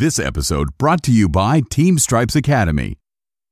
This 0.00 0.18
episode 0.18 0.78
brought 0.78 1.02
to 1.02 1.12
you 1.12 1.28
by 1.28 1.60
Team 1.60 1.98
Stripes 1.98 2.34
Academy. 2.34 2.96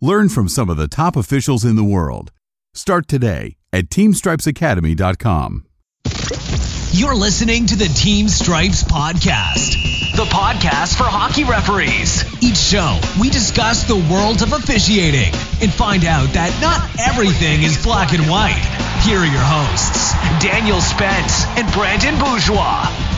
Learn 0.01 0.31
from 0.31 0.49
some 0.49 0.71
of 0.71 0.79
the 0.79 0.89
top 0.89 1.15
officials 1.15 1.63
in 1.63 1.77
the 1.77 1.85
world. 1.85 2.33
Start 2.73 3.07
today 3.07 3.57
at 3.71 3.91
teamstripesacademy.com. 3.91 5.67
You're 6.93 7.15
listening 7.15 7.67
to 7.67 7.77
the 7.77 7.93
Team 7.95 8.29
Stripes 8.29 8.83
Podcast, 8.83 10.17
the 10.17 10.25
podcast 10.25 10.97
for 10.97 11.05
hockey 11.05 11.45
referees. 11.45 12.25
Each 12.43 12.57
show, 12.57 12.99
we 13.21 13.29
discuss 13.29 13.85
the 13.85 13.97
world 14.11 14.41
of 14.41 14.55
officiating 14.55 15.35
and 15.61 15.71
find 15.71 16.07
out 16.07 16.33
that 16.33 16.57
not 16.63 16.81
everything 16.99 17.63
is 17.63 17.77
black 17.85 18.15
and 18.15 18.25
white. 18.27 18.65
Here 19.05 19.19
are 19.19 19.27
your 19.27 19.45
hosts, 19.45 20.15
Daniel 20.43 20.81
Spence 20.81 21.45
and 21.59 21.71
Brandon 21.75 22.19
Bourgeois. 22.19 23.18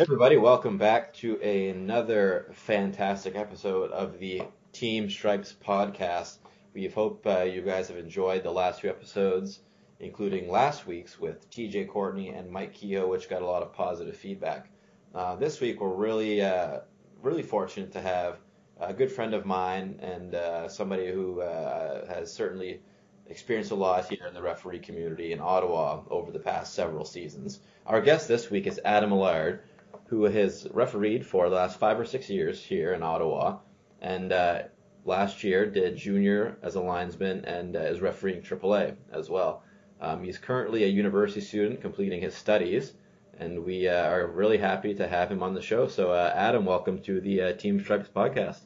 Everybody, 0.00 0.38
welcome 0.38 0.78
back 0.78 1.12
to 1.16 1.38
another 1.42 2.46
fantastic 2.54 3.36
episode 3.36 3.90
of 3.90 4.18
the 4.18 4.40
Team 4.72 5.10
Stripes 5.10 5.54
podcast. 5.62 6.38
We 6.72 6.88
hope 6.88 7.26
uh, 7.26 7.42
you 7.42 7.60
guys 7.60 7.88
have 7.88 7.98
enjoyed 7.98 8.42
the 8.42 8.50
last 8.50 8.80
few 8.80 8.88
episodes, 8.88 9.60
including 9.98 10.50
last 10.50 10.86
week's 10.86 11.20
with 11.20 11.50
TJ 11.50 11.88
Courtney 11.88 12.30
and 12.30 12.50
Mike 12.50 12.72
Kehoe, 12.72 13.08
which 13.08 13.28
got 13.28 13.42
a 13.42 13.46
lot 13.46 13.60
of 13.60 13.74
positive 13.74 14.16
feedback. 14.16 14.70
Uh, 15.14 15.36
this 15.36 15.60
week, 15.60 15.82
we're 15.82 15.94
really, 15.94 16.40
uh, 16.40 16.78
really 17.20 17.42
fortunate 17.42 17.92
to 17.92 18.00
have 18.00 18.38
a 18.78 18.94
good 18.94 19.12
friend 19.12 19.34
of 19.34 19.44
mine 19.44 20.00
and 20.00 20.34
uh, 20.34 20.66
somebody 20.66 21.12
who 21.12 21.42
uh, 21.42 22.06
has 22.06 22.32
certainly 22.32 22.80
experienced 23.26 23.70
a 23.70 23.74
lot 23.74 24.08
here 24.08 24.26
in 24.26 24.32
the 24.32 24.40
referee 24.40 24.78
community 24.78 25.32
in 25.32 25.40
Ottawa 25.40 26.00
over 26.10 26.32
the 26.32 26.38
past 26.38 26.72
several 26.72 27.04
seasons. 27.04 27.60
Our 27.86 28.00
guest 28.00 28.28
this 28.28 28.50
week 28.50 28.66
is 28.66 28.80
Adam 28.84 29.12
Allard 29.12 29.62
who 30.10 30.24
has 30.24 30.66
refereed 30.72 31.24
for 31.24 31.48
the 31.48 31.54
last 31.54 31.78
five 31.78 31.98
or 31.98 32.04
six 32.04 32.28
years 32.28 32.60
here 32.60 32.94
in 32.94 33.02
Ottawa, 33.02 33.58
and 34.02 34.32
uh, 34.32 34.62
last 35.04 35.44
year 35.44 35.70
did 35.70 35.96
junior 35.96 36.58
as 36.62 36.74
a 36.74 36.80
linesman 36.80 37.44
and 37.44 37.76
uh, 37.76 37.78
is 37.78 38.00
refereeing 38.00 38.42
AAA 38.42 38.96
as 39.12 39.30
well. 39.30 39.62
Um, 40.00 40.24
he's 40.24 40.36
currently 40.36 40.82
a 40.82 40.88
university 40.88 41.40
student 41.40 41.80
completing 41.80 42.20
his 42.20 42.34
studies, 42.34 42.92
and 43.38 43.64
we 43.64 43.86
uh, 43.86 44.10
are 44.10 44.26
really 44.26 44.58
happy 44.58 44.94
to 44.94 45.06
have 45.06 45.30
him 45.30 45.44
on 45.44 45.54
the 45.54 45.62
show. 45.62 45.86
So, 45.86 46.10
uh, 46.10 46.32
Adam, 46.34 46.64
welcome 46.64 47.00
to 47.02 47.20
the 47.20 47.42
uh, 47.42 47.52
Team 47.52 47.78
Stripes 47.78 48.08
podcast. 48.08 48.58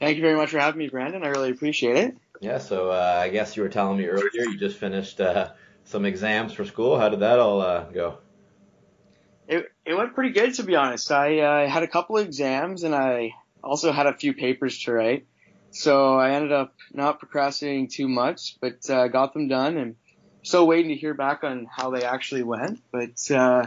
Thank 0.00 0.16
you 0.16 0.22
very 0.22 0.36
much 0.36 0.50
for 0.50 0.58
having 0.58 0.80
me, 0.80 0.88
Brandon. 0.88 1.22
I 1.22 1.28
really 1.28 1.52
appreciate 1.52 1.96
it. 1.96 2.16
Yeah, 2.40 2.58
so 2.58 2.90
uh, 2.90 3.20
I 3.22 3.28
guess 3.28 3.56
you 3.56 3.62
were 3.62 3.68
telling 3.68 3.98
me 3.98 4.06
earlier 4.06 4.28
you 4.32 4.58
just 4.58 4.78
finished 4.78 5.20
some 5.84 6.04
exams 6.04 6.52
for 6.52 6.64
school. 6.64 6.98
How 6.98 7.08
did 7.08 7.20
that 7.20 7.38
all 7.38 7.60
go? 7.92 8.18
It 9.46 9.66
it 9.84 9.94
went 9.94 10.14
pretty 10.14 10.30
good 10.30 10.54
to 10.54 10.62
be 10.62 10.76
honest. 10.76 11.10
I 11.10 11.38
uh, 11.40 11.68
had 11.68 11.82
a 11.82 11.88
couple 11.88 12.16
of 12.16 12.26
exams 12.26 12.82
and 12.82 12.94
I 12.94 13.32
also 13.62 13.92
had 13.92 14.06
a 14.06 14.16
few 14.16 14.34
papers 14.34 14.78
to 14.82 14.92
write. 14.92 15.26
So 15.70 16.16
I 16.16 16.30
ended 16.30 16.52
up 16.52 16.74
not 16.92 17.18
procrastinating 17.18 17.88
too 17.88 18.08
much, 18.08 18.56
but 18.60 18.88
uh, 18.88 19.08
got 19.08 19.34
them 19.34 19.48
done 19.48 19.76
and 19.76 19.96
still 20.42 20.66
waiting 20.66 20.90
to 20.90 20.96
hear 20.96 21.14
back 21.14 21.42
on 21.42 21.66
how 21.70 21.90
they 21.90 22.04
actually 22.04 22.44
went. 22.44 22.80
But 22.92 23.30
uh, 23.30 23.66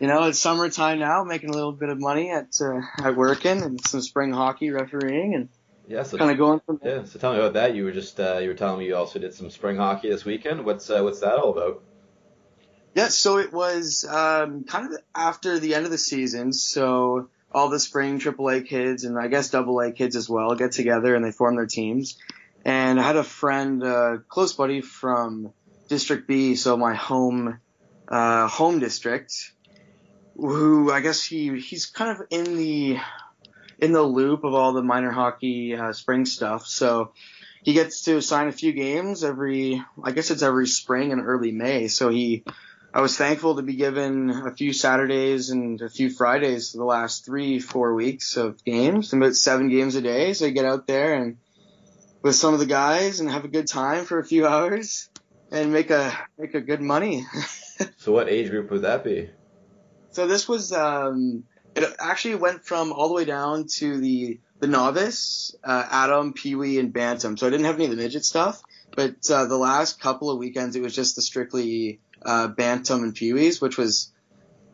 you 0.00 0.06
know, 0.06 0.24
it's 0.24 0.40
summertime 0.40 0.98
now, 0.98 1.22
making 1.24 1.50
a 1.50 1.54
little 1.54 1.72
bit 1.72 1.90
of 1.90 2.00
money 2.00 2.30
at 2.30 2.48
uh, 2.60 2.80
at 3.02 3.16
working 3.16 3.62
and 3.62 3.86
some 3.86 4.00
spring 4.00 4.32
hockey 4.32 4.70
refereeing 4.70 5.34
and 5.34 5.48
yeah, 5.86 6.02
so 6.02 6.16
kind 6.16 6.30
of 6.30 6.38
going 6.38 6.60
from 6.64 6.80
there. 6.82 6.98
Yeah, 6.98 7.04
so 7.04 7.18
tell 7.18 7.32
me 7.32 7.38
about 7.38 7.52
that. 7.54 7.74
You 7.74 7.84
were 7.84 7.92
just 7.92 8.18
uh, 8.18 8.38
you 8.38 8.48
were 8.48 8.54
telling 8.54 8.78
me 8.78 8.86
you 8.86 8.96
also 8.96 9.18
did 9.18 9.34
some 9.34 9.50
spring 9.50 9.76
hockey 9.76 10.08
this 10.08 10.24
weekend. 10.24 10.64
What's 10.64 10.88
uh, 10.88 11.02
what's 11.02 11.20
that 11.20 11.36
all 11.36 11.50
about? 11.50 11.82
Yeah, 12.94 13.08
so 13.08 13.38
it 13.38 13.52
was 13.52 14.04
um, 14.08 14.64
kind 14.64 14.92
of 14.92 15.00
after 15.14 15.58
the 15.58 15.74
end 15.74 15.84
of 15.84 15.90
the 15.90 15.98
season. 15.98 16.52
So 16.52 17.28
all 17.52 17.68
the 17.68 17.80
spring 17.80 18.18
AAA 18.18 18.66
kids 18.66 19.04
and 19.04 19.18
I 19.18 19.28
guess 19.28 19.54
AA 19.54 19.90
kids 19.94 20.16
as 20.16 20.28
well 20.28 20.54
get 20.54 20.72
together 20.72 21.14
and 21.14 21.24
they 21.24 21.32
form 21.32 21.56
their 21.56 21.66
teams. 21.66 22.18
And 22.64 22.98
I 22.98 23.02
had 23.02 23.16
a 23.16 23.24
friend, 23.24 23.82
a 23.82 24.22
close 24.28 24.52
buddy 24.54 24.80
from 24.80 25.52
District 25.88 26.26
B, 26.26 26.54
so 26.56 26.76
my 26.76 26.94
home 26.94 27.60
uh, 28.08 28.48
home 28.48 28.78
district, 28.78 29.52
who 30.36 30.90
I 30.90 31.00
guess 31.00 31.24
he 31.24 31.58
he's 31.60 31.86
kind 31.86 32.10
of 32.10 32.26
in 32.30 32.56
the 32.56 32.98
in 33.78 33.92
the 33.92 34.02
loop 34.02 34.44
of 34.44 34.54
all 34.54 34.72
the 34.72 34.82
minor 34.82 35.10
hockey 35.10 35.76
uh, 35.76 35.92
spring 35.92 36.24
stuff. 36.24 36.66
So 36.66 37.12
he 37.62 37.74
gets 37.74 38.02
to 38.04 38.20
sign 38.22 38.48
a 38.48 38.52
few 38.52 38.72
games 38.72 39.24
every 39.24 39.82
I 40.02 40.12
guess 40.12 40.30
it's 40.30 40.42
every 40.42 40.66
spring 40.66 41.12
and 41.12 41.20
early 41.20 41.52
May. 41.52 41.88
So 41.88 42.08
he 42.08 42.44
I 42.94 43.00
was 43.00 43.16
thankful 43.16 43.56
to 43.56 43.62
be 43.62 43.74
given 43.74 44.30
a 44.30 44.54
few 44.54 44.72
Saturdays 44.72 45.50
and 45.50 45.80
a 45.82 45.90
few 45.90 46.10
Fridays 46.10 46.70
for 46.70 46.78
the 46.78 46.84
last 46.84 47.24
three, 47.24 47.58
four 47.58 47.92
weeks 47.92 48.36
of 48.36 48.64
games, 48.64 49.12
about 49.12 49.34
seven 49.34 49.68
games 49.68 49.96
a 49.96 50.00
day. 50.00 50.32
So 50.32 50.46
I 50.46 50.50
get 50.50 50.64
out 50.64 50.86
there 50.86 51.14
and 51.14 51.38
with 52.22 52.36
some 52.36 52.54
of 52.54 52.60
the 52.60 52.66
guys 52.66 53.18
and 53.18 53.28
have 53.28 53.44
a 53.44 53.48
good 53.48 53.66
time 53.66 54.04
for 54.04 54.20
a 54.20 54.24
few 54.24 54.46
hours 54.46 55.10
and 55.50 55.72
make 55.72 55.90
a 55.90 56.16
make 56.38 56.54
a 56.54 56.60
good 56.60 56.80
money. 56.80 57.26
so 57.96 58.12
what 58.12 58.28
age 58.28 58.50
group 58.50 58.70
would 58.70 58.82
that 58.82 59.02
be? 59.02 59.28
So 60.12 60.28
this 60.28 60.46
was 60.46 60.72
um, 60.72 61.42
it 61.74 61.96
actually 61.98 62.36
went 62.36 62.64
from 62.64 62.92
all 62.92 63.08
the 63.08 63.14
way 63.14 63.24
down 63.24 63.66
to 63.78 64.00
the 64.00 64.38
the 64.60 64.68
novice, 64.68 65.52
uh, 65.64 65.84
Atom, 65.90 66.32
Pee 66.32 66.54
Wee, 66.54 66.78
and 66.78 66.92
Bantam. 66.92 67.36
So 67.38 67.48
I 67.48 67.50
didn't 67.50 67.66
have 67.66 67.74
any 67.74 67.86
of 67.86 67.90
the 67.90 67.96
midget 67.96 68.24
stuff, 68.24 68.62
but 68.94 69.16
uh, 69.28 69.46
the 69.46 69.58
last 69.58 69.98
couple 69.98 70.30
of 70.30 70.38
weekends 70.38 70.76
it 70.76 70.82
was 70.82 70.94
just 70.94 71.16
the 71.16 71.22
strictly 71.22 71.98
uh, 72.22 72.48
Bantam 72.48 73.02
and 73.02 73.14
Pee-wees, 73.14 73.60
which 73.60 73.76
was 73.76 74.12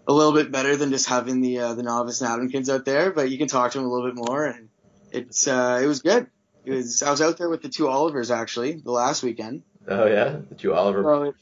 a 0.06 0.12
little 0.12 0.33
bit 0.33 0.51
better 0.51 0.77
than 0.77 0.91
just 0.91 1.09
having 1.09 1.41
the 1.41 1.59
uh, 1.59 1.75
the 1.75 1.83
novice 1.83 2.21
and 2.21 2.31
Atom 2.31 2.75
out 2.75 2.84
there. 2.84 3.12
But 3.12 3.31
you 3.31 3.39
can 3.39 3.49
talk 3.49 3.73
to 3.73 3.78
them 3.78 3.87
a 3.87 3.91
little 3.91 4.09
bit 4.09 4.17
more, 4.17 4.45
and 4.47 4.69
it's 5.12 5.47
uh, 5.47 5.81
it 5.83 5.87
was 5.87 6.03
good. 6.03 6.27
It 6.65 6.73
was 6.73 7.03
I 7.03 7.11
was 7.11 7.21
out 7.21 7.39
there 7.39 7.49
with 7.49 7.62
the 7.62 7.69
two 7.69 7.89
Olivers 7.89 8.31
actually 8.31 8.73
the 8.73 8.91
last 8.91 9.23
weekend. 9.23 9.62
Oh 9.89 10.06
yeah, 10.06 10.39
the 10.49 10.55
two 10.55 10.75
Oliver. 10.75 11.03
So 11.03 11.34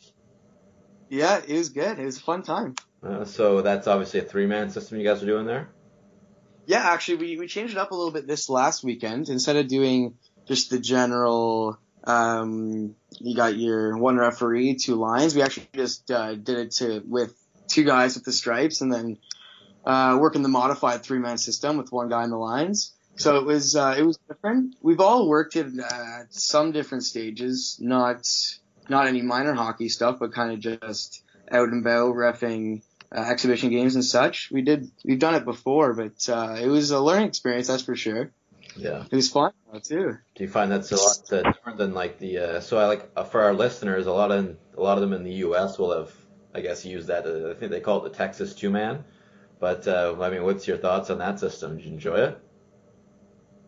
yeah, 1.09 1.41
it 1.47 1.57
was 1.57 1.71
good. 1.71 1.99
It 1.99 2.05
was 2.05 2.19
a 2.19 2.23
fun 2.23 2.43
time. 2.43 2.75
Uh, 3.03 3.25
so 3.25 3.63
that's 3.63 3.87
obviously 3.87 4.21
a 4.21 4.25
three 4.25 4.47
man 4.47 4.71
system 4.71 4.99
you 4.99 5.05
guys 5.05 5.23
are 5.23 5.27
doing 5.27 5.47
there. 5.47 5.69
Yeah, 6.67 6.81
actually, 6.81 7.17
we 7.17 7.39
we 7.39 7.47
changed 7.47 7.75
it 7.75 7.79
up 7.79 7.93
a 7.93 7.95
little 7.95 8.13
bit 8.13 8.27
this 8.27 8.49
last 8.49 8.85
weekend. 8.85 9.29
Instead 9.29 9.57
of 9.57 9.69
doing 9.69 10.15
just 10.47 10.71
the 10.71 10.79
general 10.79 11.79
um, 12.09 12.95
you 13.21 13.37
got 13.37 13.57
your 13.57 13.97
one 13.99 14.17
referee, 14.17 14.77
two 14.77 14.95
lines. 14.95 15.35
We 15.35 15.43
actually 15.43 15.69
just 15.75 16.11
uh, 16.11 16.35
did 16.35 16.59
it 16.59 16.71
to 16.77 17.03
with 17.07 17.35
two 17.69 17.85
guys 17.85 18.15
with 18.15 18.25
the 18.25 18.33
stripes, 18.33 18.81
and 18.81 18.93
then 18.93 19.19
uh, 19.85 20.17
working 20.19 20.43
the 20.43 20.49
modified 20.49 21.03
three 21.03 21.19
man 21.19 21.39
system 21.39 21.77
with 21.77 21.93
one 21.93 22.09
guy 22.09 22.25
in 22.25 22.31
the 22.31 22.39
lines. 22.39 22.95
So 23.17 23.37
it 23.37 23.45
was 23.45 23.77
uh, 23.77 23.95
it 23.99 24.03
was 24.03 24.19
different. 24.29 24.77
We've 24.81 25.01
all 25.01 25.29
worked 25.29 25.57
in 25.57 25.81
uh, 25.81 26.25
some 26.31 26.73
different 26.73 27.05
stages, 27.05 27.77
not 27.81 28.27
not 28.89 29.07
any 29.07 29.23
minor 29.23 29.53
hockey 29.53 29.89
stuff, 29.91 30.19
but 30.19 30.33
kind 30.33 30.53
of 30.53 30.61
just 30.61 31.23
out 31.51 31.69
and 31.69 31.83
about 31.83 32.15
refing 32.15 32.83
uh, 33.15 33.21
exhibition 33.21 33.71
games 33.71 33.97
and 33.97 34.05
such. 34.05 34.51
We 34.51 34.63
did 34.63 34.91
we've 35.05 35.19
done 35.19 35.35
it 35.35 35.45
before, 35.45 35.93
but 35.95 36.29
uh, 36.29 36.57
it 36.59 36.69
was 36.69 36.91
a 36.91 37.01
learning 37.01 37.29
experience, 37.29 37.67
that's 37.67 37.83
for 37.83 37.97
sure. 37.97 38.31
Yeah. 38.79 39.05
It 39.11 39.17
was 39.17 39.29
fun 39.29 39.53
too. 39.83 40.17
Do 40.35 40.45
you 40.45 40.49
find 40.49 40.71
that's 40.71 40.93
a 40.93 40.97
lot 40.97 41.33
uh, 41.33 41.43
different 41.51 41.79
than 41.79 41.95
like 41.95 42.19
the 42.19 42.39
uh, 42.39 42.61
so 42.61 42.79
I 42.79 42.87
like 42.87 43.11
uh, 43.17 43.25
for 43.25 43.43
our 43.43 43.55
listeners 43.55 44.07
a 44.07 44.13
lot 44.13 44.31
of 44.31 44.57
a 44.77 44.81
lot 44.81 44.97
of 44.97 45.03
them 45.03 45.13
in 45.13 45.25
the 45.25 45.35
U.S. 45.47 45.79
will 45.79 45.97
have 45.97 46.13
I 46.55 46.61
guess 46.61 46.85
used 46.85 47.09
that 47.09 47.27
uh, 47.27 47.51
I 47.51 47.55
think 47.55 47.73
they 47.73 47.81
call 47.81 48.05
it 48.05 48.13
the 48.13 48.17
Texas 48.17 48.55
two 48.55 48.71
man, 48.71 49.05
but 49.59 49.87
uh, 49.89 50.17
I 50.21 50.31
mean 50.31 50.45
what's 50.45 50.67
your 50.67 50.79
thoughts 50.79 51.11
on 51.11 51.19
that 51.19 51.41
system? 51.41 51.77
Did 51.77 51.87
you 51.87 51.93
enjoy 51.93 52.17
it? 52.17 52.39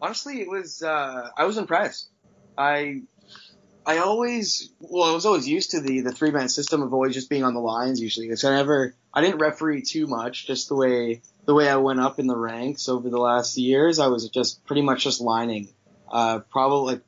Honestly, 0.01 0.41
it 0.41 0.49
was 0.49 0.83
uh, 0.83 1.31
I 1.37 1.45
was 1.45 1.59
impressed. 1.59 2.09
I 2.57 3.03
I 3.85 3.99
always 3.99 4.73
well 4.81 5.11
I 5.11 5.15
was 5.15 5.27
always 5.27 5.49
used 5.49 5.73
to 5.73 5.81
the 5.81 6.03
the 6.03 6.13
three 6.13 6.31
man 6.31 6.49
system 6.49 6.83
of 6.83 6.95
always 6.95 7.15
just 7.15 7.29
being 7.29 7.45
on 7.45 7.55
the 7.55 7.61
lines 7.61 8.01
usually. 8.01 8.35
So 8.37 8.51
I 8.51 8.57
never 8.57 8.95
I 9.13 9.23
didn't 9.23 9.41
referee 9.41 9.83
too 9.83 10.07
much, 10.07 10.47
just 10.47 10.69
the 10.69 10.77
way 10.77 11.23
the 11.51 11.55
way 11.55 11.69
I 11.69 11.79
went 11.79 11.99
up 11.99 12.21
in 12.21 12.29
the 12.29 12.37
ranks 12.37 12.89
over 12.89 13.11
the 13.11 13.19
last 13.19 13.59
years, 13.59 13.99
I 13.99 14.07
was 14.07 14.29
just 14.29 14.65
pretty 14.67 14.83
much 14.83 15.03
just 15.03 15.21
lining. 15.21 15.71
Uh, 16.09 16.39
probably, 16.49 16.95
like, 16.95 17.03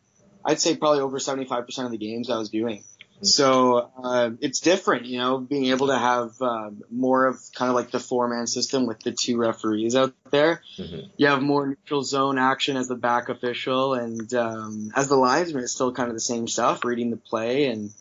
I'd 0.45 0.61
say 0.61 0.75
probably 0.75 0.99
over 0.99 1.21
75% 1.21 1.85
of 1.85 1.93
the 1.93 1.97
games 1.97 2.29
I 2.29 2.39
was 2.39 2.49
doing. 2.49 2.83
So 3.21 3.93
uh, 4.03 4.31
it's 4.41 4.59
different, 4.59 5.07
you 5.07 5.19
know, 5.19 5.39
being 5.39 5.67
able 5.67 5.87
to 5.87 5.97
have 5.97 6.33
uh, 6.43 6.71
more 6.91 7.27
of 7.27 7.39
kind 7.55 7.69
of 7.69 7.77
like 7.77 7.93
the 7.93 8.01
four 8.01 8.27
man 8.27 8.49
system 8.49 8.85
with 8.85 8.99
the 8.99 9.13
two 9.13 9.37
referees 9.37 9.95
out 9.95 10.13
there. 10.33 10.61
Mm-hmm. 10.77 11.11
You 11.19 11.27
have 11.29 11.41
more 11.41 11.69
neutral 11.69 12.03
zone 12.03 12.37
action 12.37 12.77
as 12.77 12.89
the 12.89 12.97
back 12.97 13.29
official, 13.29 13.95
and 13.95 14.35
um, 14.35 14.91
as 14.97 15.07
the 15.07 15.15
linesman, 15.15 15.63
it's 15.63 15.73
still 15.73 15.93
kind 15.93 16.09
of 16.09 16.17
the 16.17 16.21
same 16.21 16.49
stuff, 16.49 16.85
reading 16.85 17.11
the 17.11 17.17
play 17.17 17.67
and 17.67 17.93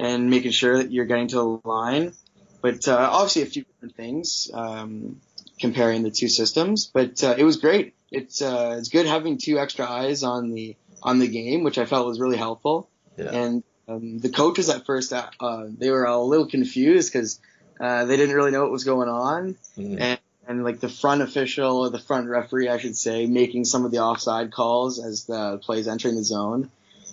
and 0.00 0.28
making 0.28 0.50
sure 0.50 0.78
that 0.78 0.90
you're 0.90 1.06
getting 1.06 1.28
to 1.28 1.36
the 1.36 1.68
line. 1.68 2.14
But 2.60 2.88
uh, 2.88 3.10
obviously, 3.12 3.42
a 3.42 3.46
few 3.46 3.62
different 3.62 3.94
things. 3.94 4.50
Um, 4.52 5.20
comparing 5.60 6.02
the 6.02 6.10
two 6.10 6.28
systems, 6.28 6.90
but 6.92 7.22
uh, 7.24 7.34
it 7.36 7.44
was 7.44 7.56
great. 7.56 7.94
It's 8.10 8.40
uh, 8.42 8.76
it's 8.78 8.88
good 8.88 9.06
having 9.06 9.38
two 9.38 9.58
extra 9.58 9.86
eyes 9.88 10.22
on 10.22 10.52
the 10.52 10.76
on 11.02 11.18
the 11.18 11.28
game, 11.28 11.62
which 11.64 11.78
I 11.78 11.84
felt 11.84 12.06
was 12.06 12.20
really 12.20 12.36
helpful. 12.36 12.88
Yeah. 13.16 13.30
And 13.32 13.62
um, 13.88 14.18
the 14.18 14.28
coaches 14.28 14.68
at 14.68 14.86
first 14.86 15.12
uh, 15.12 15.66
they 15.66 15.90
were 15.90 16.04
a 16.04 16.18
little 16.18 16.46
confused 16.46 17.12
because 17.12 17.40
uh, 17.80 18.04
they 18.04 18.16
didn't 18.16 18.34
really 18.34 18.50
know 18.50 18.62
what 18.62 18.70
was 18.72 18.84
going 18.84 19.08
on, 19.08 19.56
Mhm. 19.76 20.00
and 20.00 20.20
and 20.46 20.64
like 20.64 20.80
the 20.80 20.88
front 20.88 21.20
official 21.20 21.78
or 21.78 21.90
the 21.90 21.98
front 21.98 22.26
referee, 22.28 22.68
I 22.70 22.78
should 22.78 22.96
say, 22.96 23.26
making 23.26 23.66
some 23.66 23.84
of 23.84 23.90
the 23.90 23.98
offside 23.98 24.50
calls 24.50 24.98
as 24.98 25.24
the 25.24 25.58
plays 25.58 25.86
entering 25.86 26.16
the 26.16 26.24
zone, 26.24 26.70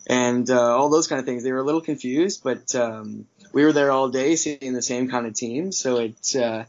and 0.07 0.50
uh, 0.50 0.77
all 0.77 0.89
those 0.89 1.07
kind 1.07 1.19
of 1.19 1.25
things. 1.25 1.44
They 1.44 1.51
were 1.51 1.59
a 1.59 1.63
little 1.63 1.81
confused, 1.81 2.42
but 2.44 2.74
um, 2.75 3.25
we 3.51 3.65
were 3.65 3.74
there 3.74 3.92
all 3.92 4.07
day 4.09 4.38
seeing 4.38 4.74
the 4.74 4.81
same 4.81 5.09
kind 5.09 5.25
of 5.27 5.33
team, 5.33 5.74
so 5.74 5.97
it 5.97 6.36
uh, 6.36 6.63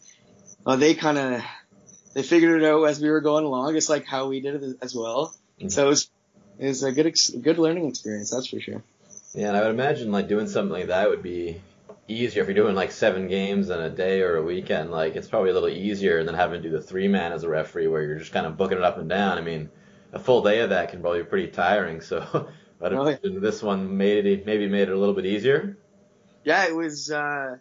well, 0.64 0.76
they 0.76 0.94
kind 0.94 1.18
of 1.18 1.42
they 2.16 2.22
figured 2.22 2.62
it 2.62 2.66
out 2.66 2.82
as 2.84 2.98
we 2.98 3.10
were 3.10 3.20
going 3.20 3.44
along, 3.44 3.76
It's 3.76 3.90
like 3.90 4.06
how 4.06 4.28
we 4.28 4.40
did 4.40 4.62
it 4.62 4.78
as 4.80 4.94
well. 4.94 5.34
Mhm. 5.60 5.70
So 5.70 5.84
it 5.84 5.88
was 5.90 6.10
it 6.58 6.66
was 6.68 6.82
a 6.82 6.90
good 6.90 7.06
ex- 7.06 7.28
good 7.30 7.58
learning 7.58 7.86
experience, 7.86 8.30
that's 8.30 8.46
for 8.46 8.58
sure. 8.58 8.82
Yeah, 9.34 9.48
and 9.48 9.56
I 9.58 9.60
would 9.60 9.70
imagine 9.72 10.10
like 10.10 10.26
doing 10.26 10.48
something 10.48 10.72
like 10.72 10.86
that 10.86 11.10
would 11.10 11.22
be 11.22 11.60
easier 12.08 12.40
if 12.40 12.48
you're 12.48 12.54
doing 12.54 12.74
like 12.74 12.90
seven 12.92 13.28
games 13.28 13.68
in 13.68 13.78
a 13.78 13.90
day 13.90 14.22
or 14.22 14.36
a 14.36 14.42
weekend. 14.42 14.90
Like 14.90 15.14
it's 15.14 15.28
probably 15.28 15.50
a 15.50 15.52
little 15.52 15.68
easier 15.68 16.24
than 16.24 16.34
having 16.34 16.62
to 16.62 16.68
do 16.68 16.74
the 16.74 16.82
three 16.82 17.06
man 17.08 17.32
as 17.32 17.42
a 17.42 17.48
referee 17.50 17.88
where 17.88 18.02
you're 18.02 18.18
just 18.18 18.32
kind 18.32 18.46
of 18.46 18.56
booking 18.56 18.78
it 18.78 18.84
up 18.84 18.96
and 18.96 19.10
down. 19.10 19.36
I 19.36 19.42
mean, 19.42 19.68
a 20.14 20.18
full 20.18 20.42
day 20.42 20.60
of 20.60 20.70
that 20.70 20.88
can 20.90 21.02
probably 21.02 21.22
be 21.22 21.28
pretty 21.28 21.48
tiring. 21.48 22.00
So 22.00 22.48
I'd 22.80 22.92
Oh, 22.94 23.08
yeah. 23.08 23.16
this 23.22 23.62
one 23.62 23.96
made 23.98 24.24
it 24.24 24.46
maybe 24.46 24.66
made 24.68 24.88
it 24.88 24.92
a 24.92 24.98
little 24.98 25.14
bit 25.14 25.26
easier. 25.26 25.76
Yeah, 26.44 26.64
it 26.66 26.74
was 26.74 27.10
uh 27.10 27.58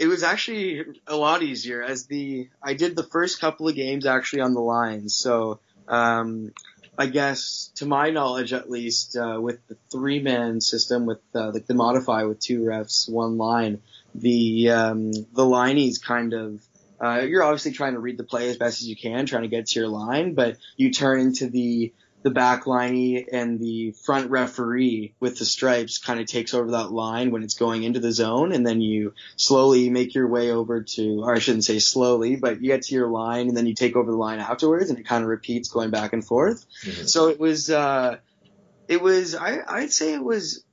it 0.00 0.08
was 0.08 0.22
actually 0.22 0.82
a 1.06 1.14
lot 1.14 1.42
easier 1.42 1.82
as 1.82 2.06
the 2.06 2.48
I 2.62 2.72
did 2.72 2.96
the 2.96 3.02
first 3.02 3.38
couple 3.38 3.68
of 3.68 3.74
games 3.74 4.06
actually 4.06 4.40
on 4.40 4.54
the 4.54 4.60
lines. 4.60 5.14
So 5.14 5.60
um 5.86 6.52
I 6.98 7.06
guess 7.06 7.70
to 7.76 7.86
my 7.86 8.08
knowledge 8.10 8.54
at 8.54 8.70
least 8.70 9.16
uh 9.16 9.38
with 9.38 9.58
the 9.68 9.76
three 9.92 10.20
man 10.20 10.62
system 10.62 11.04
with 11.04 11.20
uh, 11.34 11.50
like 11.52 11.66
the 11.66 11.74
modify 11.74 12.22
with 12.24 12.40
two 12.40 12.60
refs, 12.62 13.08
one 13.10 13.36
line, 13.36 13.82
the 14.14 14.70
um 14.70 15.12
the 15.12 15.44
lineys 15.44 16.02
kind 16.02 16.32
of 16.32 16.62
uh, 17.02 17.20
you're 17.20 17.42
obviously 17.42 17.72
trying 17.72 17.94
to 17.94 17.98
read 17.98 18.18
the 18.18 18.24
play 18.24 18.50
as 18.50 18.58
best 18.58 18.82
as 18.82 18.88
you 18.88 18.94
can, 18.94 19.24
trying 19.24 19.42
to 19.42 19.48
get 19.48 19.66
to 19.68 19.80
your 19.80 19.88
line, 19.88 20.34
but 20.34 20.58
you 20.76 20.90
turn 20.90 21.18
into 21.20 21.48
the 21.48 21.94
the 22.22 22.30
back 22.30 22.64
liney 22.64 23.24
and 23.32 23.58
the 23.58 23.92
front 24.04 24.30
referee 24.30 25.14
with 25.20 25.38
the 25.38 25.44
stripes 25.44 25.98
kind 25.98 26.20
of 26.20 26.26
takes 26.26 26.52
over 26.52 26.72
that 26.72 26.92
line 26.92 27.30
when 27.30 27.42
it's 27.42 27.54
going 27.54 27.82
into 27.82 27.98
the 27.98 28.12
zone, 28.12 28.52
and 28.52 28.66
then 28.66 28.80
you 28.80 29.14
slowly 29.36 29.88
make 29.88 30.14
your 30.14 30.28
way 30.28 30.50
over 30.50 30.82
to, 30.82 31.22
or 31.22 31.34
I 31.34 31.38
shouldn't 31.38 31.64
say 31.64 31.78
slowly, 31.78 32.36
but 32.36 32.60
you 32.60 32.68
get 32.68 32.82
to 32.82 32.94
your 32.94 33.08
line, 33.08 33.48
and 33.48 33.56
then 33.56 33.66
you 33.66 33.74
take 33.74 33.96
over 33.96 34.10
the 34.10 34.18
line 34.18 34.38
afterwards, 34.38 34.90
and 34.90 34.98
it 34.98 35.06
kind 35.06 35.22
of 35.22 35.30
repeats 35.30 35.70
going 35.70 35.90
back 35.90 36.12
and 36.12 36.24
forth. 36.24 36.66
Mhm. 36.84 37.08
So 37.08 37.28
it 37.28 37.40
was, 37.40 37.70
uh, 37.70 38.18
it 38.86 39.00
was, 39.00 39.34
I, 39.34 39.60
I'd 39.66 39.92
say 39.92 40.12
it 40.12 40.22
was 40.22 40.64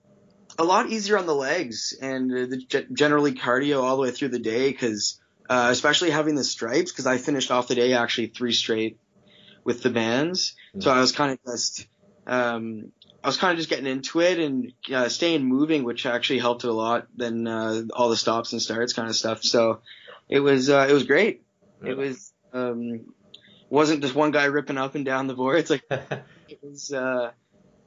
a 0.59 0.63
lot 0.63 0.89
easier 0.89 1.17
on 1.17 1.27
the 1.27 1.35
legs 1.35 1.97
and 2.01 2.31
uh, 2.31 2.45
the, 2.47 2.88
generally 2.91 3.33
cardio 3.33 3.83
all 3.83 3.95
the 3.95 4.01
way 4.01 4.11
through 4.11 4.29
the 4.29 4.39
day 4.39 4.71
because, 4.71 5.19
uh, 5.50 5.69
especially 5.71 6.09
having 6.09 6.35
the 6.35 6.43
stripes, 6.43 6.91
because 6.91 7.05
I 7.05 7.19
finished 7.19 7.51
off 7.51 7.67
the 7.67 7.75
day 7.75 7.93
actually 7.93 8.27
three 8.27 8.53
straight 8.53 8.97
with 9.67 9.83
the 9.83 9.89
bands. 9.89 10.55
So 10.79 10.89
I 10.89 11.01
was 11.01 11.11
kind 11.11 11.33
of 11.33 11.39
just, 11.45 11.85
um, 12.25 12.93
I 13.21 13.27
was 13.27 13.35
kind 13.35 13.51
of 13.51 13.57
just 13.57 13.69
getting 13.69 13.85
into 13.85 14.21
it 14.21 14.39
and 14.39 14.71
uh, 14.93 15.09
staying 15.09 15.43
moving, 15.43 15.83
which 15.83 16.05
actually 16.05 16.39
helped 16.39 16.63
it 16.63 16.69
a 16.69 16.73
lot 16.73 17.07
than 17.13 17.45
uh, 17.45 17.83
all 17.93 18.07
the 18.07 18.15
stops 18.15 18.53
and 18.53 18.61
starts 18.61 18.93
kind 18.93 19.09
of 19.09 19.15
stuff. 19.15 19.43
So 19.43 19.81
it 20.29 20.39
was, 20.39 20.69
uh, 20.69 20.87
it 20.89 20.93
was 20.93 21.03
great. 21.03 21.43
It 21.85 21.97
was, 21.97 22.31
um, 22.53 23.07
wasn't 23.69 24.01
just 24.01 24.15
one 24.15 24.31
guy 24.31 24.45
ripping 24.45 24.77
up 24.77 24.95
and 24.95 25.03
down 25.03 25.27
the 25.27 25.35
boards. 25.35 25.69
Like 25.69 25.83
it 25.89 26.59
was 26.63 26.93
uh 26.93 27.31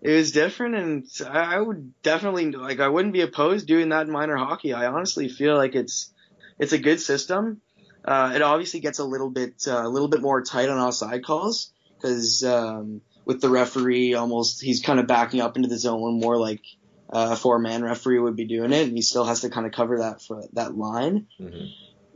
it 0.02 0.12
was 0.12 0.32
different 0.32 0.74
and 0.74 1.06
I, 1.26 1.56
I 1.56 1.60
would 1.60 1.94
definitely 2.02 2.50
like 2.52 2.80
I 2.80 2.88
wouldn't 2.88 3.14
be 3.14 3.22
opposed 3.22 3.66
doing 3.66 3.88
that 3.88 4.06
in 4.06 4.12
minor 4.12 4.36
hockey. 4.36 4.74
I 4.74 4.86
honestly 4.88 5.30
feel 5.30 5.56
like 5.56 5.74
it's 5.74 6.12
it's 6.58 6.74
a 6.74 6.78
good 6.78 7.00
system. 7.00 7.62
Uh, 8.04 8.32
it 8.34 8.42
obviously 8.42 8.80
gets 8.80 8.98
a 8.98 9.04
little 9.04 9.30
bit 9.30 9.64
uh, 9.66 9.82
a 9.84 9.88
little 9.88 10.08
bit 10.08 10.22
more 10.22 10.42
tight 10.42 10.68
on 10.68 10.78
offside 10.78 11.24
calls 11.24 11.72
because 11.96 12.42
um, 12.44 13.00
with 13.24 13.40
the 13.40 13.48
referee 13.50 14.14
almost 14.14 14.62
he's 14.62 14.80
kind 14.80 14.98
of 14.98 15.06
backing 15.06 15.40
up 15.40 15.56
into 15.56 15.68
the 15.68 15.78
zone 15.78 16.18
more 16.18 16.38
like 16.38 16.62
uh, 17.12 17.30
a 17.32 17.36
four 17.36 17.58
man 17.58 17.82
referee 17.82 18.18
would 18.18 18.36
be 18.36 18.46
doing 18.46 18.72
it 18.72 18.86
and 18.88 18.96
he 18.96 19.02
still 19.02 19.24
has 19.24 19.40
to 19.42 19.50
kind 19.50 19.66
of 19.66 19.72
cover 19.72 19.98
that 19.98 20.22
for 20.22 20.44
that 20.54 20.76
line 20.76 21.26
Mhm. 21.38 21.68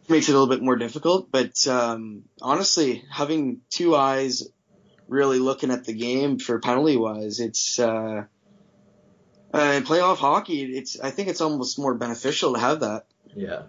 makes 0.08 0.28
it 0.28 0.32
a 0.34 0.38
little 0.38 0.48
bit 0.54 0.62
more 0.62 0.76
difficult. 0.76 1.30
But 1.30 1.66
um, 1.68 2.22
honestly, 2.40 3.04
having 3.10 3.60
two 3.70 3.94
eyes 3.94 4.42
really 5.06 5.38
looking 5.38 5.70
at 5.70 5.84
the 5.84 5.92
game 5.92 6.38
for 6.38 6.58
penalty 6.60 6.96
wise, 6.96 7.40
it's 7.40 7.78
uh, 7.78 8.24
uh, 9.52 9.58
in 9.76 9.84
playoff 9.84 10.16
hockey. 10.16 10.62
It's 10.76 10.98
I 10.98 11.10
think 11.10 11.28
it's 11.28 11.40
almost 11.42 11.78
more 11.78 11.94
beneficial 11.94 12.54
to 12.54 12.60
have 12.60 12.80
that. 12.80 13.04
Yeah. 13.36 13.62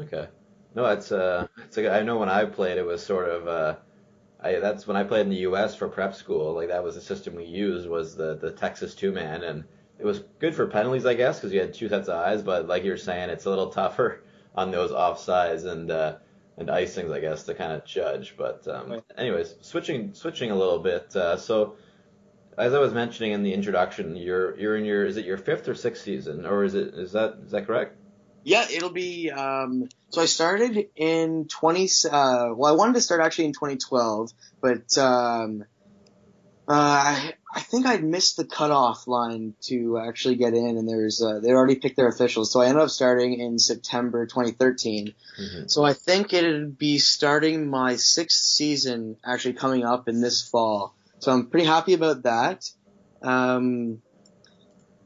Okay. 0.00 0.28
No, 0.74 0.86
it's 0.86 1.10
uh, 1.12 1.46
it's 1.64 1.76
like 1.76 1.86
I 1.86 2.02
know 2.02 2.18
when 2.18 2.28
I 2.28 2.44
played, 2.44 2.78
it 2.78 2.86
was 2.86 3.04
sort 3.04 3.28
of 3.28 3.48
uh, 3.48 3.76
I 4.40 4.54
that's 4.60 4.86
when 4.86 4.96
I 4.96 5.04
played 5.04 5.22
in 5.22 5.30
the 5.30 5.36
U.S. 5.48 5.74
for 5.74 5.88
prep 5.88 6.14
school. 6.14 6.54
Like 6.54 6.68
that 6.68 6.84
was 6.84 6.94
the 6.94 7.00
system 7.00 7.34
we 7.34 7.44
used 7.44 7.88
was 7.88 8.16
the 8.16 8.36
the 8.36 8.52
Texas 8.52 8.94
two 8.94 9.12
man, 9.12 9.42
and 9.42 9.64
it 9.98 10.04
was 10.04 10.20
good 10.38 10.54
for 10.54 10.66
penalties, 10.66 11.06
I 11.06 11.14
guess, 11.14 11.38
because 11.38 11.52
you 11.52 11.60
had 11.60 11.74
two 11.74 11.88
sets 11.88 12.08
of 12.08 12.14
eyes. 12.14 12.42
But 12.42 12.66
like 12.68 12.84
you're 12.84 12.96
saying, 12.96 13.30
it's 13.30 13.46
a 13.46 13.50
little 13.50 13.70
tougher 13.70 14.22
on 14.54 14.70
those 14.70 14.92
offsides 14.92 15.64
and 15.66 15.90
uh, 15.90 16.16
and 16.56 16.68
icings, 16.68 17.12
I 17.12 17.20
guess, 17.20 17.44
to 17.44 17.54
kind 17.54 17.72
of 17.72 17.84
judge. 17.84 18.34
But 18.36 18.66
um, 18.68 18.90
Right. 18.90 19.04
anyways, 19.18 19.56
switching 19.62 20.14
switching 20.14 20.50
a 20.50 20.56
little 20.56 20.78
bit. 20.78 21.14
Uh, 21.16 21.36
so 21.36 21.76
as 22.56 22.74
I 22.74 22.78
was 22.78 22.92
mentioning 22.92 23.32
in 23.32 23.42
the 23.42 23.52
introduction, 23.52 24.16
you're 24.16 24.56
you're 24.58 24.76
in 24.76 24.84
your 24.84 25.04
is 25.04 25.16
it 25.16 25.24
your 25.24 25.38
fifth 25.38 25.68
or 25.68 25.74
sixth 25.74 26.04
season, 26.04 26.46
or 26.46 26.64
is 26.64 26.74
it 26.74 26.94
is 26.94 27.12
that 27.12 27.38
is 27.44 27.50
that 27.50 27.66
correct? 27.66 27.96
Yeah, 28.42 28.66
it'll 28.70 28.90
be. 28.90 29.30
Um, 29.30 29.88
so 30.10 30.22
I 30.22 30.26
started 30.26 30.88
in 30.96 31.46
20. 31.48 31.88
Uh, 32.10 32.50
well, 32.54 32.72
I 32.72 32.76
wanted 32.76 32.94
to 32.94 33.00
start 33.00 33.20
actually 33.20 33.46
in 33.46 33.52
2012, 33.52 34.32
but 34.60 34.96
um, 34.98 35.64
uh, 36.66 36.72
I, 36.72 37.34
I 37.52 37.60
think 37.60 37.86
I'd 37.86 38.04
missed 38.04 38.36
the 38.36 38.44
cutoff 38.44 39.06
line 39.06 39.54
to 39.62 39.98
actually 39.98 40.36
get 40.36 40.54
in, 40.54 40.78
and 40.78 40.88
there's 40.88 41.20
uh, 41.20 41.40
they 41.40 41.50
already 41.50 41.76
picked 41.76 41.96
their 41.96 42.08
officials. 42.08 42.52
So 42.52 42.60
I 42.60 42.66
ended 42.66 42.82
up 42.82 42.90
starting 42.90 43.40
in 43.40 43.58
September 43.58 44.26
2013. 44.26 45.14
Mm-hmm. 45.38 45.66
So 45.66 45.84
I 45.84 45.92
think 45.92 46.32
it'd 46.32 46.78
be 46.78 46.98
starting 46.98 47.68
my 47.68 47.96
sixth 47.96 48.38
season 48.38 49.16
actually 49.24 49.54
coming 49.54 49.84
up 49.84 50.08
in 50.08 50.20
this 50.20 50.48
fall. 50.48 50.94
So 51.18 51.32
I'm 51.32 51.50
pretty 51.50 51.66
happy 51.66 51.94
about 51.94 52.22
that. 52.22 52.70
Um, 53.20 54.00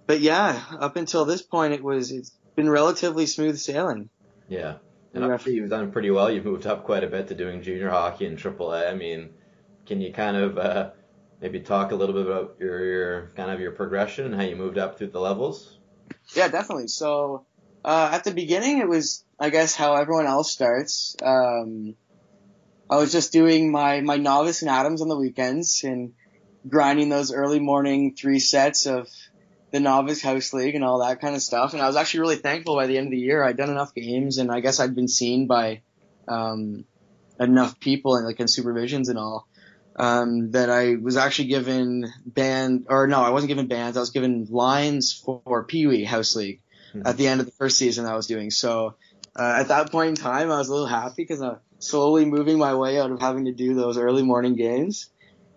but 0.06 0.20
yeah, 0.20 0.62
up 0.78 0.96
until 0.96 1.24
this 1.24 1.42
point, 1.42 1.72
it 1.72 1.82
was 1.82 2.12
it's 2.12 2.30
been 2.54 2.68
relatively 2.68 3.26
smooth 3.26 3.58
sailing. 3.58 4.10
Yeah. 4.48 4.76
And 5.12 5.22
obviously 5.22 5.54
you've 5.54 5.70
done 5.70 5.92
pretty 5.92 6.10
well. 6.10 6.30
You've 6.30 6.44
moved 6.44 6.66
up 6.66 6.84
quite 6.84 7.04
a 7.04 7.06
bit 7.06 7.28
to 7.28 7.34
doing 7.34 7.62
junior 7.62 7.90
hockey 7.90 8.26
and 8.26 8.36
AAA. 8.36 8.90
I 8.90 8.94
mean, 8.94 9.30
can 9.86 10.00
you 10.00 10.12
kind 10.12 10.36
of 10.36 10.58
uh, 10.58 10.90
maybe 11.40 11.60
talk 11.60 11.92
a 11.92 11.94
little 11.94 12.14
bit 12.14 12.26
about 12.26 12.56
your, 12.58 12.84
your 12.84 13.30
kind 13.36 13.50
of 13.50 13.60
your 13.60 13.70
progression 13.72 14.26
and 14.26 14.34
how 14.34 14.42
you 14.42 14.56
moved 14.56 14.78
up 14.78 14.98
through 14.98 15.08
the 15.08 15.20
levels? 15.20 15.78
Yeah, 16.34 16.48
definitely. 16.48 16.88
So 16.88 17.46
uh, 17.84 18.10
at 18.12 18.24
the 18.24 18.32
beginning, 18.32 18.78
it 18.78 18.88
was 18.88 19.24
I 19.38 19.50
guess 19.50 19.74
how 19.74 19.94
everyone 19.94 20.26
else 20.26 20.50
starts. 20.50 21.16
Um, 21.22 21.94
I 22.88 22.96
was 22.96 23.12
just 23.12 23.32
doing 23.32 23.70
my 23.70 24.00
my 24.00 24.16
novice 24.16 24.62
and 24.62 24.70
Atoms 24.70 25.02
on 25.02 25.08
the 25.08 25.16
weekends 25.16 25.84
and 25.84 26.14
grinding 26.68 27.08
those 27.08 27.32
early 27.32 27.60
morning 27.60 28.14
three 28.14 28.40
sets 28.40 28.86
of 28.86 29.08
the 29.74 29.80
novice 29.80 30.22
house 30.22 30.52
league 30.52 30.76
and 30.76 30.84
all 30.84 31.00
that 31.00 31.20
kind 31.20 31.34
of 31.34 31.42
stuff. 31.42 31.72
And 31.72 31.82
I 31.82 31.88
was 31.88 31.96
actually 31.96 32.20
really 32.20 32.36
thankful 32.36 32.76
by 32.76 32.86
the 32.86 32.96
end 32.96 33.08
of 33.08 33.10
the 33.10 33.18
year. 33.18 33.42
I'd 33.42 33.56
done 33.56 33.70
enough 33.70 33.92
games 33.92 34.38
and 34.38 34.52
I 34.52 34.60
guess 34.60 34.78
I'd 34.78 34.94
been 34.94 35.08
seen 35.08 35.48
by 35.48 35.82
um, 36.28 36.84
enough 37.40 37.80
people 37.80 38.14
and 38.14 38.24
like 38.24 38.38
in 38.38 38.46
supervisions 38.46 39.08
and 39.08 39.18
all. 39.18 39.48
Um, 39.96 40.52
that 40.52 40.70
I 40.70 40.94
was 40.94 41.16
actually 41.16 41.48
given 41.48 42.12
band, 42.24 42.86
or 42.88 43.08
no, 43.08 43.20
I 43.20 43.30
wasn't 43.30 43.48
given 43.48 43.66
bands. 43.66 43.96
I 43.96 44.00
was 44.00 44.10
given 44.10 44.46
lines 44.48 45.12
for 45.12 45.64
Pee 45.64 45.86
Wee 45.88 46.04
House 46.04 46.36
League 46.36 46.60
Mhm. 46.94 47.02
at 47.06 47.16
the 47.16 47.26
end 47.26 47.40
of 47.40 47.46
the 47.46 47.52
first 47.52 47.76
season 47.76 48.06
I 48.06 48.14
was 48.14 48.28
doing. 48.28 48.50
So 48.52 48.94
uh, 49.36 49.56
at 49.60 49.68
that 49.68 49.90
point 49.90 50.10
in 50.10 50.14
time, 50.14 50.52
I 50.52 50.58
was 50.58 50.68
a 50.68 50.72
little 50.72 50.86
happy 50.86 51.14
because 51.22 51.42
I'm 51.42 51.56
slowly 51.80 52.24
moving 52.24 52.58
my 52.58 52.76
way 52.76 53.00
out 53.00 53.10
of 53.10 53.20
having 53.20 53.46
to 53.46 53.52
do 53.52 53.74
those 53.74 53.98
early 53.98 54.22
morning 54.22 54.54
games. 54.54 55.10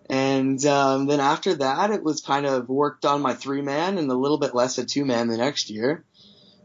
And 0.08 0.64
um, 0.64 1.06
then 1.06 1.20
after 1.20 1.54
that, 1.56 1.90
it 1.90 2.02
was 2.02 2.22
kind 2.22 2.46
of 2.46 2.68
worked 2.68 3.04
on 3.04 3.20
my 3.20 3.34
three 3.34 3.60
man 3.60 3.98
and 3.98 4.10
a 4.10 4.14
little 4.14 4.38
bit 4.38 4.54
less 4.54 4.78
a 4.78 4.86
two 4.86 5.04
man 5.04 5.28
the 5.28 5.36
next 5.36 5.70
year. 5.70 6.04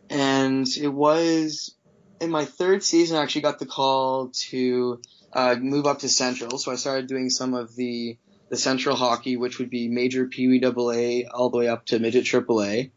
And 0.09 0.67
it 0.67 0.87
was 0.87 1.75
in 2.21 2.29
my 2.29 2.45
third 2.45 2.83
season, 2.83 3.17
I 3.17 3.21
actually 3.21 3.41
got 3.41 3.59
the 3.59 3.65
call 3.65 4.29
to 4.49 5.01
uh, 5.33 5.55
move 5.59 5.85
up 5.85 5.99
to 5.99 6.09
Central. 6.09 6.57
So 6.57 6.71
I 6.71 6.75
started 6.75 7.07
doing 7.07 7.29
some 7.29 7.53
of 7.53 7.75
the 7.75 8.17
the 8.49 8.57
Central 8.57 8.95
hockey, 8.95 9.35
which 9.35 9.57
would 9.57 9.71
be 9.71 9.87
major 9.87 10.27
Pee 10.27 10.47
Wee 10.47 11.25
all 11.33 11.49
the 11.49 11.57
way 11.57 11.67
up 11.67 11.87
to 11.87 11.99
midget 11.99 12.25
Triple 12.25 12.61
A. 12.61 12.91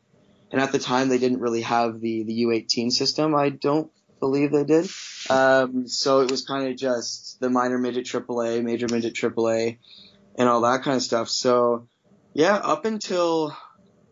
And 0.53 0.61
at 0.61 0.71
the 0.71 0.79
time, 0.79 1.09
they 1.09 1.19
didn't 1.19 1.41
really 1.41 1.63
have 1.63 2.01
the 2.01 2.25
the 2.25 2.45
U18 2.45 2.93
system. 2.93 3.35
I 3.35 3.49
don't 3.49 3.91
believe 4.21 4.53
they 4.53 4.65
did. 4.65 4.89
Um, 5.29 5.89
so 5.89 6.21
it 6.21 6.31
was 6.31 6.45
kind 6.45 6.69
of 6.69 6.77
just 6.77 7.41
the 7.41 7.51
minor 7.51 7.79
midget 7.79 8.07
AAA, 8.07 8.63
major 8.63 8.87
midget 8.91 9.15
AAA, 9.15 9.79
and 10.37 10.49
all 10.49 10.61
that 10.63 10.83
kind 10.83 10.97
of 10.97 11.03
stuff. 11.03 11.29
So 11.29 11.89
yeah, 12.35 12.57
up 12.57 12.85
until 12.85 13.57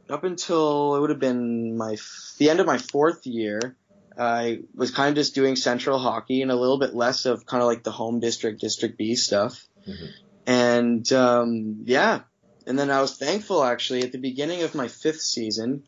up 0.09 0.25
until 0.25 0.97
it 0.97 1.01
would 1.01 1.11
have 1.11 1.21
been 1.21 1.77
my 1.77 1.97
the 2.39 2.51
end 2.51 2.61
of 2.61 2.67
my 2.67 2.79
fourth 2.79 3.27
year, 3.27 3.77
I 4.19 4.61
was 4.75 4.91
kind 4.91 5.11
of 5.11 5.15
just 5.15 5.35
doing 5.35 5.57
central 5.57 5.99
hockey 5.99 6.43
and 6.43 6.51
a 6.51 6.57
little 6.57 6.79
bit 6.79 6.95
less 6.95 7.27
of 7.27 7.47
kind 7.47 7.63
of 7.63 7.69
like 7.69 7.83
the 7.83 7.91
home 7.91 8.21
district, 8.21 8.61
district 8.61 8.99
B 8.99 9.15
stuff. 9.15 9.67
Mm-hmm. 9.87 10.07
And 10.47 11.13
um, 11.13 11.83
yeah, 11.85 12.21
and 12.67 12.79
then 12.79 12.91
I 12.91 13.01
was 13.01 13.17
thankful 13.17 13.65
actually 13.65 14.03
at 14.03 14.13
the 14.13 14.19
beginning 14.19 14.63
of 14.63 14.75
my 14.75 14.89
fifth 14.89 15.21
season, 15.21 15.85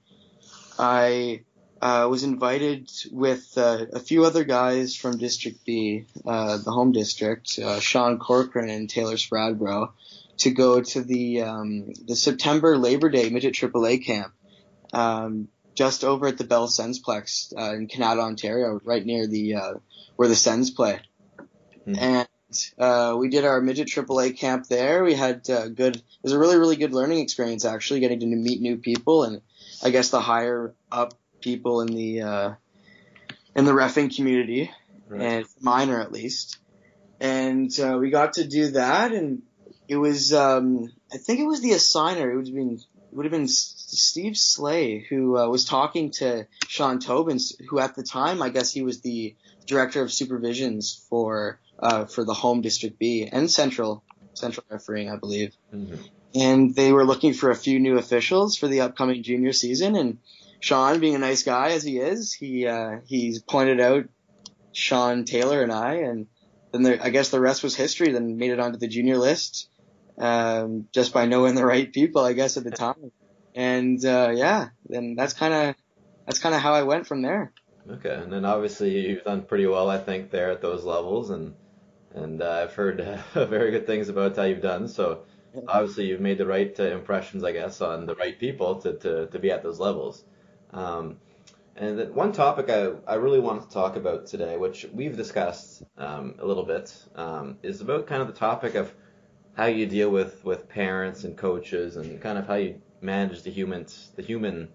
I 0.79 1.43
uh, 1.81 2.09
was 2.11 2.23
invited 2.23 2.91
with 3.11 3.53
uh, 3.57 3.87
a 3.93 4.01
few 4.01 4.25
other 4.25 4.45
guys 4.45 4.97
from 4.97 5.19
District 5.19 5.65
B, 5.65 6.07
uh, 6.27 6.59
the 6.59 6.71
home 6.71 6.93
district, 6.93 7.59
uh, 7.59 7.81
Sean 7.81 8.19
Corcoran 8.19 8.71
and 8.71 8.89
Taylor 8.89 9.17
Spradbro, 9.17 9.93
to 10.39 10.51
go 10.51 10.81
to 10.81 11.03
the 11.03 11.43
um, 11.43 11.93
the 12.07 12.17
September 12.17 12.77
Labor 12.77 13.09
Day 13.09 13.31
midget 13.31 13.55
AAA 13.55 14.05
camp, 14.05 14.33
um, 14.93 15.49
just 15.75 16.05
over 16.05 16.27
at 16.27 16.39
the 16.39 16.45
Bell 16.45 16.69
Sensplex 16.69 17.53
uh, 17.57 17.75
in 17.75 17.89
Kanata, 17.89 18.21
Ontario, 18.21 18.81
right 18.85 19.05
near 19.05 19.27
the 19.27 19.55
uh, 19.55 19.75
where 20.17 20.29
the 20.29 20.37
Sens 20.37 20.71
play. 20.71 21.01
Mm-hmm. 21.87 21.95
And 21.99 22.29
uh, 22.79 23.17
we 23.19 23.29
did 23.29 23.45
our 23.45 23.61
midget 23.61 23.89
AAA 23.89 24.39
camp 24.39 24.67
there. 24.69 25.05
We 25.05 25.15
had 25.15 25.49
uh, 25.49 25.69
good. 25.69 25.97
It 25.97 26.03
was 26.23 26.33
a 26.33 26.39
really 26.39 26.59
really 26.59 26.77
good 26.77 26.93
learning 26.93 27.21
experience 27.21 27.65
actually, 27.65 28.01
getting 28.01 28.21
to 28.21 28.27
meet 28.27 28.61
new 28.61 28.77
people 28.77 29.25
and 29.25 29.41
I 29.83 29.91
guess 29.91 30.11
the 30.11 30.21
higher 30.21 30.75
up 30.91 31.15
people 31.41 31.81
in 31.81 31.89
the 31.89 32.23
uh, 32.23 32.55
in 33.55 33.65
the 33.65 33.73
refing 33.73 34.15
community 34.15 34.71
right. 35.09 35.21
and 35.21 35.47
minor 35.61 36.01
at 36.01 36.13
least. 36.13 36.59
And 37.21 37.71
uh, 37.81 37.97
we 37.99 38.11
got 38.11 38.35
to 38.35 38.47
do 38.47 38.73
that, 38.73 39.13
and 39.13 39.43
it 39.89 39.97
was 39.97 40.33
um, 40.33 40.93
I 41.13 41.19
think 41.19 41.41
it 41.41 41.47
was 41.47 41.61
the 41.61 41.71
assigner. 41.71 42.33
It 42.33 42.37
would 42.37 42.47
have 42.47 42.55
been 42.55 42.81
would 43.13 43.25
have 43.25 43.33
been 43.33 43.49
Steve 43.49 44.37
Slay 44.37 44.99
who 44.99 45.39
uh, 45.39 45.49
was 45.49 45.65
talking 45.65 46.11
to 46.13 46.47
Sean 46.69 46.99
Tobin, 46.99 47.39
who 47.69 47.79
at 47.79 47.95
the 47.95 48.03
time 48.03 48.43
I 48.43 48.51
guess 48.51 48.73
he 48.73 48.83
was 48.83 49.01
the 49.01 49.35
director 49.67 50.03
of 50.03 50.11
supervisions 50.11 51.07
for 51.09 51.59
uh, 51.79 52.07
for 52.07 52.25
the 52.25 52.35
home 52.35 52.61
district 52.61 52.99
B 52.99 53.29
and 53.31 53.51
central 53.51 54.03
central 54.35 54.67
refereeing, 54.69 55.11
I 55.11 55.17
believe. 55.17 55.55
Mm-hmm. 55.75 55.97
And 56.35 56.75
they 56.75 56.93
were 56.93 57.07
looking 57.07 57.33
for 57.33 57.51
a 57.51 57.57
few 57.57 57.79
new 57.79 57.97
officials 57.97 58.57
for 58.57 58.69
the 58.69 58.83
upcoming 58.83 59.23
junior 59.23 59.53
season. 59.53 59.97
And 59.97 60.19
Sean, 60.61 61.01
being 61.01 61.15
a 61.15 61.19
nice 61.19 61.43
guy 61.43 61.71
as 61.71 61.83
he 61.83 61.99
is, 61.99 62.33
he 62.33 62.67
uh, 62.67 62.99
he's 63.07 63.41
pointed 63.41 63.81
out 63.81 64.05
Sean 64.73 65.25
Taylor 65.25 65.63
and 65.63 65.73
I, 65.73 65.95
and 65.95 66.27
then 66.73 66.83
the, 66.83 67.03
I 67.03 67.11
guess 67.11 67.31
the 67.31 67.41
rest 67.41 67.63
was 67.63 67.75
history. 67.75 68.13
Then 68.13 68.37
made 68.37 68.51
it 68.51 68.61
onto 68.61 68.79
the 68.79 68.89
junior 68.89 69.17
list 69.17 69.69
um, 70.19 70.89
just 70.93 71.13
by 71.13 71.27
knowing 71.27 71.55
the 71.55 71.67
right 71.67 71.93
people, 71.93 72.23
I 72.25 72.33
guess 72.33 72.57
at 72.57 72.65
the 72.65 72.71
time. 72.71 73.13
And 73.55 74.05
uh, 74.05 74.33
yeah, 74.35 74.69
then 74.89 75.15
that's 75.17 75.33
kind 75.33 75.55
of 75.55 75.75
that's 76.27 76.39
kind 76.39 76.55
of 76.55 76.61
how 76.61 76.75
I 76.75 76.83
went 76.83 77.07
from 77.07 77.23
there. 77.23 77.53
Okay, 77.89 78.15
and 78.15 78.33
then 78.33 78.45
obviously 78.45 79.09
you've 79.09 79.25
done 79.25 79.43
pretty 79.43 79.67
well, 79.67 79.89
I 79.89 79.99
think, 79.99 80.31
there 80.31 80.51
at 80.51 80.61
those 80.61 80.85
levels, 80.85 81.31
and 81.31 81.55
and 82.15 82.43
uh, 82.43 82.63
I've 82.65 82.75
heard 82.75 83.01
uh, 83.01 83.19
very 83.47 83.71
good 83.71 83.87
things 83.87 84.09
about 84.09 84.37
how 84.37 84.45
you've 84.45 84.63
done. 84.63 84.89
So 84.89 85.23
obviously 85.69 86.07
you've 86.07 86.21
made 86.21 86.39
the 86.39 86.47
right 86.47 86.79
uh, 86.79 86.85
impressions, 86.85 87.45
I 87.45 87.53
guess, 87.53 87.81
on 87.81 88.07
the 88.07 88.15
right 88.15 88.39
people 88.39 88.77
to, 88.77 88.95
to, 88.95 89.27
to 89.27 89.39
be 89.39 89.51
at 89.51 89.63
those 89.63 89.79
levels. 89.79 90.25
Um, 90.73 91.19
and 91.77 92.15
one 92.15 92.33
topic 92.33 92.71
I, 92.71 92.93
I 93.07 93.17
really 93.17 93.41
want 93.41 93.63
to 93.63 93.69
talk 93.69 93.97
about 93.97 94.27
today, 94.27 94.57
which 94.57 94.87
we've 94.93 95.17
discussed 95.17 95.83
um, 95.99 96.37
a 96.39 96.47
little 96.47 96.65
bit, 96.65 96.95
um, 97.15 97.59
is 97.63 97.81
about 97.81 98.07
kind 98.07 98.23
of 98.23 98.29
the 98.29 98.35
topic 98.35 98.75
of 98.75 98.93
how 99.57 99.67
you 99.67 99.87
deal 99.87 100.11
with, 100.11 100.45
with 100.45 100.69
parents 100.69 101.25
and 101.25 101.37
coaches 101.37 101.97
and 101.97 102.21
kind 102.21 102.37
of 102.39 102.47
how 102.47 102.55
you 102.55 102.81
manage 103.01 103.43
the 103.43 103.51
humans 103.51 104.11
the 104.17 104.23
human 104.23 104.69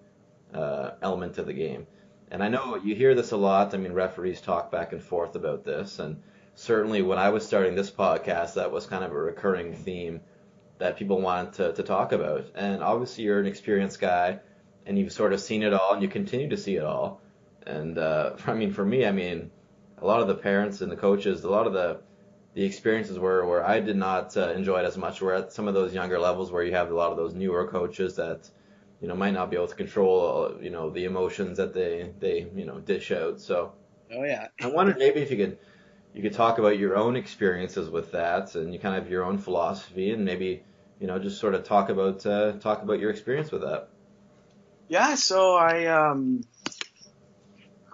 uh, 0.53 0.91
element 1.01 1.37
of 1.37 1.45
the 1.45 1.53
game. 1.53 1.85
And 2.31 2.41
I 2.41 2.47
know 2.47 2.77
you 2.77 2.95
hear 2.95 3.13
this 3.13 3.31
a 3.31 3.37
lot. 3.37 3.73
I 3.73 3.77
mean, 3.77 3.93
referees 3.93 4.41
talk 4.41 4.71
back 4.71 4.93
and 4.93 5.01
forth 5.01 5.35
about 5.35 5.65
this, 5.65 5.99
and 5.99 6.21
certainly 6.55 7.01
when 7.01 7.17
I 7.17 7.29
was 7.29 7.45
starting 7.45 7.75
this 7.75 7.91
podcast, 7.91 8.55
that 8.55 8.71
was 8.71 8.85
kind 8.85 9.03
of 9.03 9.11
a 9.11 9.15
recurring 9.15 9.73
theme 9.73 10.21
that 10.77 10.97
people 10.97 11.21
wanted 11.21 11.53
to, 11.53 11.73
to 11.73 11.83
talk 11.83 12.11
about. 12.11 12.45
And 12.55 12.81
obviously, 12.81 13.25
you're 13.25 13.39
an 13.39 13.47
experienced 13.47 13.99
guy, 13.99 14.39
and 14.85 14.97
you've 14.97 15.11
sort 15.11 15.33
of 15.33 15.41
seen 15.41 15.61
it 15.61 15.73
all, 15.73 15.93
and 15.93 16.01
you 16.01 16.07
continue 16.07 16.49
to 16.49 16.57
see 16.57 16.75
it 16.77 16.83
all. 16.83 17.21
And 17.67 17.97
uh, 17.97 18.35
I 18.47 18.53
mean, 18.53 18.71
for 18.71 18.85
me, 18.85 19.05
I 19.05 19.11
mean, 19.11 19.51
a 19.97 20.05
lot 20.05 20.21
of 20.21 20.27
the 20.27 20.35
parents 20.35 20.81
and 20.81 20.91
the 20.91 20.95
coaches, 20.95 21.43
a 21.43 21.49
lot 21.49 21.67
of 21.67 21.73
the 21.73 21.99
the 22.53 22.63
experiences 22.63 23.17
were 23.17 23.45
where 23.45 23.65
I 23.65 23.79
did 23.79 23.95
not 23.95 24.35
uh, 24.35 24.51
enjoy 24.51 24.79
it 24.79 24.85
as 24.85 24.97
much. 24.97 25.21
We're 25.21 25.33
at 25.33 25.53
some 25.53 25.67
of 25.67 25.73
those 25.73 25.93
younger 25.93 26.19
levels 26.19 26.51
where 26.51 26.63
you 26.63 26.73
have 26.73 26.91
a 26.91 26.93
lot 26.93 27.11
of 27.11 27.17
those 27.17 27.33
newer 27.33 27.67
coaches 27.67 28.15
that 28.17 28.49
you 29.01 29.07
know 29.07 29.15
might 29.15 29.33
not 29.33 29.49
be 29.49 29.55
able 29.55 29.67
to 29.67 29.75
control 29.75 30.57
you 30.61 30.69
know 30.69 30.89
the 30.89 31.05
emotions 31.05 31.57
that 31.57 31.73
they 31.73 32.11
they 32.19 32.47
you 32.55 32.65
know 32.65 32.79
dish 32.79 33.11
out. 33.11 33.39
So 33.39 33.73
oh 34.13 34.23
yeah, 34.23 34.47
I 34.61 34.67
wondered 34.67 34.97
maybe 34.97 35.21
if 35.21 35.31
you 35.31 35.37
could 35.37 35.57
you 36.13 36.21
could 36.21 36.33
talk 36.33 36.57
about 36.57 36.77
your 36.77 36.97
own 36.97 37.15
experiences 37.15 37.89
with 37.89 38.11
that 38.11 38.55
and 38.55 38.73
you 38.73 38.79
kind 38.79 38.95
of 38.95 39.03
have 39.03 39.11
your 39.11 39.23
own 39.23 39.37
philosophy 39.37 40.11
and 40.11 40.25
maybe 40.25 40.63
you 40.99 41.07
know 41.07 41.17
just 41.19 41.39
sort 41.39 41.55
of 41.55 41.63
talk 41.63 41.89
about 41.89 42.25
uh, 42.25 42.53
talk 42.53 42.83
about 42.83 42.99
your 42.99 43.11
experience 43.11 43.51
with 43.51 43.61
that. 43.61 43.87
Yeah, 44.89 45.15
so 45.15 45.55
I 45.55 45.85
um 45.85 46.41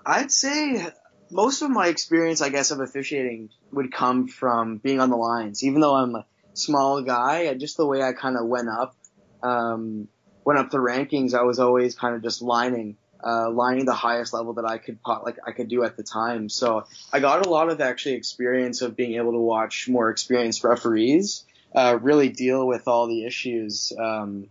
I'd 0.04 0.32
say 0.32 0.92
most 1.32 1.62
of 1.62 1.70
my 1.70 1.88
experience, 1.88 2.42
I 2.42 2.50
guess, 2.50 2.72
of 2.72 2.80
officiating 2.80 3.50
would 3.72 3.92
come 3.92 4.28
from 4.28 4.78
being 4.78 5.00
on 5.00 5.10
the 5.10 5.18
lines. 5.18 5.64
Even 5.64 5.82
though 5.82 5.96
I'm 5.96 6.16
a 6.16 6.26
small 6.54 7.02
guy, 7.02 7.54
just 7.56 7.78
the 7.78 7.86
way 7.86 8.02
I 8.02 8.14
kind 8.14 8.38
of 8.38 8.46
went 8.46 8.70
up, 8.70 8.96
um, 9.44 10.08
went 10.46 10.60
up 10.60 10.70
the 10.70 10.78
rankings, 10.78 11.34
I 11.34 11.44
was 11.44 11.60
always 11.60 11.96
kind 11.96 12.16
of 12.16 12.24
just 12.24 12.42
lining 12.42 12.98
uh, 13.24 13.50
lining 13.50 13.86
the 13.86 13.96
highest 13.96 14.32
level 14.32 14.54
that 14.54 14.66
I 14.66 14.78
could 14.78 15.00
like 15.06 15.38
I 15.46 15.52
could 15.52 15.70
do 15.70 15.84
at 15.84 15.98
the 15.98 16.04
time. 16.04 16.50
So 16.50 16.86
I 17.12 17.20
got 17.20 17.46
a 17.46 17.50
lot 17.50 17.70
of 17.70 17.82
actually 17.82 18.16
experience 18.16 18.82
of 18.82 18.96
being 18.96 19.16
able 19.16 19.32
to 19.32 19.40
watch 19.40 19.90
more 19.90 20.10
experienced 20.12 20.64
referees 20.64 21.44
uh, 21.76 21.98
really 22.02 22.30
deal 22.30 22.66
with 22.66 22.88
all 22.88 23.08
the 23.08 23.26
issues 23.26 23.92
um, 24.00 24.50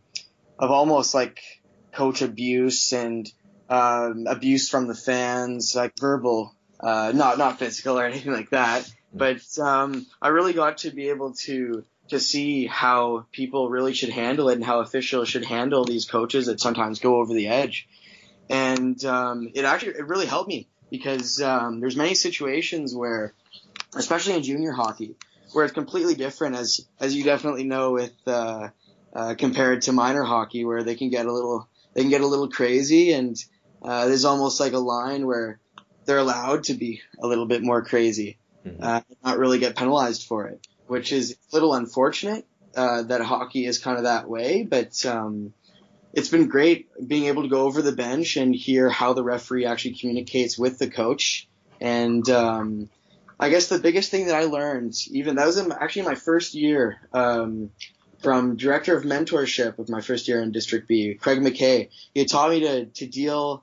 of 0.59 0.71
almost 0.71 1.15
like 1.15 1.41
coach 1.93 2.23
abuse 2.23 2.93
and 2.93 3.31
um, 3.69 4.27
abuse 4.29 4.69
from 4.69 4.87
the 4.87 4.95
fans, 4.95 5.75
like 5.75 5.93
verbal, 5.99 6.55
uh, 6.81 7.13
not 7.15 7.39
not 7.39 7.59
physical 7.59 7.99
or 7.99 8.07
anything 8.11 8.33
like 8.33 8.51
that. 8.51 8.91
But 9.13 9.43
um, 9.59 10.07
I 10.21 10.29
really 10.29 10.53
got 10.53 10.79
to 10.79 10.91
be 10.91 11.09
able 11.09 11.33
to 11.45 11.85
to 12.09 12.21
see 12.21 12.67
how 12.67 13.27
people 13.33 13.69
really 13.69 13.93
should 13.93 14.11
handle 14.11 14.49
it 14.49 14.55
and 14.55 14.65
how 14.65 14.81
officials 14.81 15.29
should 15.29 15.45
handle 15.45 15.85
these 15.85 16.05
coaches 16.05 16.47
that 16.47 16.61
sometimes 16.61 17.01
go 17.01 17.17
over 17.17 17.35
the 17.35 17.49
edge 17.49 17.89
and 18.49 19.05
um, 19.05 19.51
it 19.55 19.65
actually 19.65 19.93
it 19.93 20.07
really 20.07 20.27
helped 20.27 20.49
me 20.49 20.69
because 20.91 21.41
um, 21.43 21.81
there's 21.81 21.97
many 21.97 22.15
situations 22.15 22.95
where, 22.95 23.35
especially 23.97 24.35
in 24.35 24.43
junior 24.43 24.73
hockey, 24.73 25.17
where 25.53 25.65
it's 25.65 25.75
completely 25.75 26.15
different 26.15 26.57
as 26.57 26.87
as 27.01 27.15
you 27.15 27.25
definitely 27.25 27.65
know 27.65 27.93
with 27.93 28.15
uh, 28.27 28.69
uh, 29.13 29.35
compared 29.37 29.83
to 29.83 29.93
minor 29.93 30.23
hockey 30.23 30.65
where 30.65 30.83
they 30.83 30.95
can 30.95 31.11
get 31.11 31.27
a 31.27 31.33
little 31.33 31.69
they 31.95 32.03
can 32.03 32.11
get 32.11 32.21
a 32.21 32.27
little 32.27 32.49
crazy 32.49 33.13
and 33.13 33.37
uh, 33.83 34.07
there's 34.07 34.25
almost 34.25 34.61
like 34.61 34.73
a 34.73 34.79
line 34.79 35.27
where 35.27 35.59
they're 36.07 36.19
allowed 36.19 36.65
to 36.65 36.75
be 36.75 37.03
a 37.23 37.27
little 37.27 37.47
bit 37.47 37.63
more 37.63 37.83
crazy, 37.83 38.39
mm-hmm. 38.65 38.83
uh, 38.83 39.01
not 39.25 39.39
really 39.39 39.59
get 39.59 39.77
penalized 39.77 40.27
for 40.27 40.47
it, 40.47 40.67
which 40.87 41.13
is 41.13 41.33
a 41.33 41.57
little 41.57 41.75
unfortunate 41.75 42.47
uh, 42.77 43.03
that 43.03 43.21
hockey 43.21 43.67
is 43.67 43.79
kind 43.79 43.97
of 43.97 44.05
that 44.05 44.29
way, 44.29 44.63
but 44.63 45.05
um, 45.07 45.53
it's 46.13 46.29
been 46.29 46.49
great 46.49 46.89
being 47.07 47.25
able 47.25 47.43
to 47.43 47.49
go 47.49 47.63
over 47.63 47.83
the 47.83 47.93
bench 47.93 48.37
and 48.37 48.55
hear 48.55 48.89
how 48.89 49.13
the 49.13 49.25
referee 49.25 49.67
actually 49.67 49.95
communicates 49.95 50.59
with 50.59 50.79
the 50.79 50.89
coach. 50.89 51.49
And 51.81 52.29
um, 52.31 52.89
I 53.39 53.51
guess 53.51 53.69
the 53.69 53.79
biggest 53.79 54.11
thing 54.11 54.27
that 54.27 54.35
I 54.35 54.45
learned, 54.45 54.95
even 55.11 55.37
that 55.37 55.47
was 55.47 55.59
in, 55.59 55.73
actually 55.73 56.03
my 56.03 56.15
first 56.15 56.55
year 56.55 56.99
um, 57.13 57.71
from 58.23 58.57
director 58.57 58.97
of 58.97 59.05
mentorship 59.05 59.79
of 59.79 59.89
my 59.89 60.01
first 60.01 60.27
year 60.29 60.43
in 60.43 60.53
District 60.53 60.89
B, 60.89 61.15
Craig 61.15 61.41
McKay. 61.41 61.91
He 62.15 62.21
had 62.21 62.29
taught 62.29 62.51
me 62.51 62.61
to 62.61 62.87
to 62.87 63.07
deal 63.07 63.63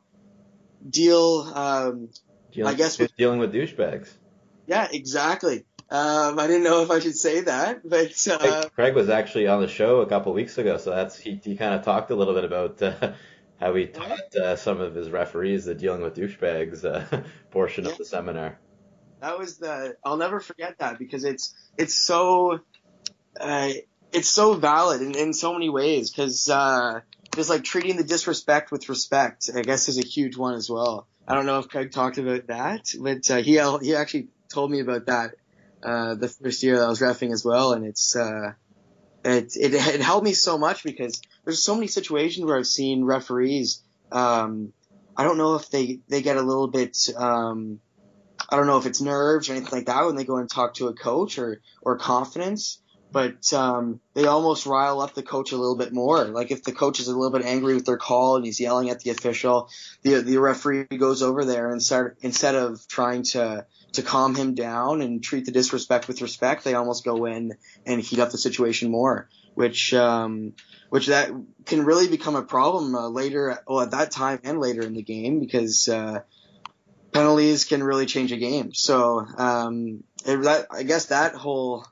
deal. 0.87 1.51
Um, 1.53 2.09
dealing, 2.53 2.73
I 2.73 2.77
guess 2.77 2.99
with 2.99 3.15
dealing 3.15 3.39
with 3.39 3.53
douchebags. 3.53 4.09
Yeah, 4.67 4.87
exactly. 4.91 5.65
Um, 5.89 6.39
I 6.39 6.47
didn't 6.47 6.63
know 6.63 6.81
if 6.81 6.91
I 6.91 6.99
should 6.99 7.15
say 7.15 7.41
that, 7.41 7.87
but 7.87 8.27
uh, 8.27 8.69
Craig 8.69 8.95
was 8.95 9.09
actually 9.09 9.47
on 9.47 9.61
the 9.61 9.67
show 9.67 10.01
a 10.01 10.07
couple 10.07 10.33
weeks 10.33 10.57
ago, 10.57 10.77
so 10.77 10.91
that's 10.91 11.17
he, 11.17 11.39
he 11.43 11.55
kind 11.55 11.75
of 11.75 11.83
talked 11.83 12.09
a 12.09 12.15
little 12.15 12.33
bit 12.33 12.45
about 12.45 12.81
uh, 12.81 13.13
how 13.59 13.75
he 13.75 13.87
taught 13.87 14.35
uh, 14.35 14.55
some 14.55 14.81
of 14.81 14.95
his 14.95 15.09
referees 15.09 15.65
the 15.65 15.75
dealing 15.75 16.01
with 16.01 16.15
douchebags 16.15 16.83
uh, 16.85 17.21
portion 17.51 17.83
yeah. 17.83 17.91
of 17.91 17.97
the 17.97 18.05
seminar. 18.05 18.57
That 19.19 19.37
was 19.37 19.57
the 19.57 19.95
I'll 20.03 20.17
never 20.17 20.39
forget 20.39 20.79
that 20.79 20.99
because 20.99 21.23
it's 21.23 21.53
it's 21.77 21.95
so 21.95 22.59
uh, 23.39 23.69
it's 24.11 24.29
so 24.29 24.53
valid 24.53 25.01
in, 25.01 25.15
in 25.15 25.33
so 25.33 25.53
many 25.53 25.69
ways 25.69 26.11
because 26.11 26.49
uh, 26.49 27.01
just 27.35 27.49
like 27.49 27.63
treating 27.63 27.97
the 27.97 28.03
disrespect 28.03 28.71
with 28.71 28.89
respect, 28.89 29.49
I 29.55 29.61
guess 29.61 29.89
is 29.89 29.97
a 29.97 30.05
huge 30.05 30.37
one 30.37 30.55
as 30.55 30.69
well. 30.69 31.07
I 31.27 31.35
don't 31.35 31.45
know 31.45 31.59
if 31.59 31.69
Craig 31.69 31.91
talked 31.91 32.17
about 32.17 32.47
that, 32.47 32.93
but 32.99 33.31
uh, 33.31 33.37
he 33.37 33.53
he 33.85 33.95
actually 33.95 34.27
told 34.51 34.71
me 34.71 34.81
about 34.81 35.05
that 35.05 35.35
uh, 35.83 36.15
the 36.15 36.27
first 36.27 36.63
year 36.63 36.83
I 36.83 36.87
was 36.87 36.99
refing 36.99 37.31
as 37.31 37.43
well, 37.45 37.73
and 37.73 37.85
it's 37.85 38.15
uh, 38.15 38.53
it, 39.23 39.55
it 39.55 39.73
it 39.73 40.01
helped 40.01 40.25
me 40.25 40.33
so 40.33 40.57
much 40.57 40.83
because 40.83 41.21
there's 41.43 41.63
so 41.63 41.75
many 41.75 41.87
situations 41.87 42.45
where 42.45 42.57
I've 42.57 42.67
seen 42.67 43.03
referees. 43.03 43.81
Um, 44.11 44.73
I 45.15 45.23
don't 45.23 45.37
know 45.37 45.55
if 45.55 45.69
they 45.69 45.99
they 46.09 46.21
get 46.21 46.37
a 46.37 46.41
little 46.41 46.67
bit. 46.67 46.97
Um, 47.15 47.79
I 48.49 48.57
don't 48.57 48.67
know 48.67 48.77
if 48.77 48.85
it's 48.85 49.01
nerves 49.01 49.49
or 49.49 49.53
anything 49.53 49.71
like 49.71 49.85
that 49.85 50.05
when 50.05 50.15
they 50.15 50.25
go 50.25 50.37
and 50.37 50.49
talk 50.49 50.75
to 50.75 50.87
a 50.87 50.93
coach 50.93 51.37
or 51.37 51.61
or 51.81 51.97
confidence 51.97 52.79
but 53.13 53.53
um, 53.53 53.99
they 54.15 54.25
almost 54.25 54.65
rile 54.65 54.99
up 54.99 55.13
the 55.13 55.21
coach 55.21 55.51
a 55.51 55.55
little 55.55 55.77
bit 55.77 55.93
more. 55.93 56.25
Like 56.25 56.49
if 56.49 56.63
the 56.63 56.71
coach 56.71 56.99
is 56.99 57.07
a 57.07 57.15
little 57.15 57.31
bit 57.31 57.45
angry 57.45 57.75
with 57.75 57.85
their 57.85 57.97
call 57.97 58.35
and 58.35 58.43
he's 58.43 58.59
yelling 58.59 58.89
at 58.89 59.01
the 59.01 59.11
official, 59.11 59.69
the 60.01 60.21
the 60.21 60.37
referee 60.37 60.85
goes 60.85 61.21
over 61.21 61.45
there 61.45 61.71
and 61.71 61.81
start 61.81 62.17
instead 62.21 62.55
of 62.55 62.85
trying 62.87 63.21
to 63.23 63.67
to 63.93 64.01
calm 64.01 64.33
him 64.33 64.55
down 64.55 65.01
and 65.01 65.23
treat 65.23 65.45
the 65.45 65.51
disrespect 65.51 66.07
with 66.07 66.23
respect, 66.23 66.63
they 66.63 66.73
almost 66.73 67.05
go 67.05 67.25
in 67.25 67.53
and 67.85 68.01
heat 68.01 68.17
up 68.17 68.31
the 68.31 68.37
situation 68.39 68.89
more, 68.89 69.29
which 69.53 69.93
um, 69.93 70.53
which 70.89 71.05
that 71.07 71.29
can 71.67 71.85
really 71.85 72.07
become 72.07 72.35
a 72.35 72.41
problem 72.41 72.95
uh, 72.95 73.07
later. 73.07 73.59
Well, 73.67 73.81
at 73.81 73.91
that 73.91 74.09
time 74.09 74.39
and 74.43 74.59
later 74.59 74.81
in 74.81 74.95
the 74.95 75.03
game 75.03 75.39
because. 75.39 75.87
Uh, 75.87 76.21
penalties 77.11 77.65
can 77.65 77.83
really 77.83 78.07
change 78.07 78.31
a 78.31 78.37
game. 78.37 78.73
So 78.73 79.19
um, 79.37 80.03
it, 80.25 80.41
that, 80.41 80.65
I 80.71 80.81
guess 80.81 81.05
that 81.05 81.35
whole 81.35 81.85